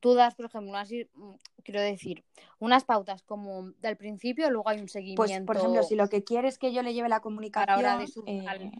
tú 0.00 0.14
das, 0.14 0.34
por 0.34 0.46
ejemplo, 0.46 0.72
mm, 0.72 1.34
quiero 1.62 1.80
decir, 1.80 2.24
unas 2.58 2.84
pautas 2.84 3.22
como 3.22 3.70
del 3.72 3.96
principio, 3.96 4.50
luego 4.50 4.68
hay 4.68 4.80
un 4.80 4.88
seguimiento. 4.88 5.22
Pues, 5.22 5.40
por 5.42 5.56
ejemplo, 5.56 5.82
si 5.82 5.94
lo 5.94 6.08
que 6.08 6.24
quieres 6.24 6.54
es 6.54 6.58
que 6.58 6.72
yo 6.72 6.82
le 6.82 6.94
lleve 6.94 7.08
la 7.08 7.20
comunicación, 7.20 8.04
eh, 8.26 8.72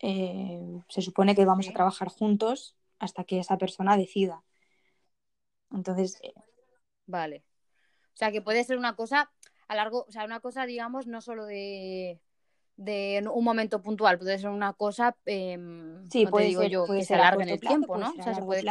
eh, 0.00 0.82
se 0.88 1.02
supone 1.02 1.34
que 1.34 1.44
vamos 1.44 1.68
a 1.68 1.72
trabajar 1.72 2.08
juntos 2.08 2.76
hasta 2.98 3.24
que 3.24 3.38
esa 3.38 3.58
persona 3.58 3.96
decida. 3.96 4.42
Entonces. 5.70 6.20
Vale. 7.06 7.44
O 8.14 8.16
sea, 8.18 8.32
que 8.32 8.42
puede 8.42 8.64
ser 8.64 8.78
una 8.78 8.96
cosa 8.96 9.30
a 9.68 9.74
largo, 9.76 10.06
o 10.08 10.12
sea, 10.12 10.24
una 10.24 10.40
cosa, 10.40 10.66
digamos, 10.66 11.06
no 11.06 11.20
solo 11.20 11.44
de, 11.46 12.20
un 12.78 13.44
momento 13.44 13.82
puntual, 13.82 14.18
puede 14.18 14.38
ser 14.38 14.50
una 14.50 14.72
cosa, 14.72 15.16
em, 15.26 16.08
sí, 16.08 16.26
puede 16.26 16.46
digo 16.46 16.62
ser, 16.62 16.70
yo, 16.70 16.86
que 16.86 17.04
se 17.04 17.14
alargue 17.14 17.42
en 17.42 17.48
el 17.48 17.60
tiempo, 17.60 17.96
¿no? 17.96 18.12
O 18.16 18.22
sea, 18.22 18.34
se 18.34 18.42
puede 18.42 18.64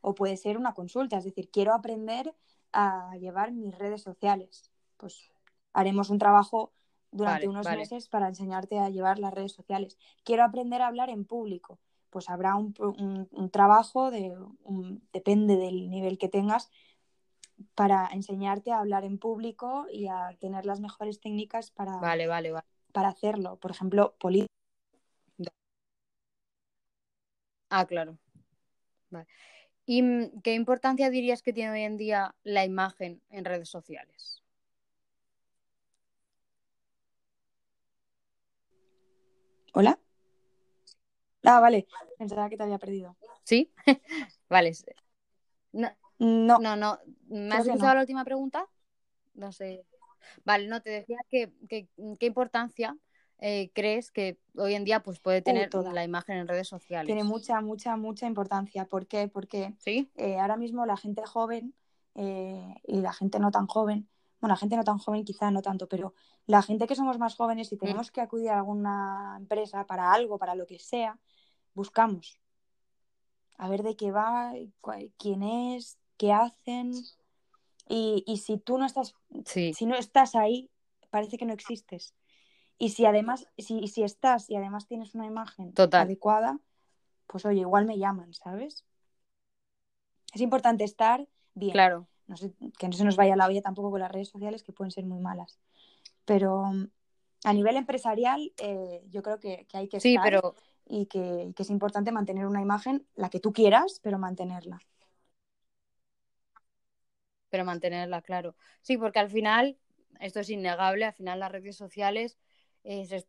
O 0.00 0.14
puede 0.14 0.36
ser 0.36 0.56
una 0.56 0.72
consulta, 0.72 1.18
es 1.18 1.24
decir, 1.24 1.50
quiero 1.50 1.74
aprender 1.74 2.34
a 2.72 3.16
llevar 3.18 3.52
mis 3.52 3.76
redes 3.76 4.02
sociales. 4.02 4.70
Pues 4.96 5.30
haremos 5.72 6.10
un 6.10 6.18
trabajo 6.18 6.72
durante 7.10 7.48
unos 7.48 7.66
meses 7.68 8.08
para 8.08 8.28
enseñarte 8.28 8.78
a 8.78 8.88
llevar 8.88 9.18
las 9.18 9.34
redes 9.34 9.52
sociales. 9.52 9.98
Quiero 10.22 10.44
aprender 10.44 10.82
a 10.82 10.86
hablar 10.86 11.10
en 11.10 11.24
público. 11.24 11.78
Pues 12.10 12.28
habrá 12.28 12.56
un, 12.56 12.72
trabajo, 13.52 14.10
de, 14.10 14.36
depende 15.12 15.56
del 15.56 15.90
nivel 15.90 16.18
que 16.18 16.28
tengas, 16.28 16.70
para 17.74 18.08
enseñarte 18.12 18.72
a 18.72 18.80
hablar 18.80 19.04
en 19.04 19.18
público 19.18 19.86
y 19.92 20.06
a 20.08 20.36
tener 20.40 20.66
las 20.66 20.80
mejores 20.80 21.20
técnicas 21.20 21.70
para, 21.70 21.98
vale, 21.98 22.26
vale, 22.26 22.52
para 22.92 23.08
hacerlo. 23.08 23.56
Por 23.56 23.70
ejemplo, 23.70 24.14
política. 24.18 24.50
Ah, 27.70 27.86
claro. 27.86 28.18
¿Y 29.86 30.02
mm, 30.02 30.40
qué 30.42 30.54
importancia 30.54 31.10
dirías 31.10 31.42
que 31.42 31.52
tiene 31.52 31.72
hoy 31.72 31.82
en 31.82 31.96
día 31.96 32.34
la 32.42 32.64
imagen 32.64 33.22
en 33.30 33.44
redes 33.44 33.68
sociales? 33.68 34.42
¿Hola? 39.72 39.98
Ah, 41.44 41.60
vale. 41.60 41.86
Pensaba 42.18 42.48
que 42.50 42.56
te 42.56 42.62
había 42.62 42.78
perdido. 42.78 43.16
¿Sí? 43.44 43.72
vale. 44.48 44.72
No, 45.72 45.90
no. 46.18 46.58
No, 46.58 46.76
no. 46.76 46.98
¿Me 47.28 47.54
has 47.54 47.66
escuchado 47.66 47.94
la 47.94 48.00
última 48.00 48.24
pregunta? 48.24 48.66
No 49.34 49.52
sé. 49.52 49.84
Vale, 50.44 50.68
no, 50.68 50.82
te 50.82 50.90
decía 50.90 51.18
que, 51.28 51.52
qué 51.68 52.26
importancia 52.26 52.96
eh, 53.42 53.70
crees 53.74 54.10
que 54.10 54.38
hoy 54.54 54.74
en 54.74 54.84
día 54.84 55.02
pues 55.02 55.18
puede 55.18 55.38
uh, 55.38 55.42
tener 55.42 55.70
toda. 55.70 55.92
la 55.94 56.04
imagen 56.04 56.36
en 56.36 56.48
redes 56.48 56.68
sociales. 56.68 57.06
Tiene 57.06 57.24
mucha, 57.24 57.60
mucha, 57.62 57.96
mucha 57.96 58.26
importancia. 58.26 58.84
¿Por 58.84 59.06
qué? 59.06 59.28
Porque 59.28 59.74
eh, 59.86 60.38
ahora 60.38 60.58
mismo 60.58 60.84
la 60.84 60.98
gente 60.98 61.24
joven 61.24 61.74
eh, 62.14 62.74
y 62.86 63.00
la 63.00 63.14
gente 63.14 63.38
no 63.38 63.50
tan 63.50 63.66
joven, 63.66 64.08
bueno, 64.40 64.52
la 64.54 64.58
gente 64.58 64.76
no 64.76 64.84
tan 64.84 64.98
joven 64.98 65.24
quizá 65.24 65.50
no 65.50 65.62
tanto, 65.62 65.88
pero 65.88 66.14
la 66.46 66.60
gente 66.60 66.86
que 66.86 66.94
somos 66.94 67.18
más 67.18 67.34
jóvenes 67.34 67.72
y 67.72 67.76
mm. 67.76 67.78
tenemos 67.78 68.10
que 68.10 68.20
acudir 68.20 68.50
a 68.50 68.58
alguna 68.58 69.36
empresa 69.38 69.86
para 69.86 70.12
algo, 70.12 70.38
para 70.38 70.54
lo 70.54 70.66
que 70.66 70.78
sea, 70.78 71.18
buscamos 71.72 72.38
a 73.56 73.68
ver 73.68 73.82
de 73.82 73.96
qué 73.96 74.10
va, 74.10 74.52
quién 75.18 75.42
es, 75.42 75.98
qué 76.18 76.32
hacen. 76.32 76.92
Y, 77.92 78.36
si 78.36 78.56
tú 78.56 78.78
no 78.78 78.86
estás, 78.86 79.16
si 79.44 79.84
no 79.84 79.96
estás 79.96 80.36
ahí, 80.36 80.70
parece 81.10 81.36
que 81.38 81.44
no 81.44 81.52
existes. 81.52 82.14
Y 82.78 82.90
si 82.90 83.04
además, 83.04 83.48
si, 83.58 83.88
si 83.88 84.04
estás 84.04 84.48
y 84.48 84.54
además 84.54 84.86
tienes 84.86 85.16
una 85.16 85.26
imagen 85.26 85.72
adecuada, 85.76 86.60
pues 87.26 87.44
oye, 87.44 87.62
igual 87.62 87.86
me 87.86 87.98
llaman, 87.98 88.32
¿sabes? 88.32 88.84
Es 90.32 90.40
importante 90.40 90.84
estar 90.84 91.26
bien. 91.54 91.72
Claro. 91.72 92.06
no 92.28 92.36
sé, 92.36 92.52
que 92.78 92.86
no 92.86 92.92
se 92.92 93.04
nos 93.04 93.16
vaya 93.16 93.34
la 93.34 93.48
olla 93.48 93.60
tampoco 93.60 93.90
con 93.90 94.00
las 94.00 94.12
redes 94.12 94.28
sociales, 94.28 94.62
que 94.62 94.72
pueden 94.72 94.92
ser 94.92 95.04
muy 95.04 95.18
malas. 95.18 95.58
Pero 96.24 96.66
mm, 96.66 96.88
a 97.42 97.52
nivel 97.52 97.76
empresarial, 97.76 98.52
eh, 98.58 99.02
yo 99.10 99.24
creo 99.24 99.40
que, 99.40 99.66
hay 99.72 99.88
que 99.88 99.98
sí, 99.98 100.16
pero... 100.22 100.54
y, 100.86 101.06
que, 101.06 101.46
y 101.48 101.54
que 101.54 101.64
es 101.64 101.70
importante 101.70 102.12
mantener 102.12 102.46
una 102.46 102.62
imagen, 102.62 103.04
la 103.16 103.30
que 103.30 103.40
tú 103.40 103.52
quieras, 103.52 103.98
pero 104.00 104.16
mantenerla. 104.16 104.80
Pero 107.50 107.64
mantenerla, 107.64 108.22
claro. 108.22 108.56
Sí, 108.80 108.96
porque 108.96 109.18
al 109.18 109.30
final, 109.30 109.76
esto 110.20 110.40
es 110.40 110.50
innegable, 110.50 111.04
al 111.04 111.12
final 111.12 111.40
las 111.40 111.52
redes 111.52 111.76
sociales 111.76 112.38
eh, 112.84 113.04
se, 113.06 113.26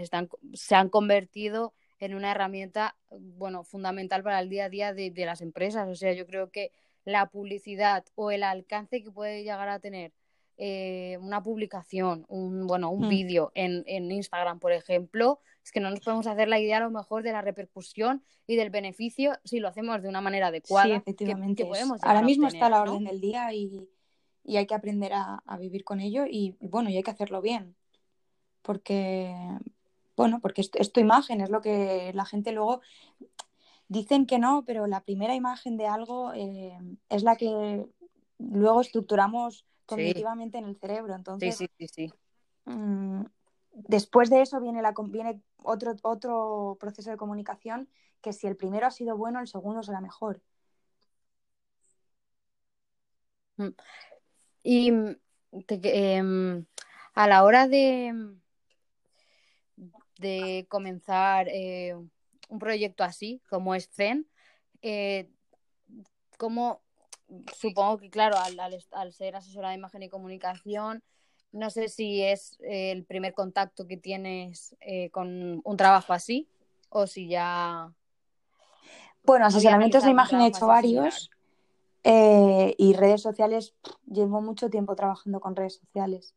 están, 0.00 0.28
se 0.54 0.74
han 0.74 0.88
convertido 0.88 1.74
en 1.98 2.14
una 2.14 2.30
herramienta, 2.30 2.96
bueno, 3.10 3.64
fundamental 3.64 4.22
para 4.22 4.40
el 4.40 4.48
día 4.48 4.66
a 4.66 4.68
día 4.68 4.92
de, 4.92 5.12
las 5.24 5.40
empresas. 5.40 5.88
O 5.88 5.94
sea, 5.94 6.12
yo 6.12 6.26
creo 6.26 6.50
que 6.50 6.72
la 7.04 7.26
publicidad 7.26 8.04
o 8.14 8.30
el 8.30 8.42
alcance 8.42 9.02
que 9.02 9.10
puede 9.10 9.42
llegar 9.42 9.68
a 9.68 9.80
tener 9.80 10.12
eh, 10.58 11.18
una 11.20 11.42
publicación, 11.42 12.24
un, 12.28 12.66
bueno, 12.66 12.90
un 12.90 13.06
hmm. 13.06 13.10
vídeo 13.10 13.52
en, 13.54 13.84
en, 13.86 14.10
Instagram, 14.10 14.58
por 14.58 14.72
ejemplo, 14.72 15.40
es 15.62 15.70
que 15.70 15.80
no 15.80 15.90
nos 15.90 16.00
podemos 16.00 16.26
hacer 16.26 16.48
la 16.48 16.58
idea 16.58 16.78
a 16.78 16.80
lo 16.80 16.90
mejor 16.90 17.22
de 17.22 17.32
la 17.32 17.42
repercusión 17.42 18.22
y 18.46 18.56
del 18.56 18.70
beneficio 18.70 19.38
si 19.44 19.60
lo 19.60 19.68
hacemos 19.68 20.00
de 20.00 20.08
una 20.08 20.22
manera 20.22 20.46
adecuada. 20.46 20.86
Sí, 20.86 20.92
efectivamente. 20.92 21.68
Ahora 22.00 22.22
mismo 22.22 22.46
está 22.48 22.66
a 22.66 22.70
la 22.70 22.82
orden 22.82 23.04
del 23.04 23.20
día 23.20 23.52
y, 23.52 23.86
y, 24.44 24.56
hay 24.56 24.66
que 24.66 24.74
aprender 24.74 25.12
a, 25.12 25.42
a, 25.44 25.58
vivir 25.58 25.84
con 25.84 26.00
ello 26.00 26.24
y, 26.26 26.56
bueno, 26.60 26.88
y 26.88 26.96
hay 26.96 27.02
que 27.02 27.10
hacerlo 27.10 27.42
bien. 27.42 27.76
Porque, 28.62 29.34
bueno, 30.16 30.40
porque 30.40 30.62
es, 30.62 30.92
tu 30.92 31.00
imagen, 31.00 31.42
es 31.42 31.50
lo 31.50 31.60
que 31.60 32.12
la 32.14 32.24
gente 32.24 32.52
luego 32.52 32.80
dicen 33.88 34.24
que 34.24 34.38
no, 34.38 34.64
pero 34.64 34.86
la 34.86 35.02
primera 35.02 35.34
imagen 35.34 35.76
de 35.76 35.86
algo 35.86 36.32
eh, 36.32 36.78
es 37.10 37.22
la 37.22 37.36
que 37.36 37.84
luego 38.38 38.80
estructuramos 38.80 39.66
cognitivamente 39.86 40.58
en 40.58 40.66
el 40.66 40.76
cerebro. 40.76 41.14
Entonces, 41.14 41.56
sí, 41.56 41.68
sí, 41.78 41.88
sí, 41.88 42.12
mm, 42.64 43.22
después 43.72 44.30
de 44.30 44.42
eso 44.42 44.60
viene, 44.60 44.82
la, 44.82 44.94
viene 45.04 45.40
otro, 45.62 45.94
otro 46.02 46.76
proceso 46.78 47.10
de 47.10 47.16
comunicación 47.16 47.88
que 48.20 48.32
si 48.32 48.46
el 48.46 48.56
primero 48.56 48.86
ha 48.86 48.90
sido 48.90 49.16
bueno, 49.16 49.40
el 49.40 49.48
segundo 49.48 49.82
será 49.82 50.00
mejor. 50.00 50.42
Mm. 53.56 53.68
Y 54.62 54.92
em, 55.52 56.66
a 57.14 57.26
la 57.28 57.44
hora 57.44 57.68
de, 57.68 58.12
de 60.18 60.66
comenzar 60.68 61.48
eh, 61.48 61.94
un 62.48 62.58
proyecto 62.58 63.04
así, 63.04 63.40
como 63.48 63.74
es 63.74 63.88
Zen, 63.90 64.28
eh, 64.82 65.30
como 66.38 66.82
supongo 67.54 67.98
que, 67.98 68.10
claro, 68.10 68.36
al, 68.38 69.12
ser 69.12 69.36
asesora 69.36 69.70
de 69.70 69.76
imagen 69.76 70.02
y 70.02 70.08
comunicación, 70.08 71.02
no 71.52 71.70
sé 71.70 71.88
si 71.88 72.22
es 72.22 72.58
eh, 72.60 72.92
el 72.92 73.04
primer 73.04 73.34
contacto 73.34 73.86
que 73.86 73.96
tienes 73.96 74.76
con 75.12 75.60
un 75.64 75.76
trabajo 75.76 76.12
así 76.12 76.48
o 76.88 77.06
si 77.06 77.28
ya... 77.28 77.92
Bueno, 79.22 79.46
asesoramientos 79.46 80.04
de 80.04 80.10
imagen 80.10 80.40
he 80.40 80.46
hecho 80.46 80.66
varios 80.66 81.30
y 82.04 82.92
redes 82.94 83.22
sociales, 83.22 83.74
llevo 84.06 84.40
mucho 84.40 84.70
tiempo 84.70 84.94
trabajando 84.94 85.40
con 85.40 85.56
redes 85.56 85.76
sociales. 85.76 86.34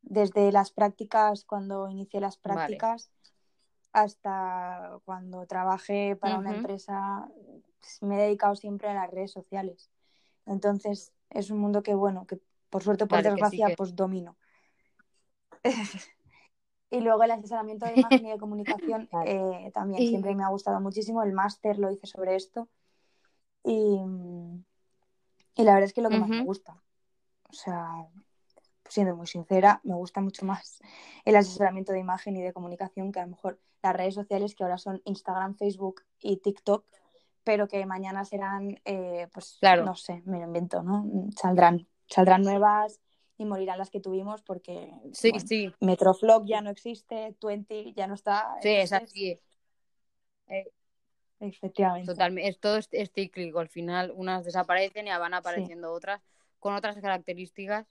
Desde 0.00 0.50
las 0.52 0.72
prácticas, 0.72 1.44
cuando 1.44 1.88
inicié 1.88 2.20
las 2.20 2.36
prácticas, 2.38 3.10
hasta 3.92 4.98
cuando 5.04 5.46
trabajé 5.46 6.16
para 6.16 6.38
una 6.38 6.56
empresa, 6.56 7.28
me 8.00 8.16
he 8.16 8.22
dedicado 8.22 8.56
siempre 8.56 8.88
a 8.88 8.94
las 8.94 9.10
redes 9.10 9.32
sociales. 9.32 9.90
Entonces, 10.46 11.12
es 11.30 11.50
un 11.50 11.58
mundo 11.58 11.82
que, 11.82 11.94
bueno, 11.94 12.26
que 12.26 12.40
por 12.70 12.82
suerte, 12.82 13.06
por 13.06 13.22
desgracia, 13.22 13.68
pues 13.76 13.94
domino. 13.94 14.36
y 16.90 17.00
luego 17.00 17.22
el 17.22 17.30
asesoramiento 17.32 17.86
de 17.86 18.00
imagen 18.00 18.26
y 18.26 18.30
de 18.30 18.38
comunicación 18.38 19.08
eh, 19.26 19.70
también 19.74 20.08
siempre 20.08 20.34
me 20.34 20.44
ha 20.44 20.48
gustado 20.48 20.80
muchísimo. 20.80 21.22
El 21.22 21.32
máster 21.32 21.78
lo 21.78 21.90
hice 21.90 22.06
sobre 22.06 22.34
esto. 22.34 22.68
Y, 23.64 24.00
y 25.54 25.62
la 25.62 25.74
verdad 25.74 25.84
es 25.84 25.92
que 25.92 26.02
lo 26.02 26.08
que 26.08 26.18
más 26.18 26.28
me 26.28 26.44
gusta. 26.44 26.82
O 27.48 27.52
sea, 27.52 28.08
siendo 28.88 29.16
muy 29.16 29.26
sincera, 29.26 29.80
me 29.84 29.94
gusta 29.94 30.20
mucho 30.20 30.44
más 30.44 30.80
el 31.24 31.36
asesoramiento 31.36 31.92
de 31.92 32.00
imagen 32.00 32.36
y 32.36 32.42
de 32.42 32.52
comunicación 32.52 33.12
que 33.12 33.20
a 33.20 33.24
lo 33.24 33.30
mejor 33.30 33.60
las 33.82 33.94
redes 33.94 34.14
sociales 34.14 34.54
que 34.54 34.64
ahora 34.64 34.78
son 34.78 35.00
Instagram, 35.04 35.56
Facebook 35.56 36.02
y 36.20 36.38
TikTok, 36.38 36.84
pero 37.44 37.68
que 37.68 37.84
mañana 37.86 38.24
serán, 38.24 38.80
eh, 38.84 39.28
pues, 39.32 39.58
no 39.84 39.94
sé, 39.94 40.22
me 40.26 40.38
lo 40.38 40.44
invento, 40.44 40.82
¿no? 40.82 41.04
Saldrán, 41.36 41.86
saldrán 42.06 42.42
nuevas 42.42 43.00
y 43.36 43.44
morirán 43.44 43.78
las 43.78 43.90
que 43.90 44.00
tuvimos 44.00 44.42
porque 44.42 44.92
sí, 45.12 45.32
sí. 45.44 45.72
Metroflog 45.80 46.46
ya 46.46 46.60
no 46.60 46.70
existe, 46.70 47.34
Twenty 47.38 47.92
ya 47.94 48.06
no 48.06 48.14
está. 48.14 48.56
Sí, 48.60 48.68
es 48.68 48.92
así. 48.92 49.40
Eh, 50.48 50.70
Efectivamente. 51.40 52.06
Totalmente, 52.06 52.58
todo 52.60 52.76
es, 52.76 52.88
cíclico. 53.12 53.58
Al 53.58 53.68
final, 53.68 54.12
unas 54.14 54.44
desaparecen 54.44 55.08
y 55.08 55.10
van 55.10 55.34
apareciendo 55.34 55.90
otras 55.92 56.22
con 56.60 56.74
otras 56.74 56.96
características 57.00 57.88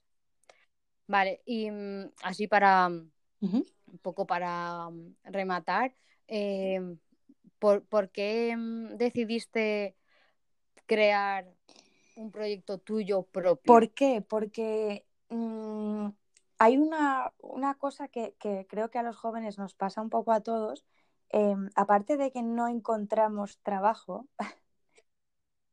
Vale, 1.06 1.42
y 1.44 1.70
mm, 1.70 2.10
así 2.22 2.46
para 2.46 2.88
mm, 2.88 3.10
un 3.40 3.98
poco 4.00 4.26
para 4.26 4.88
mm, 4.88 5.14
rematar, 5.24 5.94
eh, 6.26 6.80
¿por, 7.62 8.10
qué 8.10 8.56
decidiste 8.96 9.94
crear 10.86 11.46
un 12.16 12.32
proyecto 12.32 12.78
tuyo 12.78 13.22
propio? 13.22 13.72
¿Por 13.72 13.90
qué? 13.90 14.20
Porque 14.20 15.06
hay 16.58 16.76
una, 16.76 17.32
cosa 17.78 18.08
que, 18.08 18.34
creo 18.68 18.90
que 18.90 18.98
a 18.98 19.04
los 19.04 19.16
jóvenes 19.16 19.58
nos 19.58 19.74
pasa 19.74 20.02
un 20.02 20.10
poco 20.10 20.32
a 20.32 20.40
todos. 20.40 20.84
Em, 21.28 21.70
aparte 21.76 22.16
de 22.16 22.30
que 22.32 22.42
no 22.42 22.66
encontramos 22.68 23.58
trabajo, 23.62 24.26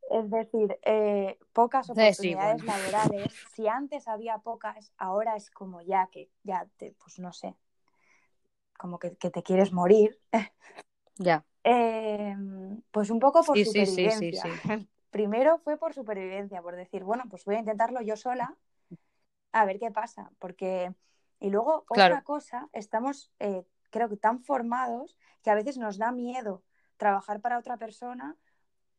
Es 0.10 0.28
decir, 0.32 0.80
eh, 0.86 1.38
pocas 1.54 1.88
oportunidades 1.88 2.64
laborales. 2.64 3.32
Si 3.54 3.68
antes 3.68 4.08
había 4.08 4.40
pocas, 4.40 4.92
ahora 4.98 5.36
es 5.36 5.52
como 5.52 5.84
ya 5.84 6.10
que, 6.12 6.32
ya 6.42 6.68
te, 6.78 6.96
pues 6.98 7.20
no 7.20 7.32
sé, 7.32 7.56
como 8.76 8.98
que, 8.98 9.12
te 9.12 9.44
quieres 9.44 9.72
morir. 9.72 10.20
Ya. 11.18 11.46
Em, 11.64 12.82
pues 12.92 13.10
un 13.10 13.20
poco 13.20 13.44
por 13.44 13.58
supervivencia. 13.58 14.44
Primero 15.12 15.58
fue 15.60 15.78
por 15.78 15.94
supervivencia, 15.94 16.62
por 16.62 16.76
decir, 16.76 17.04
bueno, 17.04 17.24
pues 17.30 17.44
voy 17.46 17.56
a 17.56 17.60
intentarlo 17.60 18.02
yo 18.02 18.16
sola, 18.16 18.56
a 19.52 19.66
ver 19.66 19.80
qué 19.80 19.92
pasa. 19.92 20.32
Porque, 20.40 20.94
y 21.40 21.50
luego 21.50 21.86
otra 21.90 22.22
cosa, 22.22 22.70
estamos, 22.74 23.32
eh, 23.40 23.64
creo 23.90 24.08
que 24.08 24.18
tan 24.18 24.42
formados 24.42 25.18
que 25.44 25.50
a 25.50 25.56
veces 25.56 25.78
nos 25.78 25.98
da 25.98 26.12
miedo 26.12 26.64
trabajar 26.98 27.42
para 27.42 27.58
otra 27.58 27.78
persona 27.78 28.36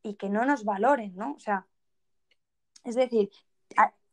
y 0.02 0.14
que 0.14 0.28
no 0.28 0.44
nos 0.44 0.64
valoren, 0.64 1.14
¿no? 1.14 1.34
O 1.34 1.38
sea, 1.38 1.66
es 2.84 2.94
decir, 2.94 3.30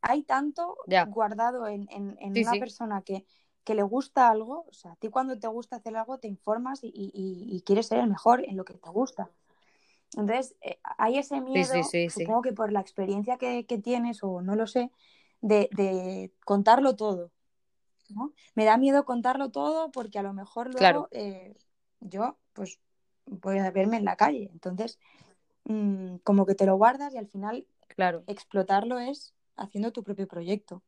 hay 0.02 0.24
tanto 0.24 0.78
guardado 1.08 1.68
en, 1.68 1.88
una 2.20 2.52
persona 2.54 3.02
que, 3.02 3.26
le 3.76 3.84
gusta 3.84 4.30
algo, 4.30 4.65
o 4.68 4.74
sea, 4.74 4.91
a 4.91 4.95
ti 4.95 5.09
cuando 5.09 5.38
te 5.38 5.47
gusta 5.47 5.78
hacer 5.78 5.95
algo 5.95 6.18
te 6.18 6.28
informas 6.28 6.80
y, 6.84 7.63
quieres 7.65 7.88
ser 7.88 7.99
el 7.99 8.07
mejor 8.07 8.43
en 8.45 8.57
lo 8.57 8.65
que 8.65 8.74
te 8.74 8.89
gusta. 8.89 9.30
Entonces, 10.15 10.55
eh, 10.61 10.80
hay 10.97 11.18
ese 11.18 11.41
miedo, 11.41 11.74
supongo 12.09 12.41
que 12.41 12.53
por 12.53 12.72
la 12.72 12.80
experiencia 12.80 13.38
que, 13.38 13.63
tienes, 13.84 14.24
o 14.24 14.41
no 14.41 14.55
lo 14.55 14.68
sé, 14.68 14.91
de, 15.41 16.32
contarlo 16.45 16.95
todo. 16.95 17.32
¿no? 18.09 18.32
Me 18.55 18.63
da 18.63 18.78
miedo 18.78 19.03
contarlo 19.03 19.51
todo 19.51 19.91
porque 19.91 20.18
a 20.18 20.24
lo 20.24 20.34
mejor 20.34 20.74
luego 20.74 21.09
eh, 21.11 21.55
yo, 21.99 22.38
pues, 22.53 22.80
voy 23.26 23.59
a 23.59 23.70
verme 23.72 23.97
en 23.97 24.05
la 24.05 24.15
calle. 24.15 24.49
Entonces, 24.53 24.97
Mm, 25.68 26.18
como 26.24 26.45
que 26.45 26.55
te 26.55 26.65
lo 26.65 26.78
guardas 26.78 27.13
y 27.13 27.18
al 27.18 27.28
final 27.28 27.68
claro. 27.88 28.24
explotarlo 28.28 28.99
es 28.99 29.34
haciendo 29.57 29.91
tu 29.91 30.01
propio 30.03 30.28
proyecto. 30.28 30.82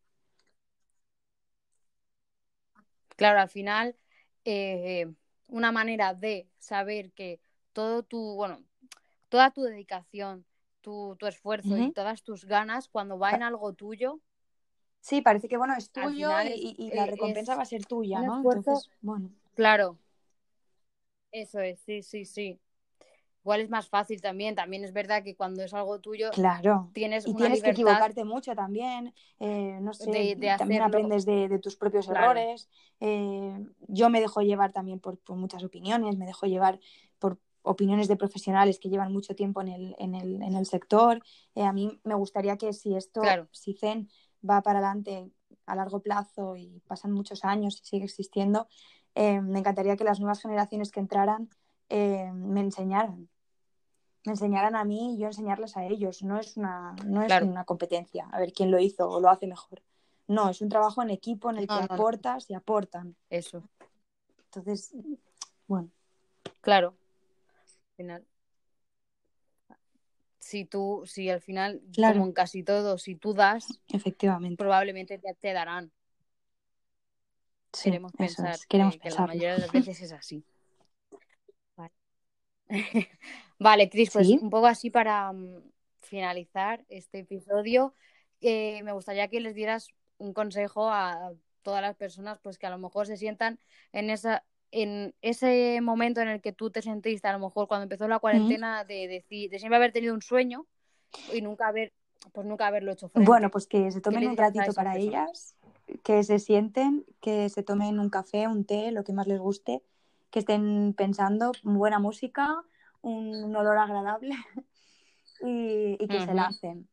Claro, 3.19 3.41
al 3.41 3.49
final, 3.49 3.97
eh, 4.45 5.05
una 5.49 5.73
manera 5.73 6.13
de 6.13 6.47
saber 6.57 7.11
que 7.11 7.41
todo 7.73 8.01
tu, 8.01 8.35
bueno, 8.35 8.63
toda 9.27 9.51
tu 9.51 9.63
dedicación, 9.63 10.45
tu, 10.79 11.17
esfuerzo 11.27 11.77
y 11.77 11.91
todas 11.91 12.23
tus 12.23 12.45
ganas, 12.45 12.87
cuando 12.87 13.19
va 13.19 13.31
en 13.31 13.43
algo 13.43 13.73
tuyo. 13.73 14.21
Sí, 15.01 15.21
parece 15.21 15.49
que 15.49 15.57
bueno, 15.57 15.75
es 15.77 15.91
tuyo 15.91 16.31
y, 16.45 16.91
la 16.93 17.05
recompensa 17.05 17.55
va 17.55 17.63
a 17.63 17.65
ser 17.65 17.85
tuya, 17.85 18.21
¿no? 18.21 18.37
Entonces, 18.37 18.89
bueno. 19.01 19.29
Claro. 19.53 19.97
Eso 21.33 21.59
es, 21.59 21.81
sí, 21.81 22.01
sí, 22.01 22.23
sí 22.23 22.57
igual 23.49 23.61
es 23.61 23.69
más 23.71 23.89
fácil 23.89 24.21
también. 24.21 24.53
También 24.53 24.83
es 24.83 24.93
verdad 24.93 25.23
que 25.23 25.35
cuando 25.35 25.63
es 25.63 25.73
algo 25.73 25.99
tuyo, 25.99 26.29
claro. 26.29 26.91
tienes 26.93 27.27
y 27.27 27.33
tienes 27.33 27.63
que 27.63 27.71
equivocarte 27.71 28.23
mucho 28.23 28.53
también. 28.53 29.11
Eh, 29.39 29.79
no 29.81 29.91
sé, 29.93 30.37
también 30.59 30.83
aprendes 30.83 31.25
de, 31.25 31.57
tus 31.57 31.75
propios 31.75 32.07
errores. 32.07 32.69
Eh, 32.99 33.57
yo 33.87 34.11
me 34.11 34.21
dejo 34.21 34.41
llevar 34.41 34.71
también 34.71 34.99
por, 34.99 35.17
muchas 35.29 35.63
opiniones, 35.63 36.15
me 36.15 36.27
dejo 36.27 36.45
llevar 36.45 36.79
por 37.17 37.39
opiniones 37.63 38.07
de 38.07 38.17
profesionales 38.17 38.77
que 38.79 38.89
llevan 38.89 39.11
mucho 39.11 39.33
tiempo 39.33 39.61
en 39.61 39.69
el, 39.69 39.95
en 39.97 40.13
el, 40.13 40.43
en 40.43 40.53
el 40.53 40.67
sector. 40.67 41.23
Eh, 41.55 41.63
a 41.63 41.73
mí 41.73 41.99
me 42.03 42.13
gustaría 42.13 42.55
que 42.55 42.71
si 42.71 42.95
esto, 42.95 43.23
si 43.51 43.73
Zen 43.73 44.09
va 44.47 44.61
para 44.61 44.77
adelante 44.77 45.31
a 45.65 45.75
largo 45.75 46.01
plazo 46.01 46.55
y 46.55 46.83
pasan 46.87 47.13
muchos 47.13 47.43
años 47.43 47.81
y 47.81 47.87
sigue 47.87 48.05
existiendo, 48.05 48.67
me 49.15 49.59
encantaría 49.59 49.97
que 49.97 50.03
las 50.03 50.19
nuevas 50.19 50.39
generaciones 50.39 50.91
que 50.91 50.99
entraran 50.99 51.49
eh, 51.89 52.31
me 52.33 52.61
enseñaran. 52.61 53.29
Me 54.25 54.33
enseñaran 54.33 54.75
a 54.75 54.83
mí 54.83 55.15
y 55.15 55.19
yo 55.19 55.27
enseñarles 55.27 55.77
a 55.77 55.85
ellos. 55.85 56.23
No 56.23 56.39
es 56.39 56.57
una, 56.57 56.95
no 57.05 57.23
es 57.23 57.41
una 57.41 57.63
competencia, 57.63 58.27
a 58.31 58.39
ver 58.39 58.53
quién 58.53 58.71
lo 58.71 58.79
hizo 58.79 59.09
o 59.09 59.19
lo 59.19 59.29
hace 59.29 59.47
mejor. 59.47 59.81
No, 60.27 60.49
es 60.49 60.61
un 60.61 60.69
trabajo 60.69 61.01
en 61.01 61.09
equipo 61.09 61.49
en 61.49 61.57
el 61.57 61.67
que 61.67 61.73
aportas 61.73 62.49
y 62.49 62.53
aportan. 62.53 63.15
Eso. 63.29 63.63
Entonces, 64.45 64.93
bueno. 65.67 65.89
Claro. 66.61 66.95
Al 67.57 67.95
final. 67.95 68.25
Si 70.39 70.65
tú, 70.65 71.03
si 71.05 71.29
al 71.29 71.41
final, 71.41 71.81
como 71.95 72.25
en 72.25 72.33
casi 72.33 72.63
todo, 72.63 72.97
si 72.97 73.15
tú 73.15 73.33
das, 73.33 73.67
efectivamente, 73.87 74.57
probablemente 74.57 75.19
te, 75.39 75.53
darán. 75.53 75.91
queremos 77.83 78.11
pensar 78.13 78.57
queremos 78.67 78.97
que, 78.97 79.11
la 79.11 79.27
mayoría 79.27 79.53
de 79.53 79.59
las 79.59 79.71
veces 79.71 80.01
es 80.01 80.11
así. 80.11 80.43
Vale, 81.77 81.93
vale 83.59 83.89
Cris, 83.89 84.09
pues 84.11 84.29
un 84.29 84.49
poco 84.49 84.67
así 84.67 84.89
para 84.89 85.31
mm, 85.31 85.61
finalizar 86.01 86.83
este 86.89 87.19
episodio, 87.19 87.93
eh, 88.41 88.81
me 88.83 88.93
gustaría 88.93 89.27
que 89.27 89.39
les 89.39 89.53
dieras 89.53 89.89
un 90.17 90.33
consejo 90.33 90.89
a 90.89 91.33
todas 91.61 91.81
las 91.81 91.95
personas 91.95 92.39
pues 92.41 92.57
que 92.57 92.67
a 92.67 92.69
lo 92.69 92.77
mejor 92.77 93.05
se 93.05 93.17
sientan 93.17 93.59
en 93.91 94.09
esa 94.09 94.43
en 94.71 95.15
ese 95.21 95.81
momento 95.81 96.21
en 96.21 96.27
el 96.27 96.41
que 96.41 96.53
tú 96.53 96.69
te 96.69 96.81
sentiste 96.81 97.27
a 97.27 97.33
lo 97.33 97.39
mejor 97.39 97.67
cuando 97.67 97.83
empezó 97.83 98.07
la 98.07 98.19
cuarentena 98.19 98.83
de 98.83 99.07
decir 99.07 99.49
de 99.49 99.59
siempre 99.59 99.77
haber 99.77 99.91
tenido 99.91 100.13
un 100.13 100.21
sueño 100.21 100.67
y 101.33 101.41
nunca 101.41 101.67
haber 101.67 101.93
pues 102.33 102.45
nunca 102.45 102.67
haberlo 102.67 102.91
hecho 102.91 103.09
frente. 103.09 103.25
Bueno, 103.25 103.49
pues 103.49 103.65
que 103.65 103.91
se 103.91 104.01
tomen 104.01 104.27
un 104.27 104.37
ratito 104.37 104.73
para 104.73 104.97
ellas, 104.97 105.55
que 106.03 106.23
se 106.23 106.39
sienten, 106.39 107.05
que 107.21 107.49
se 107.49 107.63
tomen 107.63 107.99
un 107.99 108.09
café, 108.09 108.47
un 108.47 108.65
té, 108.65 108.91
lo 108.91 109.03
que 109.03 109.13
más 109.13 109.27
les 109.27 109.39
guste, 109.39 109.81
que 110.29 110.39
estén 110.39 110.93
pensando 110.93 111.51
buena 111.63 111.99
música, 111.99 112.63
un, 113.01 113.55
olor 113.55 113.77
agradable 113.77 114.35
y, 115.41 115.97
que 116.07 116.19
se 116.25 116.33
lancen 116.33 116.89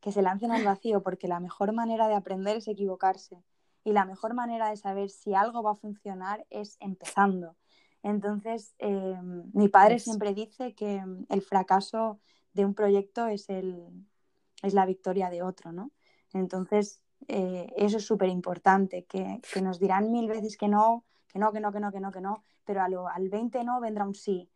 que 0.00 0.12
se 0.12 0.22
lancen 0.22 0.52
al 0.52 0.64
vacío, 0.64 1.02
porque 1.02 1.28
la 1.28 1.40
mejor 1.40 1.72
manera 1.72 2.08
de 2.08 2.14
aprender 2.14 2.56
es 2.56 2.68
equivocarse 2.68 3.42
y 3.84 3.92
la 3.92 4.04
mejor 4.04 4.34
manera 4.34 4.70
de 4.70 4.76
saber 4.76 5.10
si 5.10 5.34
algo 5.34 5.62
va 5.62 5.72
a 5.72 5.76
funcionar 5.76 6.46
es 6.50 6.76
empezando. 6.80 7.56
Entonces, 8.02 8.74
eh, 8.78 9.18
mi 9.52 9.68
padre 9.68 9.98
siempre 9.98 10.34
dice 10.34 10.74
que 10.74 11.02
el 11.28 11.42
fracaso 11.42 12.20
de 12.52 12.64
un 12.64 12.74
proyecto 12.74 13.26
es, 13.26 13.48
el, 13.48 13.76
es 14.62 14.74
la 14.74 14.86
victoria 14.86 15.30
de 15.30 15.42
otro, 15.42 15.72
¿no? 15.72 15.90
Entonces, 16.32 17.00
eh, 17.26 17.66
eso 17.76 17.96
es 17.96 18.04
súper 18.04 18.28
importante, 18.28 19.04
que, 19.04 19.40
nos 19.60 19.80
dirán 19.80 20.12
mil 20.12 20.28
veces 20.28 20.56
que 20.56 20.68
no, 20.68 21.04
que 21.26 21.38
no, 21.38 21.52
que 21.52 21.60
no, 21.60 21.72
que 21.72 21.80
no, 21.80 21.90
que 21.90 22.00
no, 22.00 22.12
que 22.12 22.20
no, 22.20 22.42
pero 22.64 22.82
al 22.82 23.28
20 23.28 23.64
no 23.64 23.80
vendrá 23.80 24.04
un 24.04 24.14
sí. 24.14 24.48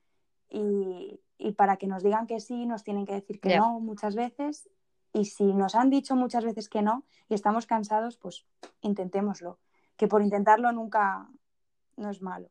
Y, 0.55 1.19
para 1.57 1.77
que 1.77 1.87
nos 1.87 2.03
digan 2.03 2.27
que 2.27 2.39
sí, 2.41 2.67
nos 2.67 2.85
tienen 2.85 3.07
que 3.07 3.15
decir 3.15 3.41
que 3.41 3.57
no 3.57 3.81
muchas 3.81 4.15
veces 4.15 4.69
y 5.13 5.27
si 5.27 5.45
nos 5.45 5.75
han 5.75 5.91
dicho 5.91 6.17
muchas 6.17 6.45
veces 6.45 6.69
que 6.69 6.83
no 6.83 7.05
y 7.29 7.35
estamos 7.35 7.67
cansados, 7.67 8.17
pues 8.17 8.47
intentémoslo. 8.81 9.59
Que 9.97 10.09
por 10.09 10.23
intentarlo 10.23 10.73
nunca 10.73 11.29
no 11.97 12.11
es 12.11 12.23
malo. 12.23 12.49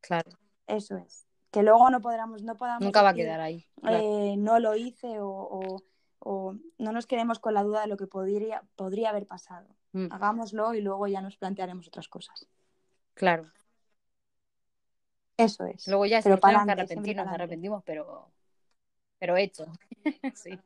Claro. 0.00 0.32
Eso 0.66 0.96
es. 0.96 1.26
Que 1.50 1.62
luego 1.62 1.90
no 1.90 2.00
podamos, 2.00 2.42
no 2.42 2.56
podamos. 2.56 2.82
Nunca 2.82 3.02
va 3.02 3.10
a 3.10 3.14
quedar 3.14 3.40
ahí. 3.40 3.66
Eh, 3.88 4.36
no 4.36 4.58
lo 4.58 4.74
hice 4.74 5.18
o, 5.20 5.82
no 6.24 6.92
nos 6.92 7.06
quedemos 7.06 7.38
con 7.38 7.54
la 7.54 7.62
duda 7.62 7.82
de 7.82 7.88
lo 7.88 7.96
que 7.96 8.06
podría, 8.06 8.62
podría 8.76 9.10
haber 9.10 9.26
pasado. 9.26 9.68
Mm. 9.92 10.08
Hagámoslo 10.10 10.74
y 10.74 10.80
luego 10.80 11.06
ya 11.06 11.20
nos 11.20 11.36
plantearemos 11.36 11.88
otras 11.88 12.08
cosas. 12.08 12.48
Claro. 13.14 13.50
Eso 15.44 15.64
es. 15.66 15.86
Luego 15.88 16.06
ya 16.06 16.20
pero 16.22 16.38
para 16.38 16.62
arrepentirnos, 16.62 17.26
nos 17.26 17.34
arrepentimos, 17.34 17.82
pero, 17.84 18.30
pero 19.18 19.36
hecho. 19.36 19.66
sí. 20.34 20.58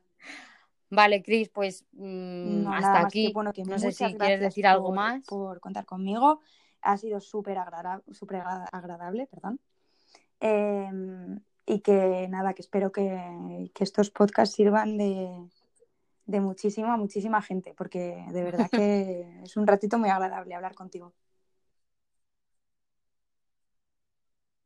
Vale, 0.91 1.23
Cris, 1.23 1.49
pues 1.49 1.85
mm, 1.93 2.67
hasta 2.69 3.01
aquí. 3.01 3.33
no 3.67 3.79
sé 3.79 3.93
si 3.93 4.15
quieres 4.15 4.41
decir 4.41 4.67
algo 4.67 4.93
más. 4.93 5.25
Por 5.27 5.61
contar 5.61 5.85
conmigo. 5.85 6.41
Ha 6.83 6.97
sido 6.97 7.21
súper 7.21 7.59
agradable, 7.59 9.27
perdón. 9.27 9.59
Em, 10.39 11.41
y 11.65 11.81
que 11.81 12.29
nada, 12.29 12.55
que 12.55 12.63
espero 12.63 12.93
que, 12.93 13.71
estos 13.81 14.11
podcasts 14.11 14.55
sirvan 14.55 14.97
de, 14.97 15.49
de 16.27 16.41
muchísima, 16.41 16.97
muchísima 16.97 17.43
gente, 17.43 17.75
porque 17.77 18.25
de 18.31 18.45
verdad 18.45 18.69
que 18.71 19.41
es 19.43 19.57
un 19.57 19.67
ratito 19.67 19.99
muy 19.99 20.11
agradable 20.11 20.55
hablar 20.55 20.75
contigo. 20.75 21.13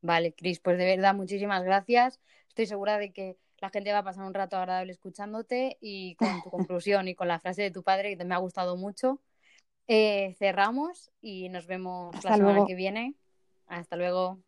Vale, 0.03 0.33
Cris, 0.33 0.61
pues 0.61 0.79
de 0.79 0.87
verdad, 0.87 1.15
muchísimas 1.15 1.63
gracias. 1.63 2.21
Estoy 2.49 2.67
segura 2.67 2.99
de 2.99 3.13
que 3.13 3.37
la 3.59 3.71
gente 3.71 3.93
va 3.93 3.99
a 3.99 4.05
pasar 4.05 4.25
un 4.25 4.35
rato 4.35 4.57
agradable 4.57 4.93
escuchándote 4.93 5.77
y 5.81 6.15
con 6.17 6.43
tu 6.43 6.51
conclusión 6.51 7.09
y 7.09 7.15
con 7.15 7.29
la 7.29 7.39
frase 7.39 7.63
de 7.63 7.71
tu 7.71 7.83
padre 7.83 8.17
que 8.17 8.25
me 8.25 8.35
ha 8.35 8.39
gustado 8.39 8.77
mucho. 8.77 9.21
Eh, 9.87 10.35
cerramos 10.39 11.11
y 11.21 11.49
nos 11.49 11.67
vemos 11.67 12.15
la 12.25 12.37
semana 12.37 12.65
que 12.67 12.75
viene. 12.75 13.15
Hasta 13.67 13.97
luego. 13.97 14.41